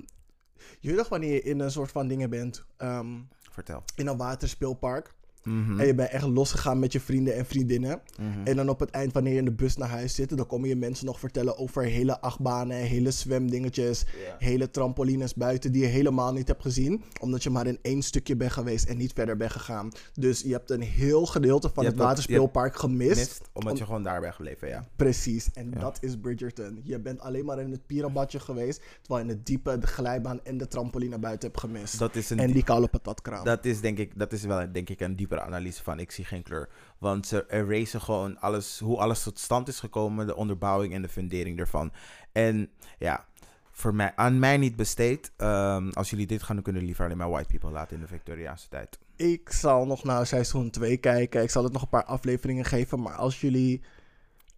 [0.79, 2.65] je weet nog wanneer je in een soort van dingen bent.
[2.77, 3.19] ehm,
[3.51, 3.83] Vertel.
[3.95, 5.13] in een waterspeelpark.
[5.43, 8.01] Mhm, En je bent echt losgegaan met je vrienden en vriendinnen.
[8.19, 8.47] mhm.
[8.47, 10.69] En dan op het eind, wanneer je in de bus naar huis zit, dan komen
[10.69, 14.05] je mensen nog vertellen over hele achtbanen, hele zwemdingetjes,
[14.39, 18.35] hele trampolines buiten die je helemaal niet hebt gezien, omdat je maar in één stukje
[18.35, 19.91] bent geweest en niet verder bent gegaan.
[20.13, 23.15] Dus je hebt een heel gedeelte van Je het waterspeelpark gemist.
[23.15, 24.85] Mist, omdat om- je gewoon daar bent gebleven, ja.
[24.95, 25.79] Precies, en Ja.
[25.79, 26.79] dat is Bridgerton.
[26.83, 30.39] Je bent alleen maar in het pierenbadje geweest, terwijl je in het diepe de glijbaan
[30.43, 31.99] en de trampoline buiten hebt gemist.
[31.99, 33.45] Dat is een en die koude patatkraam.
[33.45, 36.25] Dat is denk ik, dat is wel denk ik een diepere analyse van ik zie
[36.25, 36.69] geen kleur.
[36.97, 41.09] Want ze erasen gewoon alles, hoe alles tot stand is gekomen, de onderbouwing en de
[41.09, 41.91] fundering ervan.
[42.31, 42.69] En
[42.99, 43.25] ja,
[43.71, 45.31] voor mij, aan mij niet besteed.
[45.37, 48.01] Ehm, als jullie dit gaan doen, kunnen jullie liever alleen maar white people laten in
[48.01, 48.99] de Victoriaanse tijd.
[49.15, 51.43] Ik zal nog naar seizoen 2 kijken.
[51.43, 53.01] Ik zal het nog een paar afleveringen geven.
[53.01, 53.81] Maar als jullie,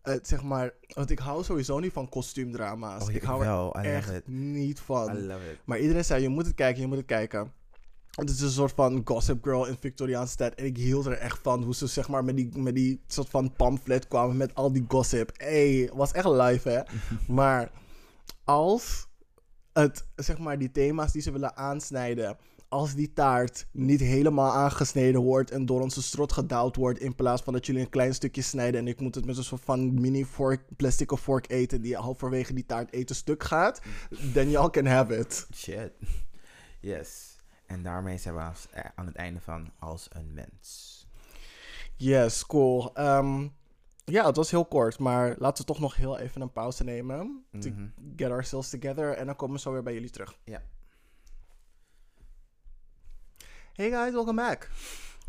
[0.02, 3.04] het zeg maar, want ik hou sowieso niet van kostuumdrama's.
[3.04, 5.32] Oh, ik hou er echt niet van.
[5.66, 7.52] Maar iedereen zei, je moet het kijken, je moet het kijken.
[8.16, 10.56] Het is een soort van Gossip Girl in Victoriaanse tijd.
[10.56, 13.30] En ik hield er echt van hoe ze zeg maar met die, met die soort
[13.30, 15.32] van pamflet kwamen met al die gossip.
[15.34, 16.82] Hey, was echt live hè.
[17.34, 17.72] maar
[18.44, 19.08] als
[19.74, 22.38] het, zeg maar, die thema's die ze willen aansnijden.
[22.70, 27.00] Als die taart niet helemaal aangesneden wordt en door onze strot gedouwd wordt.
[27.00, 28.80] In plaats van dat jullie een klein stukje snijden.
[28.80, 31.82] En ik moet het met een soort van mini fork, plastic of fork eten.
[31.82, 33.82] Die halverwege die taart eten stuk gaat.
[34.34, 35.48] Then y'all can have it.
[35.54, 35.92] Shit.
[36.80, 37.35] Yes.
[37.66, 38.56] En daarmee zijn we aan,
[38.96, 40.94] aan het einde van Als een Mens.
[41.96, 42.94] Yes, cool.
[42.96, 43.48] Ehm,
[44.06, 45.00] ja, het was heel kort.
[45.00, 47.46] Maar laten we toch nog heel even een pauze nemen.
[47.60, 47.88] To Mhm.
[48.16, 49.14] get ourselves together.
[49.14, 50.38] En dan komen we zo weer bij jullie terug.
[50.44, 50.62] Ja.
[53.74, 54.70] Hey guys, welcome back.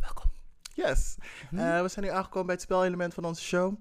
[0.00, 0.30] Welkom.
[0.74, 1.16] Yes.
[1.50, 1.58] Hm?
[1.58, 3.74] Eh, we zijn nu aangekomen bij het spelelement van onze show.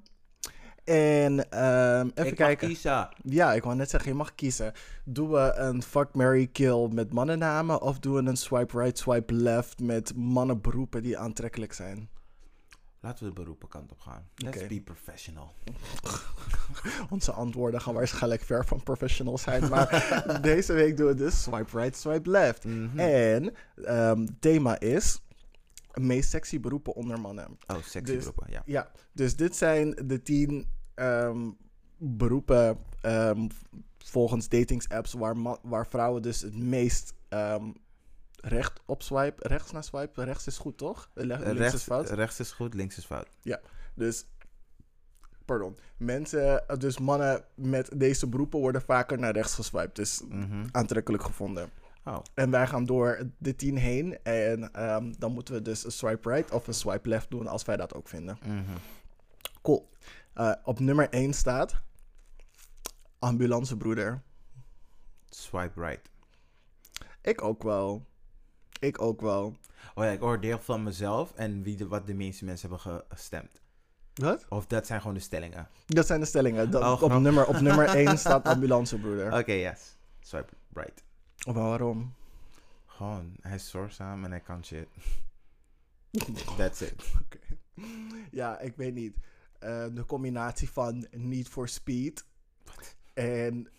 [0.86, 2.68] En ehm, even kijken.
[2.68, 3.10] kiezen.
[3.24, 4.74] Ja, ik wou net zeggen, je mag kiezen.
[5.04, 7.82] Doen we een fuck, Mary kill met mannennamen...
[7.82, 12.10] of doen we een swipe right, swipe left met mannenberoepen die aantrekkelijk zijn?
[13.00, 14.28] Laten we de beroepenkant op gaan.
[14.36, 15.54] Let's be professional.
[17.10, 19.70] Onze antwoorden gaan waarschijnlijk ver van professional zijn.
[19.70, 22.64] Maar deze week doen we dus swipe right, swipe left.
[22.64, 23.00] Mhm.
[23.00, 23.54] En
[23.84, 25.22] ehm, thema is...
[25.94, 27.58] meest sexy beroepen onder mannen.
[27.68, 28.62] Oh, sexy Dus- beroepen, ja.
[28.66, 31.50] Ja, dus dit zijn de tien ehm,
[31.98, 33.48] beroepen ehm,
[33.98, 37.72] volgens datingsapps waar, waar vrouwen dus het meest ehm,
[38.36, 39.48] recht op swipe.
[39.48, 40.24] Rechts naar swipe.
[40.24, 41.10] Rechts is goed, toch?
[41.14, 42.10] Le- links is rechts, fout.
[42.10, 43.28] rechts is goed, links is fout.
[43.96, 44.26] Dus,
[45.46, 45.78] pardon.
[45.98, 49.96] Mensen, eh, dus mannen met deze beroepen worden vaker naar rechts geswiped.
[49.96, 50.22] Dus
[50.72, 51.70] aantrekkelijk gevonden.
[52.06, 54.18] Oh, En wij gaan door de tien heen.
[54.24, 54.70] En
[55.18, 57.94] dan moeten we dus een swipe right of een swipe left doen als wij dat
[57.94, 58.38] ook vinden.
[58.44, 58.62] mhm.
[59.62, 59.90] Cool.
[60.36, 61.76] Eh, op nummer 1 staat
[63.20, 64.22] ambulancebroeder.
[65.30, 66.10] Swipe right.
[67.22, 68.06] Ik ook wel.
[68.80, 69.56] Ik ook wel.
[69.96, 72.92] Oh ja, ik hoor deel van mezelf en wie de, wat de meeste mensen hebben
[72.94, 73.62] ge- gestemd.
[74.14, 74.46] Wat?
[74.50, 75.68] Of dat zijn gewoon de stellingen.
[75.86, 76.72] Dat zijn de stellingen.
[76.72, 77.22] Dat- Oh, op, grap.
[77.22, 79.38] nummer, op nummer 1 staat ambulancebroeder.
[79.40, 79.98] Oké, yes.
[80.20, 81.04] Swipe right.
[81.46, 82.14] Maar waarom?
[82.86, 84.88] Gewoon, hij is zorgzaam en hij kan shit.
[86.58, 87.04] That's it.
[87.22, 87.40] Oké.
[88.32, 89.18] Ja, ik weet niet.
[89.66, 92.26] Eh, de combinatie van Need for Speed
[93.14, 93.70] en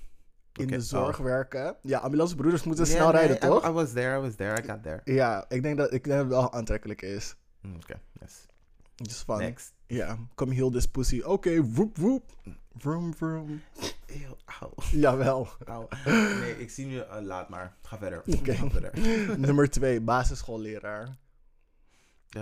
[0.52, 1.24] in de zorg oh.
[1.24, 1.76] werken.
[1.82, 3.68] Ja, ambulancebroeders moeten snel nee, rijden, I- toch?
[3.68, 5.00] I, was there, I was there, I got there.
[5.04, 7.36] Ja, ik denk dat ik denk dat het wel aantrekkelijk is.
[7.60, 8.46] Mm, Oké, yes.
[8.96, 9.72] Dus van, Next.
[9.86, 11.20] ja, come heal this pussy.
[11.20, 12.32] Oké, woep woep.
[12.76, 13.62] Vroom vroom.
[14.06, 14.72] Eeuw, auw.
[14.90, 15.48] Jawel.
[15.64, 15.88] auw.
[16.40, 17.76] Nee, ik zie nu, eh, laat maar.
[17.82, 18.22] Ga verder.
[18.26, 18.54] Oké.
[18.54, 18.92] Ga verder.
[19.46, 21.16] Nummer 2, basisschoolleraar.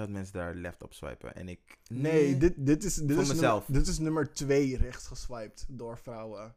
[0.01, 1.79] Dat mensen daar left op swipen en ik...
[1.89, 3.63] Nee, dit, dit is, dit, Voor is mezelf.
[3.69, 6.55] Nummer, dit is nummer 2 rechts geswiped door vrouwen.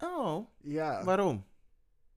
[0.00, 1.44] Oh, Ja, waarom?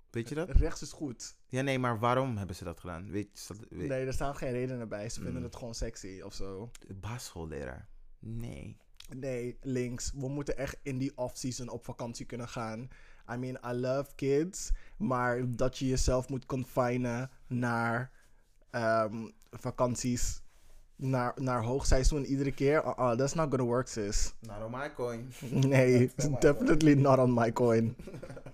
[0.10, 0.50] Weet je dat?
[0.50, 1.36] rechts is goed.
[1.48, 3.12] Ja, nee, maar waarom hebben ze dat gedaan?
[3.12, 5.10] Weet je, dat- weet, Nee, er staan geen redenen bij.
[5.10, 5.44] Ze vinden Mm.
[5.44, 6.72] het gewoon sexy of zo.
[6.96, 7.88] Basisschoolleraar.
[8.20, 8.78] Nee.
[9.16, 10.12] Nee, links.
[10.16, 12.88] We moeten echt in die off-season op vakantie kunnen gaan.
[13.32, 14.72] I mean, I love kids.
[14.98, 18.12] Maar dat je jezelf moet confinen naar
[18.70, 20.42] ehm, vakanties.
[21.00, 22.84] Naar, naar hoogseizoen iedere keer.
[22.84, 24.34] Uh, uh, that's not gonna work, sis.
[24.40, 25.34] Not on my coin.
[25.50, 27.96] Nee, my definitely not on my coin.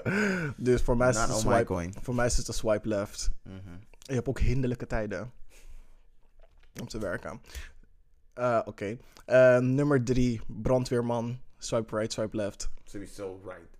[0.57, 1.93] dus voor mij is het swipe, coin.
[2.01, 3.29] voor mij is het een swipe left.
[3.43, 3.75] Mhm.
[3.99, 5.31] Je hebt ook hinderlijke tijden
[6.81, 7.41] om te werken.
[8.33, 8.97] Eh, Oké.
[9.25, 11.39] Eh, nummer drie, brandweerman.
[11.57, 12.69] Swipe right, swipe left.
[12.83, 13.77] Sowieso right.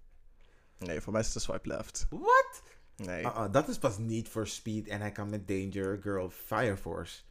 [0.78, 2.06] Nee, voor mij is het een swipe left.
[2.10, 2.62] What?
[2.96, 3.22] Nee.
[3.22, 7.22] Uh-uh, dat is pas niet voor speed en hij kan met Danger Girl Fire Force.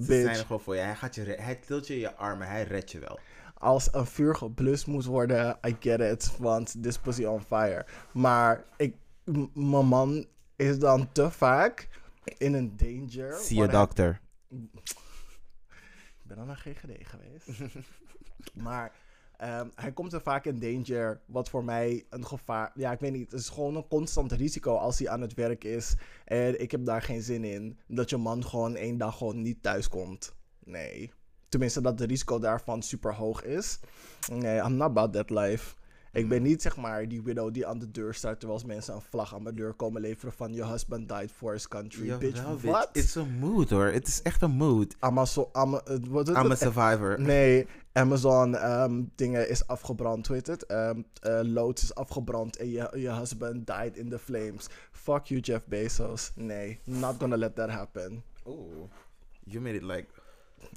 [0.00, 0.22] Ze Bitch.
[0.24, 0.80] zijn er gewoon voor je.
[0.80, 3.18] Hij, gaat je hij tilt je in je armen, hij redt je wel.
[3.54, 6.36] Als een vuur geblust moet worden, I get it.
[6.38, 7.86] Want this pussy on fire.
[8.12, 8.94] Maar ik,
[9.54, 11.88] mijn man is dan te vaak
[12.38, 13.34] in een danger.
[13.34, 14.20] Zie je hij- dokter.
[14.48, 17.74] Ik ben al naar GGD geweest.
[18.64, 18.92] maar
[19.40, 22.70] ehm, hij komt er vaak in danger, wat voor mij een gevaar...
[22.74, 23.30] Ja, ik weet niet.
[23.30, 25.94] Het is gewoon een constant risico als hij aan het werk is.
[26.24, 27.78] En ik heb daar geen zin in.
[27.86, 30.34] Dat je man gewoon één dag gewoon niet thuis komt.
[30.64, 31.12] Nee.
[31.48, 33.80] Tenminste, dat de risico daarvan super hoog is.
[34.32, 35.74] Nee, I'm not about that life.
[36.12, 39.00] Ik ben niet zeg maar die widow die aan de deur staat terwijl mensen een
[39.00, 42.06] vlag aan mijn deur komen leveren van your husband died for his country.
[42.06, 42.88] Jawel, bitch, wat?
[42.92, 43.86] It's a mood hoor.
[43.86, 44.96] Het is echt een mood.
[44.98, 46.58] Amazon, Ama, eh, wat is I'm a het?
[46.58, 47.20] survivor.
[47.20, 50.66] Nee, Amazon ehm, dingen is afgebrand, heet het?
[50.66, 54.66] Ehm eh, loods is afgebrand en je, je husband died in the flames.
[54.92, 56.32] Fuck you, Jeff Bezos.
[56.34, 58.22] Nee, not gonna let that happen.
[58.46, 58.88] Oeh.
[59.44, 60.06] You made it like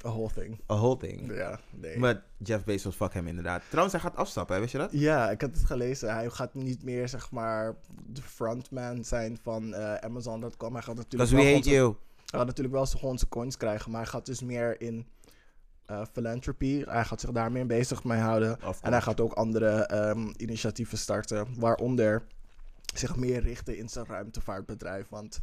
[0.05, 0.59] A whole thing.
[0.71, 1.35] a whole thing.
[1.35, 1.97] Ja, nee.
[1.99, 3.61] Maar Jeff Bezos, fuck hem inderdaad.
[3.67, 4.61] Trouwens, hij gaat afstappen, hè?
[4.61, 4.89] wist je dat?
[4.91, 6.13] Ja, ik had het gelezen.
[6.13, 10.73] Hij gaat niet meer, zeg maar, de frontman zijn van eh, Amazon.com.
[10.73, 11.95] Hij gaat natuurlijk wel zijn- you.
[12.25, 15.07] Hij gaat natuurlijk wel zijn- gewoon zijn coins krijgen, maar hij gaat dus meer in
[15.85, 16.83] eh philanthropy.
[16.85, 18.59] Hij gaat zich daar meer bezig mee houden.
[18.81, 22.23] En hij gaat ook andere ehm, initiatieven starten, waaronder
[22.95, 25.09] zich meer richten in zijn ruimtevaartbedrijf.
[25.09, 25.39] Want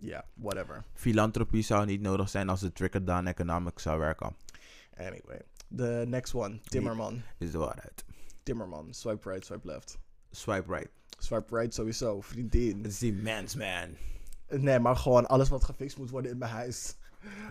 [0.00, 0.84] ja, whatever.
[0.94, 4.34] Filantropie zou niet nodig zijn als de trickle-down economics zou werken.
[4.96, 5.42] Anyway,
[5.76, 7.22] the next one, Timmerman.
[7.38, 8.04] Is de waarheid.
[8.42, 9.98] Timmerman, swipe right, swipe left.
[10.30, 10.88] Swipe right.
[11.18, 12.76] Swipe right sowieso, vriendin.
[12.82, 13.88] Het is die man's man.
[14.48, 16.94] Nee, maar gewoon alles wat gefixt moet worden in mijn huis.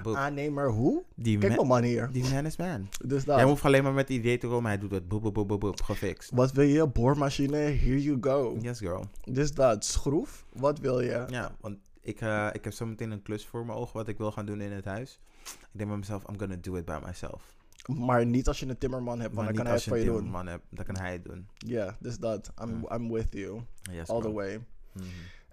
[0.04, 0.16] Boep.
[0.16, 1.04] Aannemer hoe?
[1.16, 2.10] Die, Kijk ma- mijn man hier.
[2.12, 2.90] die man is man.
[3.06, 3.36] Dus dat.
[3.38, 4.70] Jij hoeft alleen maar met het idee te komen.
[4.70, 5.08] Hij doet het.
[5.08, 5.82] Boep, boep, boep, boep, boep.
[5.82, 6.30] Gefixt.
[6.34, 6.88] Wat wil je?
[6.88, 7.58] Boormachine?
[7.58, 8.58] Here you go.
[8.62, 9.06] Yes, girl.
[9.24, 9.86] Dus dat.
[9.86, 10.46] Schroef?
[10.54, 11.26] Wat wil je?
[11.30, 14.18] Ja, want ik, eh, ik heb zo meteen een klus voor mijn ogen wat ik
[14.18, 15.20] wil gaan doen in het huis.
[15.44, 17.58] Ik denk bij mezelf, I'm gonna do it by myself.
[17.88, 20.10] Maar niet als je een timmerman hebt, want dan kan hij als het je voor
[20.10, 20.32] een je doen.
[20.32, 21.48] man hebt, dan kan hij het doen.
[21.58, 22.52] Ja, dus dat.
[22.62, 22.88] I'm, Mm.
[22.92, 23.62] I'm with you.
[23.92, 24.62] Yes, All the way.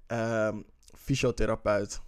[0.07, 0.59] Ehm,
[0.95, 2.01] fysiotherapeut.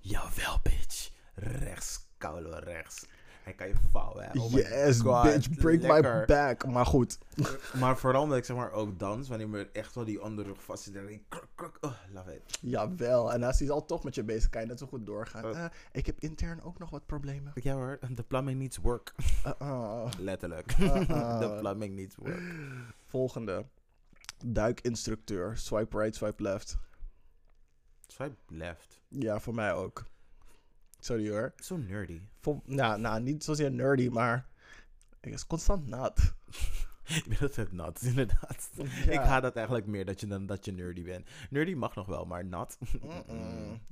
[0.00, 1.10] Jawel, bitch.
[1.34, 3.06] Rechts, koude rechts.
[3.44, 4.24] Hij kan je vouwen.
[4.24, 4.40] hè.
[4.40, 6.66] Oh yes, God, bitch, break my back.
[6.66, 7.18] Maar goed.
[7.80, 10.82] Maar vooral omdat ik zeg maar ook dans, wanneer me echt wel die onderrug vast
[10.82, 10.96] zit.
[10.96, 12.58] en ik kruk, kruk, oh, love it.
[12.60, 13.32] Jawel.
[13.32, 15.44] En als hij al toch met je bezig, kan je net zo goed doorgaan.
[15.44, 15.64] Uh.
[15.64, 17.52] Eh, ik heb intern ook nog wat problemen.
[17.54, 19.14] Ja hoor, the plumbing needs work.
[19.62, 20.06] Uh.
[20.18, 20.66] Letterlijk.
[20.68, 22.42] The plumbing needs work.
[23.06, 23.66] Volgende.
[24.44, 25.56] Duikinstructeur.
[25.56, 26.76] Swipe right, swipe left.
[28.06, 29.02] Swipe left.
[29.08, 30.04] Ja, voor mij ook.
[31.04, 31.52] Sorry hoor.
[31.56, 32.20] Zo nerdy.
[32.40, 34.46] Vol, nou, nou, niet zozeer nerdy, maar
[35.20, 36.20] ik is constant nat.
[37.04, 38.70] Je bent altijd nat, inderdaad.
[38.74, 39.10] Ja.
[39.10, 41.28] Ik haat dat eigenlijk meer dat je, dan dat je nerdy bent.
[41.50, 42.78] Nerdy mag nog wel, maar nat.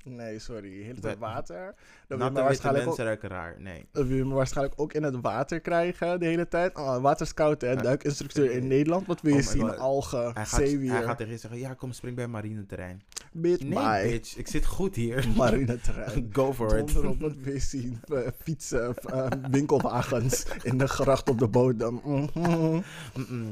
[0.05, 0.95] Nee, sorry.
[0.95, 1.57] We- tijd water.
[1.65, 3.61] Dan wil je Natte me witte waarschijnlijk mensen ruiken raar.
[3.61, 3.87] Nee.
[3.93, 6.77] dan wil je me waarschijnlijk ook in het water krijgen de hele tijd.
[6.77, 7.77] Oh, waterscout, hè.
[7.77, 9.07] Duikinstructeur in Nederland.
[9.07, 9.69] Wat wil je Oh zien?
[9.69, 9.77] God.
[9.79, 10.93] Algen, Hij gaat, zeewier.
[10.93, 13.03] hij gaat tegen je zeggen, ja, kom spring bij marineterrein.
[13.35, 15.29] Bitch, Nee, bitch, ik zit goed hier.
[15.37, 16.29] Marineterrein.
[16.33, 16.93] Go for it.
[16.93, 18.01] Donder op je zien?
[18.05, 22.01] Eh, fietsen, eh, winkelwagens in de gracht op de bodem.
[22.05, 22.83] Mm-mm,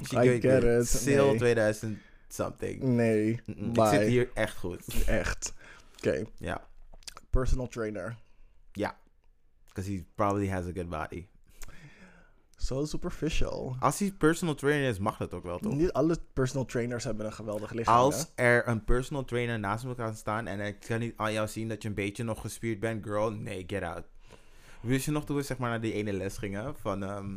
[0.07, 0.87] she I get it.
[0.89, 1.37] Sale Nee.
[1.37, 1.99] 2000
[2.29, 2.83] something.
[2.83, 5.05] Nee, Ik zit hier echt goed.
[5.07, 5.53] Echt.
[5.97, 6.65] Oké, Ja.
[7.31, 8.17] personal trainer.
[8.73, 8.97] Ja.
[9.69, 11.27] Because he probably has a good body.
[12.63, 13.77] So superficial.
[13.79, 15.75] Als hij personal trainer is, mag dat ook wel, toch?
[15.75, 17.95] Niet alle personal trainers hebben een geweldig lichaam.
[17.95, 18.01] hè?
[18.01, 21.49] Als er een personal trainer naast me kan staan en ik kan niet aan jou
[21.49, 24.05] zien dat je een beetje nog gespierd bent, girl, nee, get out.
[24.81, 27.37] Wist je nog toen we zeg maar naar die ene les gingen van ehm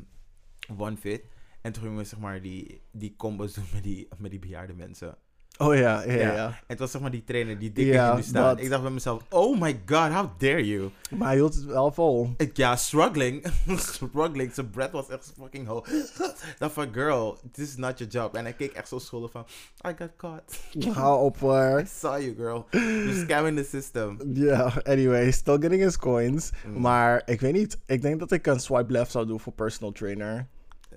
[0.78, 1.24] One Fit
[1.62, 4.74] en toen gingen we zeg maar die, die combos doen met die, met die bejaarde
[4.74, 5.18] mensen.
[5.58, 6.46] Oh ja, ja, ja.
[6.48, 8.44] En het was zeg maar die trainer die dik Ja, in staan.
[8.56, 8.60] dat.
[8.64, 10.90] Ik dacht bij mezelf, oh my god, how dare you.
[11.18, 12.34] Maar hij hield het wel vol.
[12.38, 13.46] Ik, ja, struggling.
[13.94, 14.54] struggling.
[14.54, 15.88] Zijn breath was echt fucking hoog.
[16.60, 18.36] dacht van, girl, this is not your job.
[18.36, 19.46] En hij keek echt zo schuldig van,
[19.88, 20.60] I got caught.
[20.98, 21.80] Hou op hoor.
[21.80, 22.66] I saw you, girl.
[22.72, 24.18] You're scamming the system.
[24.34, 26.52] Ja, anyway, still getting his coins.
[26.66, 26.82] Mm.
[26.82, 29.92] Maar ik weet niet, ik denk dat ik een swipe left zou doen voor personal
[29.92, 30.48] trainer.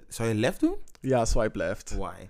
[0.09, 0.74] Zou je left doen?
[1.01, 1.97] Ja, swipe left.
[1.97, 2.28] Why?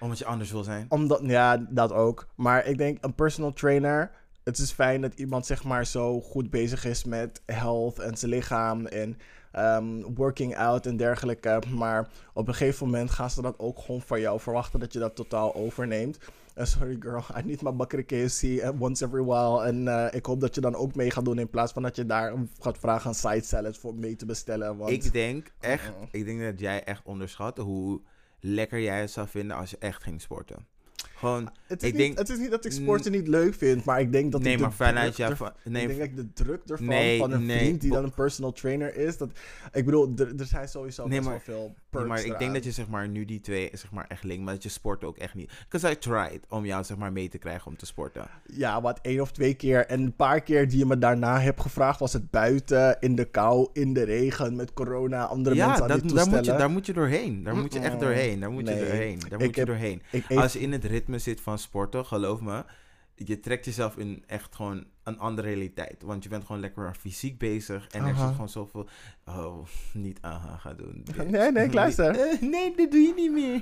[0.00, 0.86] Omdat je anders wil zijn?
[0.88, 2.26] Omdat, ja, dat ook.
[2.34, 4.10] Maar ik denk een personal trainer.
[4.44, 8.30] Het is fijn dat iemand zeg maar zo goed bezig is met health en zijn
[8.30, 9.18] lichaam en
[9.52, 11.62] ehm, working out en dergelijke.
[11.74, 14.98] Maar op een gegeven moment gaan ze dat ook gewoon van jou verwachten dat je
[14.98, 16.18] dat totaal overneemt.
[16.56, 19.64] Sorry girl, I need my bucket KFC eh, once every while.
[19.64, 21.96] En eh, ik hoop dat je dan ook mee gaat doen in plaats van dat
[21.96, 24.76] je daar gaat vragen aan side salads voor mee te bestellen.
[24.76, 28.00] Want Ik denk echt, ik denk dat jij echt onderschat hoe
[28.40, 30.66] lekker jij zou vinden als je echt ging sporten.
[31.16, 33.84] Gewoon, het, is ik niet, denk- het is niet dat ik sporten niet leuk vind,
[33.84, 35.88] maar ik denk dat nee, ik de maar vanuit druk jou ervan- van, nee, ik
[35.88, 38.52] denk dat ik de druk ervan Nee, van een nee, vriend die dan een personal
[38.52, 39.16] trainer is.
[39.16, 39.30] Dat,
[39.72, 42.54] ik bedoel, er, er zijn sowieso Nee, best maar- wel veel perks maar ik denk
[42.54, 45.04] dat je zeg maar nu die twee zeg maar echt linkt, maar dat je sport
[45.04, 45.50] ook echt niet.
[45.68, 48.26] Because I tried om jou zeg maar mee te krijgen om te sporten.
[48.46, 49.86] Ja, wat één of twee keer.
[49.86, 53.24] En een paar keer die je me daarna hebt gevraagd, was het buiten, in de
[53.24, 56.36] kou, in de regen, met corona, andere ja, mensen aan dat, die daar, moet je,
[56.36, 56.60] toestellen.
[56.60, 57.42] daar moet je doorheen.
[57.42, 58.40] Daar moet je echt doorheen.
[58.40, 59.18] Daar moet je doorheen.
[59.28, 60.02] Daar moet je doorheen.
[60.28, 62.64] Als je in het ritme zit van sporten, geloof me,
[63.14, 66.02] je trekt jezelf in echt gewoon een andere realiteit.
[66.02, 68.88] Want je bent gewoon lekker fysiek bezig en er zit gewoon zoveel.
[69.24, 71.02] Oh, niet aha gaan doen.
[71.04, 71.24] bitch.
[71.30, 72.18] Nee, nee, ik luister.
[72.18, 73.60] Eh, nee, dat doe je niet meer.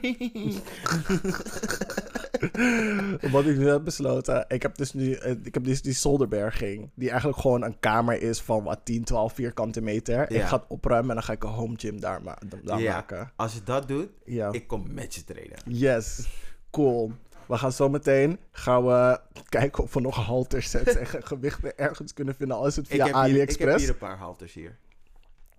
[3.30, 6.90] Wat ik nu heb besloten, ik heb dus nu eh, ik heb dus die zolderberging,
[6.94, 10.30] die eigenlijk gewoon een kamer is van wat 10, 12 vierkante meter.
[10.30, 12.92] Ik ga het opruimen en dan ga ik een home gym daar, ma- daar Ja.
[12.92, 13.32] maken.
[13.36, 14.52] Als je dat doet, Ja.
[14.52, 15.58] ik kom met je trainen.
[15.66, 16.28] Yes,
[16.84, 17.12] cool.
[17.46, 21.78] We gaan zo meteen gaan we kijken of we nog halters sets en ge- gewichten
[21.78, 22.56] ergens kunnen vinden.
[22.56, 23.80] Al is het Ik via heb, hier, ik heb AliExpress.
[23.84, 24.76] hier een paar halters hier.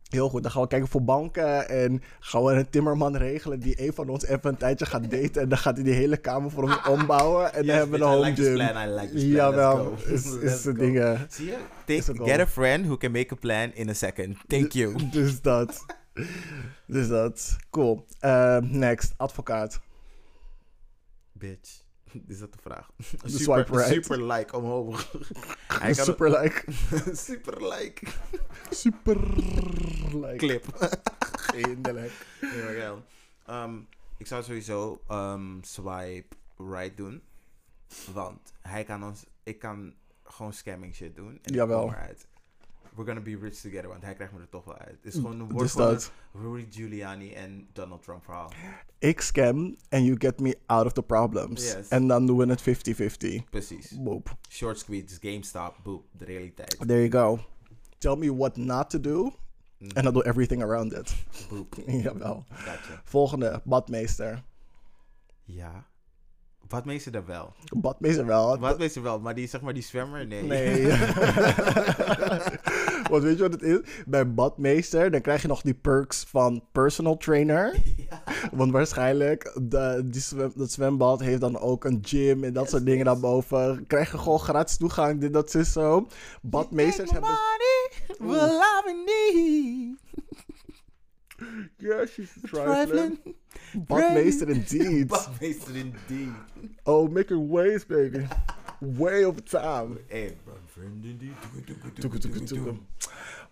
[0.09, 1.69] Heel goed, dan gaan we kijken voor banken.
[1.69, 5.41] En gaan we een timmerman regelen die een van ons even een tijdje gaat daten.
[5.41, 7.53] En dan gaat hij die hele kamer voor ons ombouwen.
[7.53, 8.55] En dan hebben we een home like this gym.
[8.55, 9.31] plan, I like this plan.
[9.31, 11.27] Jawel, is, is de dingen.
[11.29, 11.57] Zie je?
[11.85, 14.37] Take, get a friend who can make a plan in a second.
[14.47, 15.09] Thank you.
[15.11, 15.85] Dus dat.
[16.87, 17.55] Dus dat.
[17.69, 18.05] Cool.
[18.19, 19.79] Eh, next, advocaat.
[21.39, 21.83] Bitch.
[22.27, 22.91] Is dat de vraag?
[23.23, 23.93] De swipe right.
[23.93, 25.11] Super like omhoog.
[25.81, 26.63] Hij kan Super like.
[27.13, 28.07] super like.
[28.69, 29.17] Super
[30.15, 30.35] like.
[30.35, 30.65] Clip.
[31.53, 32.25] Eindelijk.
[32.41, 33.03] Nee, wel.
[33.45, 33.79] Ehm,
[34.17, 37.21] ik zou sowieso ehm, swipe right doen.
[38.13, 39.25] Want hij kan ons...
[39.43, 39.93] Ik kan
[40.23, 41.39] gewoon scamming shit doen.
[41.41, 41.81] En Jawel.
[41.83, 42.27] ik kom eruit.
[42.99, 43.87] We're gonna be rich together.
[43.87, 44.89] Want hij krijgt me er toch wel uit.
[44.91, 45.99] Het is gewoon een woord van
[46.33, 48.51] Rudy Giuliani en Donald Trump verhaal.
[48.97, 51.71] Ik scam and you get me out of the problems.
[51.71, 51.87] Yes.
[51.87, 53.49] En dan doen we het 50-50.
[53.49, 54.03] Precies.
[54.03, 54.37] Boop.
[54.49, 56.05] Short squeeze, GameStop, boop.
[56.11, 56.77] De realiteit.
[56.87, 57.39] There you go.
[57.97, 59.33] Tell me what not to do.
[59.77, 61.15] Mm, En dan do everything around it.
[61.49, 61.75] boop.
[62.03, 62.45] Jawel.
[62.49, 63.01] Gotcha.
[63.03, 64.43] Volgende, badmeester.
[65.43, 65.87] Ja.
[66.69, 67.53] Wat meester daar wel?
[67.77, 68.59] Badmeester wel.
[68.59, 69.19] Wat meester wel?
[69.19, 70.27] Maar die, zeg maar, die zwemmer?
[70.27, 70.43] Nee.
[70.43, 70.87] Nee.
[73.09, 73.79] Want weet je wat het is?
[74.05, 77.75] Bij badmeester, dan krijg je nog die perks van personal trainer.
[78.51, 82.85] Want waarschijnlijk, de, die zwem, dat zwembad heeft dan ook een gym en dat soort
[82.85, 83.87] dingen daarboven.
[83.87, 86.07] Krijg je gewoon gratis toegang, dit, dat is zo.
[86.41, 87.29] Badmeesters hebben...
[88.19, 89.97] Well, I need.
[91.77, 93.19] Yeah, she's Trifling.
[93.87, 95.07] Badmeester indeed.
[95.13, 96.31] Badmeester indeed.
[96.83, 98.25] Oh, making waves, baby.
[98.79, 99.99] Way over time.
[100.07, 100.37] Hey.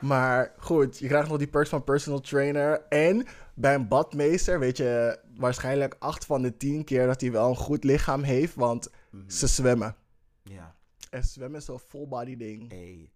[0.02, 2.82] Maar goed, je krijgt nog die perks van personal trainer.
[2.90, 7.50] En bij een badmeester weet je waarschijnlijk 8 van de 10 keer dat hij wel
[7.50, 8.56] een goed lichaam heeft.
[8.56, 9.30] Want Mhm.
[9.30, 9.96] ze zwemmen.
[10.44, 10.76] Ja,
[11.10, 12.70] En zwemmen is zo'n full body ding.
[12.72, 13.10] hey.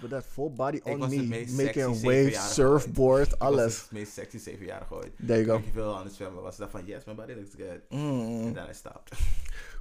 [0.00, 1.46] Kan dat full body on het me.
[1.64, 3.80] Making a wave, surfboard, Ik was alles.
[3.80, 5.12] het meest sexy zevenjarige ooit.
[5.26, 5.66] There you go.
[5.66, 7.80] ik veel aan het zwemmen was, dacht van, yes, my body looks good.
[7.88, 9.18] Mm, En dan I stopped.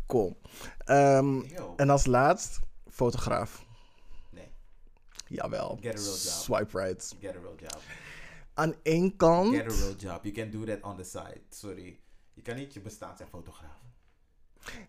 [0.08, 0.38] cool.
[0.86, 1.74] Yo.
[1.76, 3.66] en als laatst, fotograaf.
[4.32, 4.52] Nee,
[5.28, 5.78] Jawel.
[5.82, 6.18] Get a real job.
[6.18, 7.16] Swipe right.
[7.22, 7.82] get a real job.
[8.54, 9.56] Aan één kant.
[9.56, 10.24] Get a real job.
[10.24, 11.42] You can do that on the side.
[11.50, 12.00] Sorry.
[12.34, 13.78] Je kan niet je bestaan zijn fotograaf.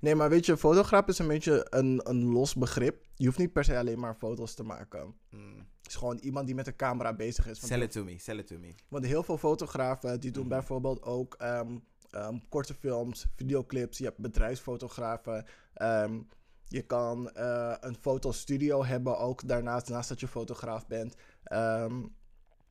[0.01, 3.05] Nee, maar weet je, fotograaf is een beetje een, een los begrip.
[3.15, 5.15] Je hoeft niet per se alleen maar foto's te maken.
[5.31, 5.57] Mm.
[5.57, 7.61] Het is gewoon iemand die met een camera bezig is.
[7.61, 8.19] Want, Sell it to me.
[8.19, 8.75] Sell it to me.
[8.89, 10.53] want heel veel fotografen die doen Mhm.
[10.53, 11.77] bijvoorbeeld ook ehm,
[12.11, 13.99] ehm, korte films, videoclips.
[13.99, 15.45] Je hebt bedrijfsfotografen.
[15.75, 16.19] Ehm,
[16.67, 21.15] je kan eh, een fotostudio hebben ook daarnaast, naast dat je fotograaf bent.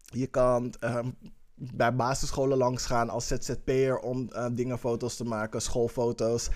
[0.05, 0.73] Je kan
[1.55, 6.49] bij basisscholen langs gaan als ZZP'er om eh, dingen foto's te maken, schoolfoto's.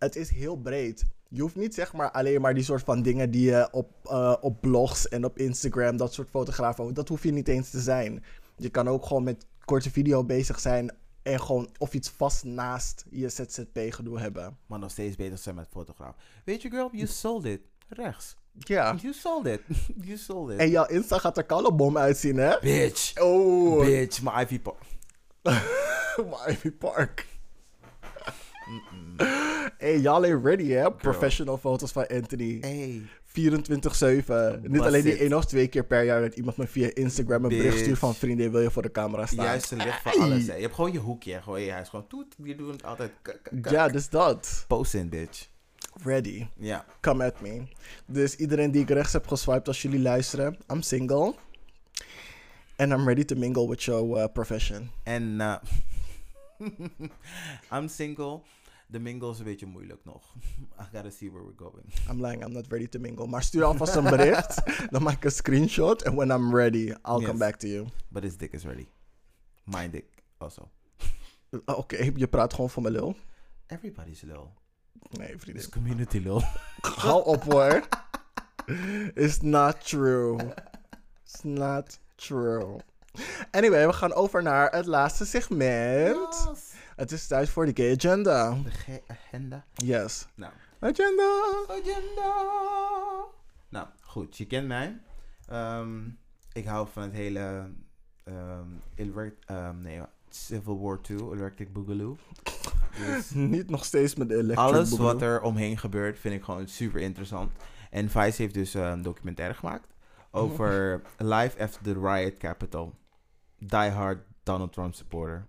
[0.00, 1.04] Het is heel breed.
[1.28, 4.36] Je hoeft niet zeg maar alleen maar die soort van dingen die je op, eh,
[4.40, 8.24] op blogs en op Instagram, dat soort fotografen, dat hoef je niet eens te zijn.
[8.56, 13.04] Je kan ook gewoon met korte video bezig zijn en gewoon of iets vast naast
[13.10, 14.56] je ZZP-gedoe hebben.
[14.66, 16.14] Maar nog steeds bezig zijn met fotograaf.
[16.44, 17.60] Weet je, girl, you sold it.
[17.88, 18.36] Rechts.
[18.58, 18.94] Ja.
[18.94, 19.60] You sold it.
[20.06, 20.58] you sold it.
[20.58, 22.58] En jouw Insta gaat er kalebom uitzien, hè?
[22.60, 23.20] Bitch.
[23.20, 24.82] Oh, Bitch, mijn Ivy Park.
[26.30, 27.26] maar Ivy Park.
[29.78, 30.92] Hey, y'all ain't ready, hè?
[30.92, 32.58] Professional foto's van Anthony.
[32.60, 33.02] Hey.
[33.30, 34.60] 24-7.
[34.62, 37.48] Niet alleen die één of twee keer per jaar dat iemand me via Instagram een
[37.48, 39.44] bericht stuurt van vriendin, wil je voor de camera staan?
[39.44, 40.54] Juiste licht voor alles, hè.
[40.54, 41.42] Je hebt gewoon je hoekje.
[41.42, 41.88] Gewoon je huis.
[41.88, 42.34] Gewoon toet.
[42.38, 43.12] Die doen het altijd.
[43.70, 44.64] Ja, dus dat.
[44.68, 45.48] Post in, bitch.
[46.02, 46.46] Ready.
[46.56, 46.84] Ja.
[47.00, 47.62] Come at me.
[48.06, 51.34] Dus iedereen die ik rechts heb geswiped als jullie luisteren, I'm single.
[52.76, 54.90] And I'm ready to mingle with your uh, profession.
[55.02, 55.56] En eh
[57.74, 58.40] I'm single.
[58.90, 60.34] De mingle is een beetje moeilijk nog.
[60.82, 61.84] I gotta see where we're going.
[62.10, 63.26] I'm lying, I'm not ready to mingle.
[63.26, 64.62] Maar stuur alvast een bericht.
[64.92, 66.04] dan maak ik een screenshot.
[66.04, 67.26] And when I'm ready, I'll Yes.
[67.26, 67.86] come back to you.
[68.08, 68.86] But his dick is ready.
[69.64, 70.04] My dick
[70.38, 70.70] also.
[71.50, 73.16] Uh, Oké, je praat gewoon voor mijn lul.
[73.66, 74.52] Everybody's lul.
[75.10, 75.54] Nee, vriendin.
[75.56, 76.42] It's community lul.
[76.96, 77.88] Hou op hoor.
[79.14, 80.38] It's not true.
[81.24, 82.80] It's not true.
[83.50, 86.50] Anyway, we gaan over naar het laatste segment.
[87.00, 88.50] Het is tijd voor de gay agenda.
[88.62, 89.64] De G-agenda.
[89.74, 90.26] Yes.
[90.34, 90.52] Nou.
[90.78, 91.42] Agenda.
[91.68, 92.34] Agenda.
[93.68, 94.36] Nou, goed.
[94.36, 95.00] Je kent mij.
[95.48, 96.08] Ehm,
[96.52, 97.70] ik hou van het hele...
[98.24, 98.66] ehm,
[99.46, 102.16] ehm, nee, Civil War 2, Electric Boogaloo.
[102.96, 105.12] Dus Niet nog steeds met de electric alles boogaloo.
[105.12, 107.52] wat er omheen gebeurt vind ik gewoon super interessant.
[107.90, 109.94] En Vice heeft dus een documentaire gemaakt
[110.30, 112.94] over Life After the Riot Capital.
[113.58, 115.46] Die Hard Donald Trump supporter.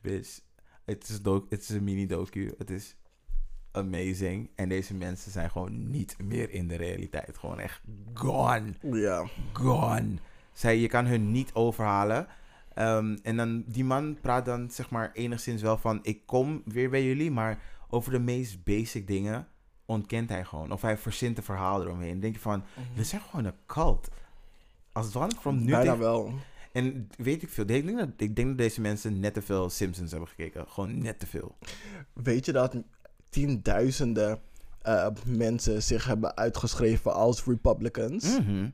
[0.00, 0.40] Bitch,
[0.84, 1.18] het is,
[1.48, 2.54] het is een mini-docu.
[2.58, 2.96] Het is
[3.72, 4.50] amazing.
[4.54, 7.38] En deze mensen zijn gewoon niet meer in de realiteit.
[7.38, 7.80] Gewoon echt
[8.14, 9.26] gone Ja.
[9.52, 10.14] gone.
[10.52, 12.26] Zij, je kan hun niet overhalen.
[12.74, 15.98] Ehm, en dan, die man praat dan zeg maar enigszins wel van...
[16.02, 17.58] Ik kom weer bij jullie, maar
[17.88, 19.48] over de meest basic dingen
[19.84, 20.72] ontkent hij gewoon.
[20.72, 22.10] Of hij verzint een verhaal eromheen.
[22.10, 22.64] Dan denk je van,
[22.94, 24.08] we zijn gewoon een cult.
[24.92, 25.66] Als Donald Trump nu...
[25.70, 26.32] Bijna tegen- wel.
[26.72, 27.64] En weet ik veel.
[27.66, 30.68] Ik denk, dat, ik denk dat deze mensen net te veel Simpsons hebben gekeken.
[30.68, 31.56] Gewoon net te veel.
[32.12, 32.76] Weet je dat
[33.28, 34.40] tienduizenden
[34.82, 38.38] eh, mensen zich hebben uitgeschreven als Republicans?
[38.38, 38.70] Mhm.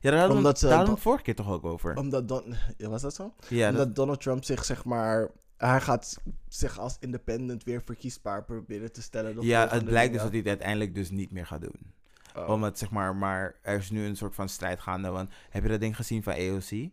[0.00, 1.96] Ja, daar hadden, Omdat we, het vorige keer toch ook over.
[1.96, 3.32] Omdat Don ja, was dat zo?
[3.48, 6.18] ja, dat, Omdat Donald Trump zich zeg maar hij gaat
[6.48, 9.36] zich als independent weer verkiesbaar proberen te stellen.
[9.40, 11.94] ja, het blijkt dus dat hij het uiteindelijk dus niet meer gaat doen.
[12.36, 12.48] Oh.
[12.48, 15.08] Omdat zeg maar, maar er is nu een soort van strijd gaande.
[15.08, 16.90] Want heb je dat ding gezien van AOC?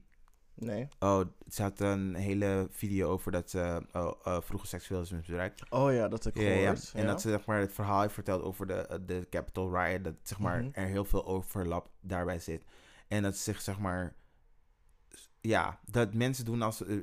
[0.56, 0.88] Nee.
[1.00, 5.70] Oh, ze had een hele video over dat ze oh, eh, vroeger seksueel is misbruikt.
[5.72, 6.60] Oh ja, dat heb ik Ja, ja.
[6.60, 6.92] gehoord.
[6.96, 10.04] En dat ze zeg maar, het verhaal heeft verteld over de, eh, de Capitol Riot.
[10.04, 10.70] Dat zeg maar, Mhm.
[10.74, 12.64] er heel veel overlap daarbij zit.
[13.08, 14.14] En dat ze zich zeg maar...
[15.46, 16.86] Ja, dat mensen doen als...
[16.86, 16.98] eh,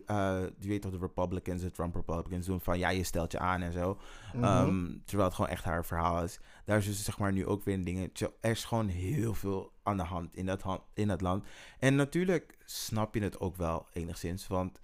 [0.59, 2.79] je weet toch, de Republicans, de Trump Republicans doen van...
[2.79, 3.99] Ja, je stelt je aan en zo.
[4.35, 4.45] Mhm.
[4.45, 6.41] Ehm, terwijl het gewoon echt haar verhaal is.
[6.65, 8.35] Daar is dus zeg maar nu ook weer een dingetje.
[8.41, 11.45] Er is gewoon heel veel aan de hand in dat, in dat land.
[11.79, 14.47] En natuurlijk snap je het ook wel enigszins.
[14.47, 14.81] Want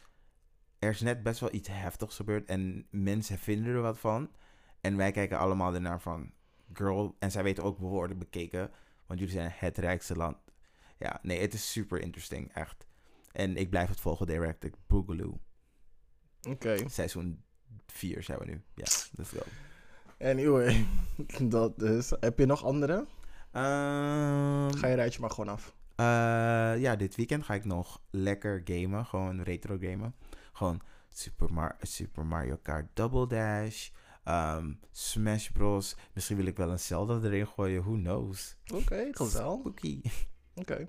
[0.79, 2.49] er is net best wel iets heftigs gebeurd.
[2.49, 4.31] En mensen vinden er wat van.
[4.81, 6.33] En wij kijken allemaal ernaar van...
[6.73, 8.71] Girl, en zij weten ook behoorlijk bekeken.
[9.07, 10.37] Want jullie zijn het rijkste land.
[10.99, 12.86] Ja, nee, het is super interesting, echt.
[13.37, 14.65] En ik blijf het volgen direct.
[14.65, 15.39] Ik Boogaloo.
[16.49, 16.89] Oké.
[16.89, 17.43] Seizoen
[17.87, 18.63] 4 zijn we nu.
[18.75, 19.43] Ja, let's go.
[20.19, 20.87] Anyway,
[21.55, 22.13] dat dus.
[22.21, 23.07] Heb je nog andere?
[23.53, 25.75] Ehm, Ga je rijtje maar gewoon af.
[25.97, 29.07] eh, ja, dit weekend ga ik nog lekker gamen.
[29.07, 30.15] Gewoon retro gamen.
[30.53, 33.89] Gewoon Super, Mar- Super Mario Kart Double Dash.
[34.25, 35.97] ehm, Smash Bros.
[36.13, 37.83] Misschien wil ik wel een Zelda erin gooien.
[37.83, 38.57] Who knows?
[38.75, 39.59] Oké, gezel.
[39.61, 40.01] Spooky.
[40.55, 40.87] Oké.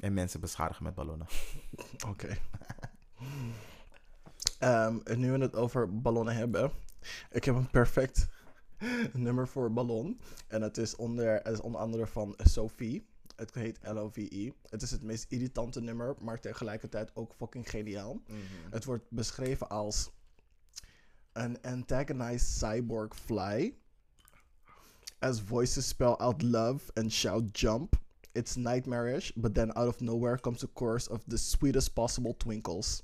[0.00, 1.26] En mensen beschadigen met ballonnen.
[2.10, 2.38] Oké.
[4.58, 6.70] Ehm, en nu we het over ballonnen hebben.
[7.30, 8.28] Ik heb een perfect
[9.12, 10.20] nummer voor ballon.
[10.48, 13.06] En het is onder, het is onder andere van Sophie.
[13.36, 14.50] Het heet L-O-V-E.
[14.68, 18.22] Het is het meest irritante nummer, maar tegelijkertijd ook fucking geniaal.
[18.70, 20.10] Het wordt beschreven als
[21.32, 23.74] een antagonized cyborg fly.
[25.18, 28.06] As voices spell out love and shout jump.
[28.38, 33.02] It's nightmarish, but then out of nowhere comes a chorus of the sweetest possible twinkles.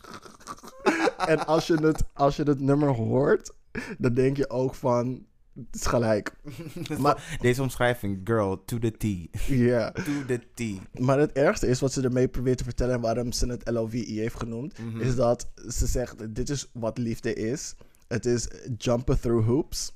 [1.26, 3.52] en als je, het, als je het nummer hoort,
[3.98, 6.32] dan denk je ook van, het is gelijk.
[6.98, 9.04] Maar- Deze omschrijving, girl, to the T.
[9.46, 9.90] Ja.
[10.06, 10.98] To the T.
[11.00, 13.96] Maar het ergste is wat ze ermee probeert te vertellen en waarom ze het LOVE
[14.12, 15.00] heeft genoemd, Mhm.
[15.00, 17.74] is dat ze zegt, dit is wat liefde is.
[18.08, 18.48] Het is
[18.78, 19.92] jumpen through hoops.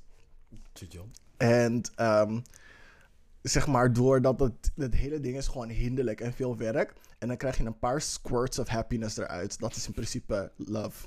[1.37, 2.41] En ehm,
[3.51, 6.93] zeg maar, doordat het, het hele ding is gewoon hinderlijk en veel werk.
[7.19, 9.59] En dan krijg je een paar squirts of happiness eruit.
[9.59, 11.07] Dat is in principe love.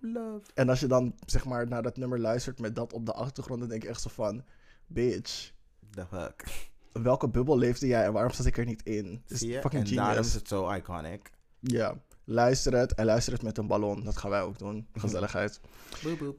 [0.00, 0.40] Love.
[0.54, 3.60] En als je dan zeg maar naar dat nummer luistert met dat op de achtergrond,
[3.60, 4.44] dan denk je echt zo van,
[4.86, 5.52] bitch,
[5.90, 6.44] The fuck.
[6.92, 9.20] welke bubbel leefde jij en waarom zat ik er niet in?
[9.22, 9.60] Het is Zie je?
[9.60, 10.26] fucking en daarom genius.
[10.28, 11.30] is het zo iconic.
[11.60, 11.94] Ja,
[12.24, 14.04] luister het en luister het met een ballon.
[14.04, 14.86] Dat gaan wij ook doen.
[14.94, 15.60] Gezelligheid.
[16.02, 16.38] Boep, boep.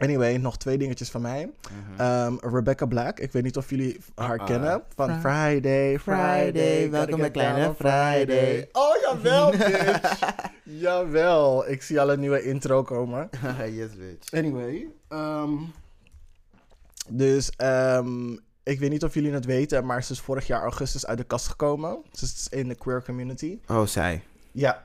[0.00, 1.50] Anyway, nog twee dingetjes van mij.
[1.70, 2.00] Mhm.
[2.00, 4.46] Ehm, Rebecca Black, ik weet niet of jullie haar Uh-uh.
[4.46, 4.82] kennen.
[4.94, 8.68] Van Fri- Friday, Friday, Friday, welkom bij Kleine Friday.
[8.72, 10.18] Oh, jawel, bitch.
[10.62, 11.68] jawel.
[11.68, 13.28] Ik zie al een nieuwe intro komen.
[13.78, 14.32] yes, bitch.
[14.32, 15.52] Anyway, ehm,
[17.08, 18.32] dus ehm,
[18.62, 21.24] ik weet niet of jullie het weten, maar ze is vorig jaar augustus uit de
[21.24, 21.98] kast gekomen.
[22.12, 23.58] Ze is in de queer community.
[23.68, 24.22] Oh, zij.
[24.52, 24.82] Ja.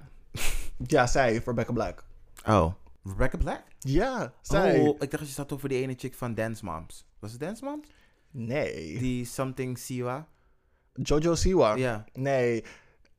[0.87, 2.03] Ja, zij, Rebecca Black.
[2.47, 2.73] Oh.
[3.05, 3.63] Rebecca Black?
[3.79, 4.79] Ja, zij.
[4.79, 7.05] Oh, ik dacht dat je zat over die ene chick van Dance Moms.
[7.19, 7.87] Was het Dance Moms?
[8.31, 8.97] Nee.
[8.99, 10.27] Die Something Siwa?
[10.93, 11.75] Jojo Siwa.
[11.75, 12.05] Ja.
[12.13, 12.63] Nee.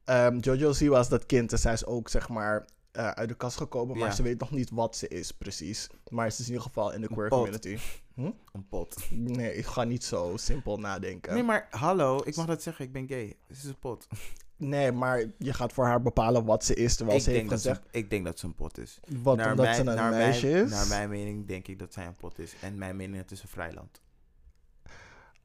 [0.05, 3.35] Ehm, Jojo Siwa is dat kind en zij is ook, zeg maar, eh, uit de
[3.35, 3.99] kast gekomen.
[3.99, 4.15] Maar Ja.
[4.15, 5.89] ze weet nog niet wat ze is, precies.
[6.11, 7.39] Maar ze is in ieder geval in de queer pot.
[7.39, 7.79] community.
[8.53, 8.97] Een pot.
[9.11, 11.35] Nee, ik ga niet zo simpel nadenken.
[11.35, 13.37] Nee, maar hallo, ik mag dat zeggen, ik ben gay.
[13.47, 14.07] Het is een pot.
[14.57, 17.55] Nee, maar je gaat voor haar bepalen wat ze is, terwijl Ik ze heeft ze,
[17.55, 17.83] gezegd...
[17.91, 19.01] ik denk dat ze een pot is.
[19.23, 20.71] Wat, naar omdat mijn, ze een naar meisje mijn, is?
[20.71, 22.55] Naar mijn mening denk ik dat zij een pot is.
[22.61, 24.01] En mijn mening het is een vrijland.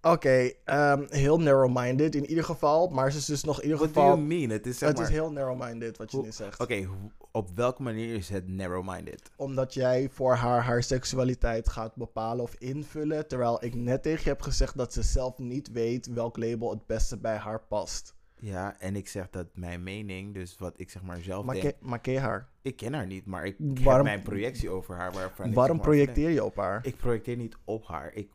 [0.01, 2.87] Oké, ehm, heel narrow-minded in ieder geval.
[2.87, 4.15] Maar ze is dus nog in ieder What do geval...
[4.15, 4.49] you mean?
[4.49, 5.07] Het is zeg Het maar...
[5.07, 6.59] is heel narrow-minded wat je nu zegt.
[6.59, 6.87] Oké,
[7.31, 9.31] op welke manier is het narrow-minded?
[9.35, 13.27] Omdat jij voor haar haar seksualiteit gaat bepalen of invullen.
[13.27, 16.85] Terwijl ik net tegen je heb gezegd dat ze zelf niet weet welk label het
[16.85, 18.13] beste bij haar past.
[18.41, 21.75] Ja, en ik zeg dat mijn mening, dus wat ik zeg maar zelf Maar, denk...
[21.79, 22.49] maar ken je haar?
[22.61, 25.11] Ik ken haar niet, maar ik Waarom- heb mijn projectie over haar.
[25.13, 26.85] Waarom zeg maar projecteer je op haar?
[26.85, 28.13] Ik projecteer niet op haar.
[28.13, 28.29] Ik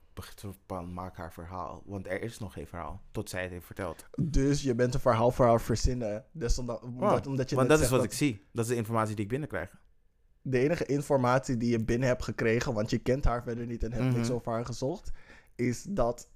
[0.92, 1.82] maak haar verhaal.
[1.86, 3.02] Want er is nog geen verhaal.
[3.10, 4.06] Tot zij het heeft verteld.
[4.20, 6.24] Dus je bent een verhaal voor haar verzinnen.
[6.32, 6.82] Dus omdat,
[7.26, 8.42] omdat je want dat is wat ik zie.
[8.52, 9.76] Dat is de informatie die ik binnenkrijg.
[10.42, 13.92] De enige informatie die je binnen hebt gekregen, want je kent haar verder niet en
[13.92, 14.36] hebt niks Mhm.
[14.36, 15.10] over haar gezocht,
[15.54, 16.28] is dat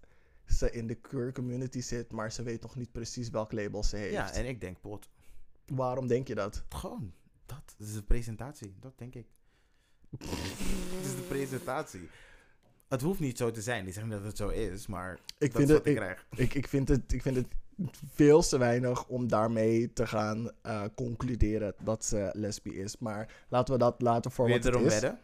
[0.53, 3.97] ze in de queer community zit, maar ze weet nog niet precies welk label ze
[3.97, 4.13] heeft.
[4.13, 5.09] Ja, en ik denk pot.
[5.67, 6.65] Waarom denk je dat?
[6.69, 7.13] Gewoon,
[7.47, 7.75] dat.
[7.79, 8.75] Is de presentatie.
[8.81, 9.27] Dat denk ik.
[10.19, 12.09] Dat is de presentatie.
[12.89, 13.87] Het hoeft niet zo te zijn.
[13.87, 15.93] Ik zeg niet dat het zo is, maar Ik dat vind is het, wat ik
[15.93, 16.27] ik, krijg.
[16.37, 17.47] ik, ik, vind het, ik vind het
[18.15, 22.99] veel te weinig om daarmee te gaan eh, concluderen dat ze lesbi is.
[22.99, 25.01] Maar laten we dat laten voor Wil wat je het erom is.
[25.01, 25.21] wedden?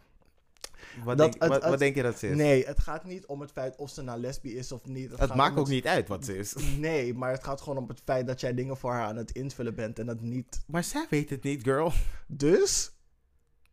[1.04, 2.36] Wat, Dat denk, het- wat, denk je dat ze is?
[2.36, 5.10] Nee, het gaat niet om het feit of ze nou lesbi is of niet.
[5.10, 6.54] het gaat maakt ook niet uit wat ze is.
[6.78, 9.30] Nee, maar het gaat gewoon om het feit dat jij dingen voor haar aan het
[9.30, 10.60] invullen bent en dat niet.
[10.66, 11.92] Maar zij weet het niet, girl.
[12.26, 12.90] Dus,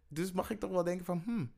[0.07, 1.51] Dus mag ik toch wel denken van, hmm,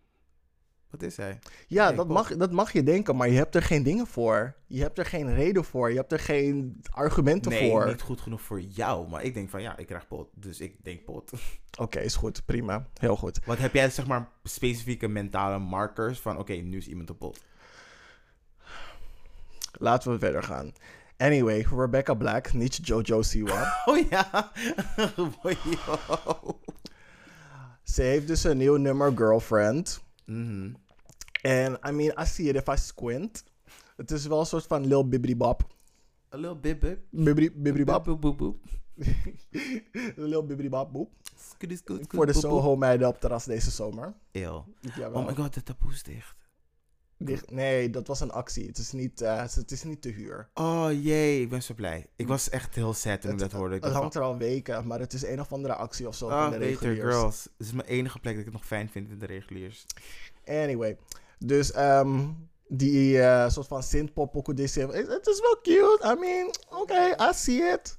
[0.89, 1.39] wat is zij?
[1.67, 4.55] ja, Nee, dat, mag, dat mag je denken, maar je hebt er geen dingen voor.
[4.67, 5.89] Je hebt er geen reden voor.
[5.91, 7.87] Je hebt er geen argumenten Nee, voor.
[7.87, 9.09] niet goed genoeg voor jou.
[9.09, 10.27] Maar ik denk van, ja, ik krijg pot.
[10.33, 11.31] Dus ik denk pot.
[11.79, 12.45] Oké, is goed.
[12.45, 12.87] Prima.
[12.99, 13.39] Heel goed.
[13.45, 17.43] Wat heb jij, zeg maar, specifieke mentale markers van, oké, nu is iemand een pot.
[19.71, 20.73] Laten we verder gaan.
[21.17, 23.73] Anyway, Rebecca Black, niet Jojo Siwa.
[23.85, 24.51] Oh ja.
[25.85, 26.59] Yo.
[27.83, 30.03] Ze heeft dus een nieuw nummer, Girlfriend.
[30.25, 30.73] Mhm.
[31.41, 33.43] En, I mean, I see it if I squint.
[33.95, 35.73] Het is wel een soort van Lil Bibbidi Bop.
[36.33, 36.97] A little bit, bit.
[37.09, 38.03] Bibbidi Bop.
[38.03, 38.63] Boop, boop, boop.
[40.15, 40.45] Lil
[41.37, 42.51] scoot, scoot, Voor de boep, boep.
[42.51, 44.13] Soho meiden op terras deze zomer.
[44.31, 44.65] Eeuw.
[45.13, 46.44] Oh my god, de taboe is dicht.
[47.49, 48.67] Nee, dat was een actie.
[48.67, 50.49] Het is niet, eh, het is niet te huur.
[50.53, 52.07] Oh jee, ik ben zo blij.
[52.15, 53.75] Ik was echt heel sad toen ik dat hoorde.
[53.75, 56.27] Ik Het hangt er al weken, maar het is een of andere actie of zo
[56.27, 57.15] van, van oh, de beter reguliers.
[57.15, 57.43] girls.
[57.43, 59.85] Het is mijn enige plek dat ik het nog fijn vind in de reguliers.
[60.45, 60.97] Anyway,
[61.39, 62.27] dus ehm,
[62.67, 64.75] die eh, soort van synthpop het is
[65.41, 66.15] wel cute.
[66.15, 67.97] I mean, oké, I see it.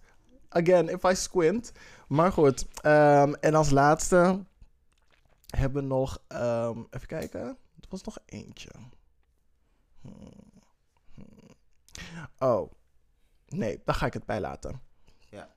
[0.48, 1.72] Again, if I squint.
[2.08, 4.44] Maar goed, ehm, en als laatste
[5.46, 8.68] hebben we nog, ehm, even kijken, er was nog eentje.
[12.38, 12.72] Oh,
[13.48, 14.80] nee, daar ga ik het bij laten.
[15.30, 15.48] Ja.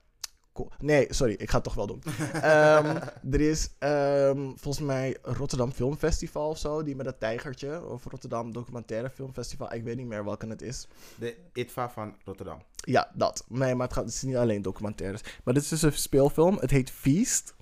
[0.52, 0.70] Cool.
[0.78, 2.02] Nee, sorry, ik ga het toch wel doen.
[2.32, 2.96] Ehm,
[3.34, 7.84] er is ehm, volgens mij Rotterdam Filmfestival of zo, die met dat tijgertje.
[7.84, 9.72] Of Rotterdam Documentaire Filmfestival.
[9.72, 10.88] Ik weet niet meer welke het is.
[11.18, 12.62] De ITVA van Rotterdam.
[12.74, 13.44] Ja, dat.
[13.48, 15.22] Nee, maar het, gaat, het is niet alleen documentaires.
[15.44, 16.56] Maar dit is dus een speelfilm.
[16.58, 17.54] Het heet Feast.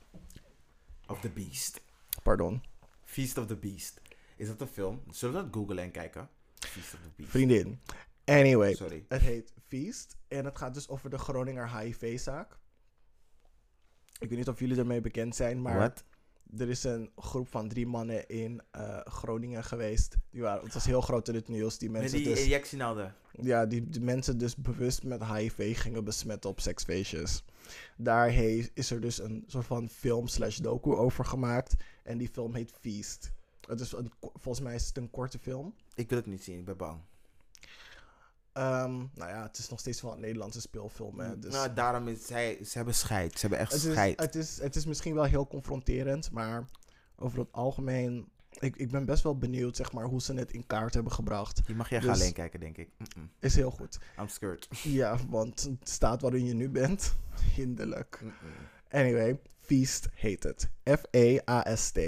[1.06, 1.80] Of the Beast.
[2.22, 2.62] Pardon.
[3.04, 4.00] Feast of the Beast.
[4.36, 5.02] Is dat een film?
[5.10, 6.28] Zullen we dat googlen en kijken?
[6.66, 7.30] Feast of the Beast.
[7.30, 7.80] Vriendin.
[8.24, 9.04] Anyway, Sorry.
[9.08, 10.16] het heet Feast.
[10.28, 12.58] En het gaat dus over de Groninger HIV-zaak.
[14.18, 15.92] Ik weet niet of jullie ermee bekend zijn, maar...
[16.56, 20.16] Er is een groep van drie mannen in eh, Groningen geweest.
[20.30, 21.78] Die waren, het was heel groot in het nieuws.
[21.78, 23.14] Die mensen, die dus, injectienaalden.
[23.40, 27.44] ja, die, die mensen dus bewust met HIV gingen besmetten op seksfeestjes.
[27.96, 28.34] Daar
[28.74, 31.74] is er dus een soort van film slash docu over gemaakt.
[32.02, 33.32] En die film heet Feast.
[33.66, 35.74] Het is een, volgens mij is het een korte film.
[35.98, 37.00] Ik wil het niet zien, ik ben bang.
[38.52, 41.20] Ehm, nou ja, het is nog steeds wel een Nederlandse speelfilm.
[41.20, 43.32] Hè, dus Nou, daarom is zij, ze hebben scheid.
[43.32, 44.20] Ze hebben echt het, is, scheid.
[44.20, 46.64] het, is, het is misschien wel heel confronterend, maar
[47.16, 48.28] over het algemeen...
[48.58, 51.66] Ik, ik ben best wel benieuwd zeg maar, hoe ze het in kaart hebben gebracht.
[51.66, 52.90] Die mag jij dus- gaan alleen kijken, denk ik.
[53.38, 53.98] Is heel goed.
[54.18, 54.68] I'm scared.
[54.82, 57.16] Ja, want het staat waarin je nu bent,
[57.54, 58.22] hinderlijk.
[58.90, 60.70] Anyway, Feast heet het.
[60.84, 61.98] F-E-A-S-T.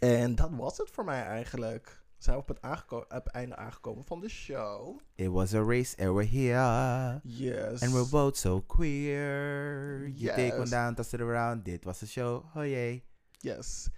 [0.00, 1.99] En dat was het voor mij eigenlijk.
[2.20, 5.00] We zijn op het, aangeko- op het einde aangekomen van de show.
[5.14, 7.20] It was a race and we're here.
[7.24, 7.82] Yes.
[7.82, 10.08] And we're both so queer.
[10.14, 11.64] You take one down, toss it around.
[11.64, 12.44] Dit was de show.
[12.54, 13.02] Oh jee.
[13.38, 13.88] Yes.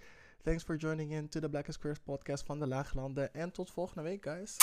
[0.43, 3.35] Thanks for joining in to the Black and Queers podcast van de Laaglanden.
[3.35, 4.57] En tot volgende week, guys.